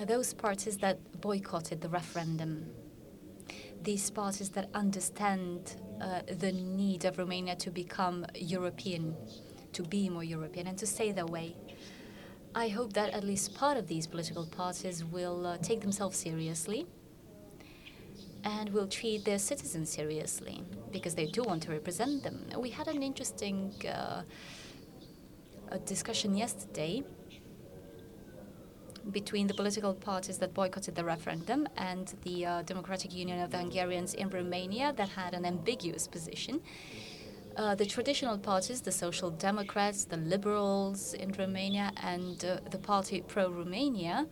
Those 0.06 0.34
parties 0.34 0.78
that 0.78 0.98
boycotted 1.20 1.80
the 1.80 1.88
referendum 1.88 2.66
these 3.82 4.10
parties 4.10 4.50
that 4.50 4.68
understand 4.74 5.76
uh, 6.00 6.20
the 6.38 6.52
need 6.52 7.04
of 7.04 7.18
Romania 7.18 7.56
to 7.56 7.70
become 7.70 8.26
European, 8.34 9.16
to 9.72 9.82
be 9.82 10.08
more 10.08 10.24
European, 10.24 10.66
and 10.66 10.78
to 10.78 10.86
stay 10.86 11.12
that 11.12 11.28
way. 11.30 11.56
I 12.54 12.68
hope 12.68 12.92
that 12.92 13.14
at 13.14 13.24
least 13.24 13.54
part 13.54 13.76
of 13.78 13.86
these 13.86 14.06
political 14.06 14.46
parties 14.46 15.04
will 15.04 15.46
uh, 15.46 15.56
take 15.58 15.80
themselves 15.80 16.18
seriously 16.18 16.86
and 18.44 18.68
will 18.70 18.88
treat 18.88 19.24
their 19.24 19.38
citizens 19.38 19.88
seriously 19.90 20.62
because 20.90 21.14
they 21.14 21.26
do 21.26 21.42
want 21.44 21.62
to 21.62 21.70
represent 21.70 22.22
them. 22.22 22.44
We 22.58 22.70
had 22.70 22.88
an 22.88 23.02
interesting 23.02 23.72
uh, 23.88 24.22
discussion 25.86 26.36
yesterday 26.36 27.04
between 29.10 29.46
the 29.46 29.54
political 29.54 29.94
parties 29.94 30.38
that 30.38 30.54
boycotted 30.54 30.94
the 30.94 31.04
referendum 31.04 31.66
and 31.76 32.14
the 32.22 32.46
uh, 32.46 32.62
Democratic 32.62 33.12
Union 33.14 33.40
of 33.40 33.50
the 33.50 33.58
Hungarians 33.58 34.14
in 34.14 34.30
Romania 34.30 34.92
that 34.96 35.08
had 35.10 35.34
an 35.34 35.44
ambiguous 35.44 36.06
position. 36.06 36.60
Uh, 37.56 37.74
the 37.74 37.84
traditional 37.84 38.38
parties, 38.38 38.80
the 38.80 38.92
Social 38.92 39.30
Democrats, 39.30 40.04
the 40.04 40.16
Liberals 40.16 41.12
in 41.12 41.32
Romania, 41.32 41.92
and 42.02 42.42
uh, 42.44 42.58
the 42.70 42.78
party 42.78 43.20
Pro 43.20 43.50
Romania, 43.50 44.26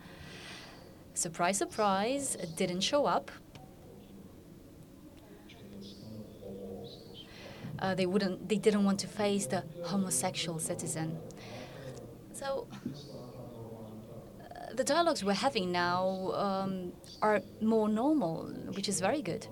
surprise, 1.13 1.57
surprise, 1.57 2.35
didn't 2.55 2.81
show 2.81 3.05
up. 3.05 3.29
Uh, 7.77 7.93
they 7.95 8.05
wouldn't. 8.05 8.47
They 8.47 8.57
didn't 8.57 8.85
want 8.85 8.99
to 8.99 9.07
face 9.07 9.45
the 9.47 9.63
homosexual 9.83 10.59
citizen. 10.59 11.17
So 12.33 12.67
the 14.75 14.83
dialogues 14.83 15.23
we're 15.23 15.33
having 15.33 15.71
now 15.71 16.31
um, 16.33 16.91
are 17.21 17.41
more 17.61 17.89
normal, 17.89 18.45
which 18.75 18.87
is 18.87 18.99
very 18.99 19.21
good. 19.21 19.47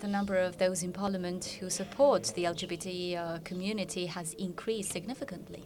The 0.00 0.08
number 0.08 0.36
of 0.36 0.58
those 0.58 0.82
in 0.82 0.92
parliament 0.92 1.44
who 1.60 1.70
support 1.70 2.32
the 2.34 2.44
LGBT 2.44 3.16
uh, 3.16 3.38
community 3.44 4.06
has 4.06 4.34
increased 4.34 4.90
significantly, 4.90 5.64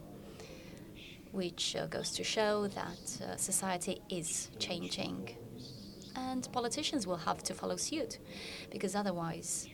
which 1.32 1.74
uh, 1.76 1.86
goes 1.86 2.10
to 2.12 2.24
show 2.24 2.66
that 2.68 3.20
uh, 3.22 3.36
society 3.36 4.02
is 4.10 4.50
changing. 4.58 5.36
And 6.14 6.46
politicians 6.52 7.06
will 7.06 7.16
have 7.16 7.42
to 7.44 7.54
follow 7.54 7.76
suit, 7.76 8.18
because 8.70 8.94
otherwise 8.94 9.68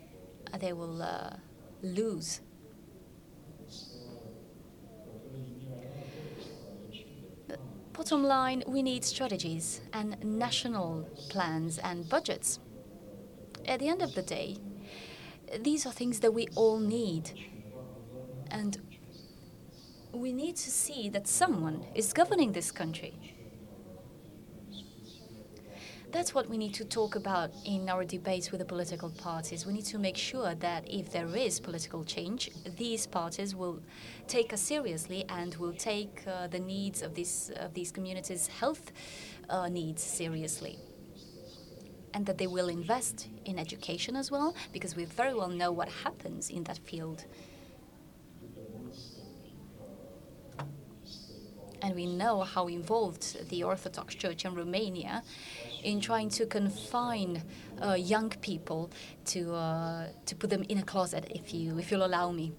uh, 0.53 0.59
they 0.59 0.72
will 0.72 1.03
uh, 1.03 1.36
lose 1.82 2.40
Bottom 8.03 8.24
line, 8.24 8.64
we 8.66 8.82
need 8.82 9.05
strategies 9.05 9.80
and 9.92 10.16
national 10.24 11.09
plans 11.28 11.78
and 11.78 12.09
budgets. 12.09 12.59
At 13.64 13.78
the 13.78 13.86
end 13.86 14.03
of 14.03 14.16
the 14.16 14.22
day, 14.22 14.57
these 15.61 15.86
are 15.86 15.92
things 15.92 16.18
that 16.18 16.34
we 16.34 16.48
all 16.57 16.80
need. 16.80 17.30
And 18.50 18.76
we 20.11 20.32
need 20.32 20.57
to 20.57 20.70
see 20.72 21.09
that 21.11 21.28
someone 21.28 21.84
is 21.94 22.12
governing 22.12 22.50
this 22.50 22.72
country. 22.72 23.36
That's 26.12 26.34
what 26.34 26.46
we 26.50 26.58
need 26.58 26.74
to 26.74 26.84
talk 26.84 27.16
about 27.16 27.50
in 27.64 27.88
our 27.88 28.04
debates 28.04 28.52
with 28.52 28.58
the 28.58 28.66
political 28.66 29.08
parties. 29.08 29.64
We 29.64 29.72
need 29.72 29.86
to 29.86 29.98
make 29.98 30.18
sure 30.18 30.54
that 30.54 30.86
if 30.86 31.10
there 31.10 31.34
is 31.34 31.58
political 31.58 32.04
change, 32.04 32.50
these 32.76 33.06
parties 33.06 33.56
will 33.56 33.80
take 34.28 34.52
us 34.52 34.60
seriously 34.60 35.24
and 35.30 35.54
will 35.54 35.72
take 35.72 36.22
uh, 36.26 36.48
the 36.48 36.58
needs 36.58 37.00
of, 37.00 37.14
this, 37.14 37.50
of 37.56 37.72
these 37.72 37.90
communities' 37.90 38.46
health 38.46 38.92
uh, 39.48 39.68
needs 39.68 40.02
seriously. 40.02 40.78
And 42.12 42.26
that 42.26 42.36
they 42.36 42.46
will 42.46 42.68
invest 42.68 43.28
in 43.46 43.58
education 43.58 44.14
as 44.14 44.30
well, 44.30 44.54
because 44.70 44.94
we 44.94 45.06
very 45.06 45.32
well 45.32 45.48
know 45.48 45.72
what 45.72 45.88
happens 45.88 46.50
in 46.50 46.62
that 46.64 46.76
field. 46.76 47.24
And 51.82 51.96
we 51.96 52.06
know 52.06 52.42
how 52.42 52.68
involved 52.68 53.48
the 53.48 53.64
Orthodox 53.64 54.14
Church 54.14 54.44
in 54.44 54.54
Romania 54.54 55.22
in 55.82 56.00
trying 56.00 56.28
to 56.30 56.46
confine 56.46 57.42
uh, 57.82 57.94
young 57.94 58.30
people 58.40 58.90
to 59.26 59.52
uh, 59.52 60.06
to 60.26 60.36
put 60.36 60.50
them 60.50 60.64
in 60.68 60.78
a 60.78 60.82
closet, 60.82 61.26
if 61.30 61.52
you 61.52 61.78
if 61.78 61.90
you'll 61.90 62.06
allow 62.06 62.30
me. 62.30 62.52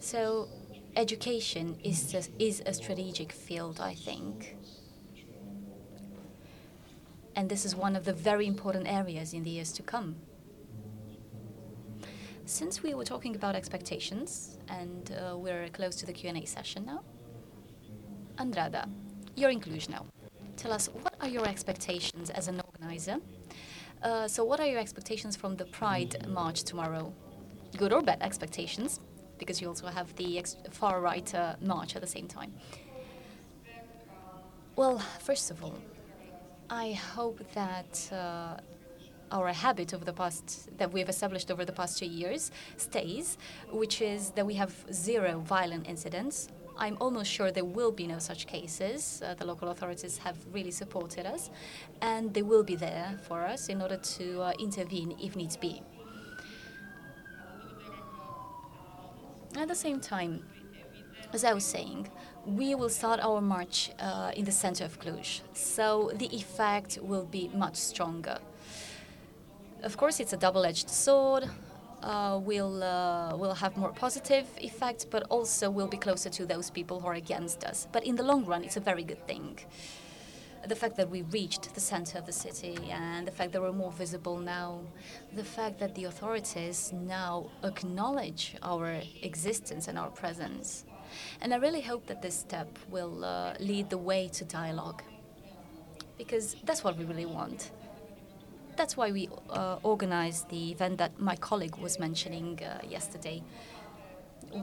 So, 0.00 0.48
education 0.96 1.78
is 1.82 2.12
just, 2.12 2.30
is 2.38 2.62
a 2.66 2.74
strategic 2.74 3.32
field, 3.32 3.80
I 3.80 3.94
think. 3.94 4.56
And 7.34 7.48
this 7.48 7.64
is 7.64 7.74
one 7.74 7.96
of 7.96 8.04
the 8.04 8.12
very 8.12 8.46
important 8.46 8.86
areas 8.86 9.32
in 9.32 9.42
the 9.42 9.50
years 9.50 9.72
to 9.72 9.82
come. 9.82 10.16
Since 12.44 12.82
we 12.82 12.94
were 12.94 13.04
talking 13.04 13.36
about 13.36 13.54
expectations, 13.54 14.58
and 14.68 15.12
uh, 15.12 15.36
we're 15.36 15.68
close 15.68 15.94
to 15.96 16.06
the 16.06 16.12
Q&A 16.12 16.44
session 16.44 16.84
now, 16.84 17.02
Andrada, 18.36 18.88
you're 19.36 19.50
in 19.50 19.60
Cluj 19.60 19.88
now. 19.88 20.04
Tell 20.56 20.72
us, 20.72 20.88
what 20.88 21.14
are 21.20 21.28
your 21.28 21.46
expectations 21.46 22.30
as 22.30 22.48
an 22.48 22.60
organizer? 22.66 23.18
Uh, 24.02 24.26
so, 24.26 24.44
what 24.44 24.58
are 24.58 24.66
your 24.66 24.80
expectations 24.80 25.36
from 25.36 25.56
the 25.56 25.64
Pride 25.66 26.26
March 26.28 26.64
tomorrow? 26.64 27.14
Good 27.76 27.92
or 27.92 28.02
bad 28.02 28.20
expectations? 28.20 28.98
Because 29.38 29.60
you 29.60 29.68
also 29.68 29.86
have 29.86 30.14
the 30.16 30.44
far 30.70 31.00
right 31.00 31.32
uh, 31.34 31.54
march 31.60 31.94
at 31.94 32.02
the 32.02 32.08
same 32.08 32.26
time. 32.26 32.52
Well, 34.74 34.98
first 35.20 35.50
of 35.50 35.62
all, 35.62 35.78
I 36.68 36.92
hope 36.92 37.40
that 37.54 38.08
uh, 38.12 38.56
our 39.32 39.48
habit 39.52 39.92
over 39.94 40.04
the 40.04 40.12
past 40.12 40.68
that 40.78 40.92
we've 40.92 41.08
established 41.08 41.50
over 41.50 41.64
the 41.64 41.72
past 41.72 41.98
two 41.98 42.06
years 42.06 42.50
stays, 42.76 43.38
which 43.70 44.00
is 44.00 44.30
that 44.30 44.46
we 44.46 44.54
have 44.54 44.72
zero 44.92 45.40
violent 45.40 45.88
incidents 45.88 46.48
I'm 46.76 46.96
almost 47.00 47.30
sure 47.30 47.50
there 47.50 47.64
will 47.64 47.92
be 47.92 48.06
no 48.06 48.18
such 48.18 48.46
cases. 48.46 49.22
Uh, 49.24 49.34
the 49.34 49.44
local 49.44 49.68
authorities 49.68 50.18
have 50.18 50.36
really 50.52 50.70
supported 50.70 51.26
us, 51.26 51.50
and 52.00 52.32
they 52.34 52.42
will 52.42 52.64
be 52.64 52.76
there 52.76 53.18
for 53.22 53.44
us 53.44 53.68
in 53.68 53.82
order 53.82 53.96
to 53.96 54.40
uh, 54.40 54.52
intervene 54.58 55.16
if 55.20 55.36
needs 55.36 55.56
be. 55.56 55.82
At 59.56 59.68
the 59.68 59.74
same 59.74 60.00
time, 60.00 60.44
as 61.32 61.44
I 61.44 61.52
was 61.52 61.64
saying, 61.64 62.08
we 62.46 62.74
will 62.74 62.88
start 62.88 63.20
our 63.20 63.40
march 63.40 63.90
uh, 64.00 64.32
in 64.34 64.44
the 64.44 64.52
center 64.52 64.84
of 64.84 64.98
Cluj, 64.98 65.42
so 65.52 66.10
the 66.14 66.34
effect 66.34 66.98
will 67.02 67.26
be 67.26 67.50
much 67.54 67.76
stronger. 67.76 68.38
Of 69.82 69.96
course, 69.96 70.20
it's 70.20 70.32
a 70.32 70.36
double 70.36 70.64
edged 70.64 70.88
sword 70.88 71.50
uh, 72.02 72.38
will 72.42 72.82
uh, 72.82 73.36
will 73.36 73.54
have 73.54 73.76
more 73.76 73.92
positive 73.92 74.46
effects, 74.58 75.04
but 75.04 75.22
also 75.28 75.70
we'll 75.70 75.88
be 75.88 75.96
closer 75.96 76.30
to 76.30 76.46
those 76.46 76.70
people 76.70 77.00
who 77.00 77.06
are 77.06 77.14
against 77.14 77.64
us. 77.64 77.86
But 77.92 78.04
in 78.04 78.16
the 78.16 78.22
long 78.22 78.44
run, 78.44 78.64
it's 78.64 78.76
a 78.76 78.80
very 78.80 79.04
good 79.04 79.26
thing. 79.26 79.58
The 80.68 80.76
fact 80.76 80.96
that 80.96 81.10
we 81.10 81.22
reached 81.22 81.74
the 81.74 81.80
center 81.80 82.18
of 82.18 82.26
the 82.26 82.32
city 82.32 82.76
and 82.90 83.26
the 83.26 83.32
fact 83.32 83.52
that 83.52 83.60
we're 83.60 83.72
more 83.72 83.90
visible 83.90 84.38
now, 84.38 84.82
the 85.34 85.42
fact 85.42 85.80
that 85.80 85.96
the 85.96 86.04
authorities 86.04 86.92
now 86.92 87.50
acknowledge 87.64 88.54
our 88.62 89.00
existence 89.22 89.88
and 89.88 89.98
our 89.98 90.10
presence. 90.10 90.84
And 91.40 91.52
I 91.52 91.56
really 91.56 91.80
hope 91.80 92.06
that 92.06 92.22
this 92.22 92.36
step 92.36 92.78
will 92.88 93.24
uh, 93.24 93.54
lead 93.58 93.90
the 93.90 93.98
way 93.98 94.28
to 94.34 94.44
dialogue. 94.44 95.02
Because 96.16 96.54
that's 96.62 96.84
what 96.84 96.96
we 96.96 97.04
really 97.04 97.26
want 97.26 97.72
that's 98.76 98.96
why 98.96 99.10
we 99.12 99.28
uh, 99.50 99.76
organized 99.82 100.48
the 100.48 100.72
event 100.72 100.98
that 100.98 101.18
my 101.20 101.36
colleague 101.36 101.76
was 101.76 101.98
mentioning 101.98 102.60
uh, 102.62 102.80
yesterday, 102.88 103.42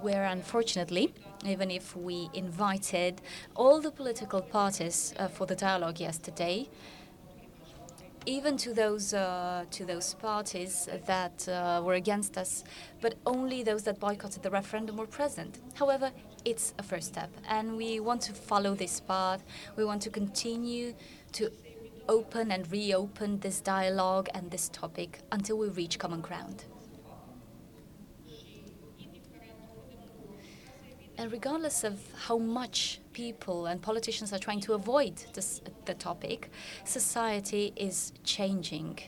where 0.01 0.26
unfortunately, 0.26 1.14
even 1.45 1.72
if 1.72 1.95
we 1.95 2.30
invited 2.34 3.22
all 3.55 3.82
the 3.82 3.91
political 3.91 4.41
parties 4.41 5.14
uh, 5.18 5.28
for 5.28 5.45
the 5.45 5.55
dialogue 5.55 5.99
yesterday, 5.99 6.68
even 8.26 8.57
to 8.57 8.74
those 8.74 9.14
uh, 9.14 9.66
to 9.72 9.86
those 9.86 10.14
parties 10.16 10.89
that 11.05 11.47
uh, 11.47 11.82
were 11.84 11.93
against 11.93 12.38
us, 12.38 12.64
but 13.01 13.16
only 13.26 13.64
those 13.64 13.84
that 13.84 13.99
boycotted 13.99 14.43
the 14.43 14.49
referendum 14.49 14.97
were 14.97 15.07
present. 15.07 15.57
However, 15.76 16.12
it's 16.45 16.74
a 16.78 16.84
first 16.84 17.07
step, 17.07 17.30
and 17.47 17.78
we 17.78 17.99
want 17.99 18.22
to 18.24 18.34
follow 18.34 18.76
this 18.76 18.99
path. 18.99 19.43
We 19.78 19.86
want 19.86 20.01
to 20.03 20.10
continue 20.10 20.93
to 21.34 21.51
open 22.10 22.51
and 22.51 22.70
reopen 22.72 23.39
this 23.39 23.62
dialogue 23.62 24.28
and 24.34 24.51
this 24.51 24.68
topic 24.70 25.22
until 25.32 25.57
we 25.57 25.70
reach 25.70 25.97
common 25.99 26.20
ground. 26.20 26.66
And 31.18 31.32
regardless 31.32 31.84
of 31.84 31.99
how 32.28 32.38
much 32.38 33.01
people 33.14 33.66
and 33.66 33.82
politicians 33.82 34.32
are 34.32 34.39
trying 34.39 34.62
to 34.62 34.74
avoid 34.74 35.16
this, 35.34 35.62
the 35.86 35.93
topic, 35.93 36.49
society 36.86 37.74
is 37.76 38.14
changing. 38.24 38.99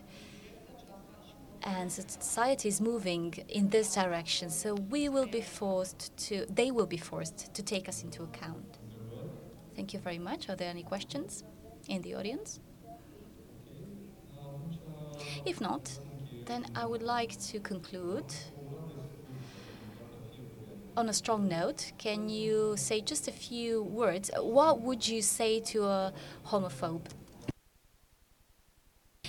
And 1.63 1.91
society 1.91 2.67
is 2.67 2.81
moving 2.81 3.33
in 3.47 3.69
this 3.69 3.95
direction. 3.95 4.49
So 4.49 4.73
we 4.73 5.07
will 5.09 5.27
be 5.27 5.41
forced 5.41 6.15
to, 6.25 6.45
they 6.49 6.69
will 6.69 6.87
be 6.97 6.97
forced 6.97 7.53
to 7.53 7.63
take 7.63 7.87
us 7.87 8.03
into 8.03 8.23
account. 8.23 8.77
Thank 9.75 9.93
you 9.93 9.99
very 9.99 10.19
much. 10.19 10.49
Are 10.49 10.55
there 10.55 10.69
any 10.69 10.83
questions 10.83 11.43
in 11.87 12.01
the 12.01 12.15
audience? 12.15 12.59
If 15.45 15.61
not, 15.61 15.99
then 16.45 16.65
I 16.75 16.85
would 16.85 17.01
like 17.03 17.39
to 17.49 17.59
conclude 17.59 18.25
on 20.97 21.09
a 21.09 21.13
strong 21.13 21.47
note, 21.47 21.91
can 21.97 22.29
you 22.29 22.75
say 22.77 23.01
just 23.01 23.27
a 23.27 23.31
few 23.31 23.81
words? 23.83 24.29
What 24.37 24.81
would 24.81 25.07
you 25.07 25.21
say 25.21 25.59
to 25.71 25.85
a 25.85 26.13
homophobe? 26.47 27.05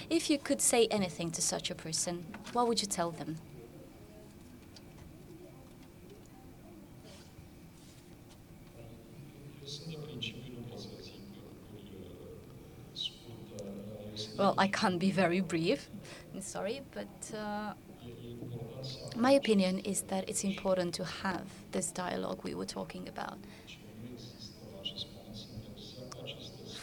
If 0.08 0.30
you 0.30 0.38
could 0.38 0.60
say 0.60 0.86
anything 0.92 1.32
to 1.32 1.42
such 1.42 1.68
a 1.68 1.74
person, 1.74 2.26
what 2.52 2.68
would 2.68 2.80
you 2.80 2.86
tell 2.86 3.10
them? 3.10 3.38
Well, 14.36 14.54
I 14.58 14.68
can't 14.68 14.98
be 14.98 15.10
very 15.10 15.40
brief. 15.40 15.88
Sorry, 16.42 16.82
but 16.92 17.38
uh, 17.38 17.72
my 19.16 19.30
opinion 19.30 19.78
is 19.78 20.02
that 20.02 20.28
it's 20.28 20.42
important 20.42 20.92
to 20.94 21.04
have 21.04 21.46
this 21.70 21.92
dialogue 21.92 22.40
we 22.42 22.54
were 22.54 22.66
talking 22.66 23.08
about. 23.08 23.38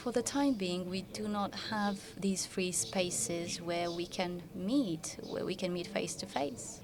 For 0.02 0.14
the 0.14 0.22
time 0.22 0.54
being, 0.54 0.90
we 0.90 1.02
do 1.02 1.28
not 1.28 1.54
have 1.72 2.00
these 2.18 2.46
free 2.46 2.72
spaces 2.72 3.62
where 3.62 3.92
we 3.92 4.08
can 4.08 4.42
meet, 4.56 5.18
where 5.24 5.46
we 5.46 5.56
can 5.56 5.74
meet 5.74 5.88
face 5.88 6.16
to 6.16 6.26
face. 6.26 6.80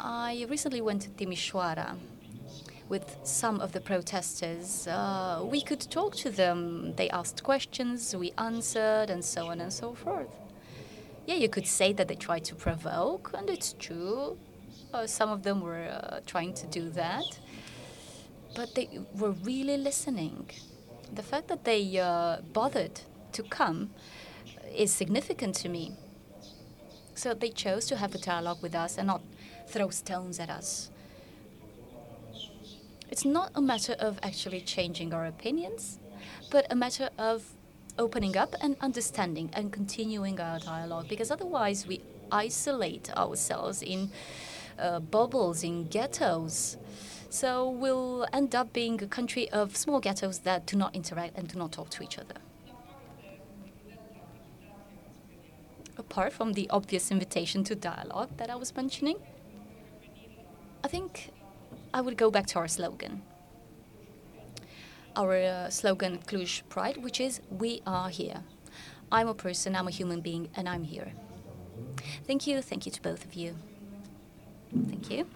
I 0.00 0.44
recently 0.50 0.80
went 0.80 1.02
to 1.02 1.10
Timișoara 1.10 1.96
with 2.88 3.18
some 3.22 3.60
of 3.60 3.70
the 3.70 3.80
protesters. 3.80 4.88
Uh, 4.88 5.44
we 5.44 5.62
could 5.62 5.80
talk 5.80 6.16
to 6.16 6.30
them. 6.30 6.94
They 6.96 7.08
asked 7.10 7.44
questions, 7.44 8.16
we 8.16 8.32
answered, 8.36 9.10
and 9.10 9.24
so 9.24 9.46
on 9.46 9.60
and 9.60 9.72
so 9.72 9.94
forth. 9.94 10.41
Yeah, 11.26 11.36
you 11.36 11.48
could 11.48 11.66
say 11.66 11.92
that 11.92 12.08
they 12.08 12.16
tried 12.16 12.44
to 12.46 12.54
provoke, 12.54 13.32
and 13.34 13.48
it's 13.48 13.74
true. 13.78 14.38
Uh, 14.92 15.06
some 15.06 15.30
of 15.30 15.42
them 15.42 15.60
were 15.60 15.88
uh, 15.88 16.20
trying 16.26 16.52
to 16.54 16.66
do 16.66 16.90
that. 16.90 17.38
But 18.54 18.74
they 18.74 19.00
were 19.14 19.30
really 19.30 19.76
listening. 19.76 20.50
The 21.14 21.22
fact 21.22 21.48
that 21.48 21.64
they 21.64 21.98
uh, 21.98 22.38
bothered 22.52 23.00
to 23.32 23.42
come 23.42 23.90
is 24.74 24.92
significant 24.92 25.54
to 25.56 25.68
me. 25.68 25.92
So 27.14 27.34
they 27.34 27.50
chose 27.50 27.86
to 27.86 27.96
have 27.96 28.14
a 28.14 28.18
dialogue 28.18 28.62
with 28.62 28.74
us 28.74 28.98
and 28.98 29.06
not 29.06 29.22
throw 29.68 29.90
stones 29.90 30.40
at 30.40 30.50
us. 30.50 30.90
It's 33.10 33.24
not 33.24 33.52
a 33.54 33.60
matter 33.60 33.92
of 33.98 34.18
actually 34.22 34.62
changing 34.62 35.12
our 35.14 35.26
opinions, 35.26 35.98
but 36.50 36.66
a 36.70 36.74
matter 36.74 37.10
of 37.18 37.44
opening 37.98 38.36
up 38.36 38.54
and 38.60 38.76
understanding 38.80 39.50
and 39.52 39.72
continuing 39.72 40.40
our 40.40 40.58
dialogue 40.58 41.08
because 41.08 41.30
otherwise 41.30 41.86
we 41.86 42.02
isolate 42.30 43.10
ourselves 43.16 43.82
in 43.82 44.10
uh, 44.78 45.00
bubbles, 45.00 45.62
in 45.62 45.86
ghettos. 45.88 46.76
So 47.28 47.68
we'll 47.68 48.26
end 48.32 48.54
up 48.54 48.72
being 48.72 49.02
a 49.02 49.06
country 49.06 49.50
of 49.50 49.76
small 49.76 50.00
ghettos 50.00 50.40
that 50.40 50.66
do 50.66 50.76
not 50.76 50.94
interact 50.94 51.38
and 51.38 51.48
do 51.48 51.58
not 51.58 51.72
talk 51.72 51.90
to 51.90 52.02
each 52.02 52.18
other. 52.18 52.34
Apart 55.98 56.32
from 56.32 56.54
the 56.54 56.68
obvious 56.70 57.10
invitation 57.10 57.64
to 57.64 57.74
dialogue 57.74 58.30
that 58.38 58.50
I 58.50 58.56
was 58.56 58.74
mentioning, 58.74 59.16
I 60.82 60.88
think 60.88 61.30
I 61.94 62.00
would 62.00 62.16
go 62.16 62.30
back 62.30 62.46
to 62.48 62.58
our 62.58 62.68
slogan 62.68 63.22
our 65.16 65.36
uh, 65.36 65.70
slogan 65.70 66.18
Cluj 66.18 66.62
Pride, 66.68 66.96
which 66.98 67.20
is 67.20 67.40
"We 67.50 67.82
are 67.86 68.08
here." 68.08 68.42
I'm 69.10 69.28
a 69.28 69.34
person, 69.34 69.76
I'm 69.76 69.88
a 69.88 69.90
human 69.90 70.20
being, 70.20 70.48
and 70.56 70.68
I'm 70.68 70.84
here. 70.84 71.12
Thank 72.26 72.46
you. 72.46 72.62
Thank 72.62 72.86
you 72.86 72.92
to 72.92 73.02
both 73.02 73.24
of 73.24 73.34
you. 73.34 73.56
Thank 74.88 75.10
you. 75.10 75.26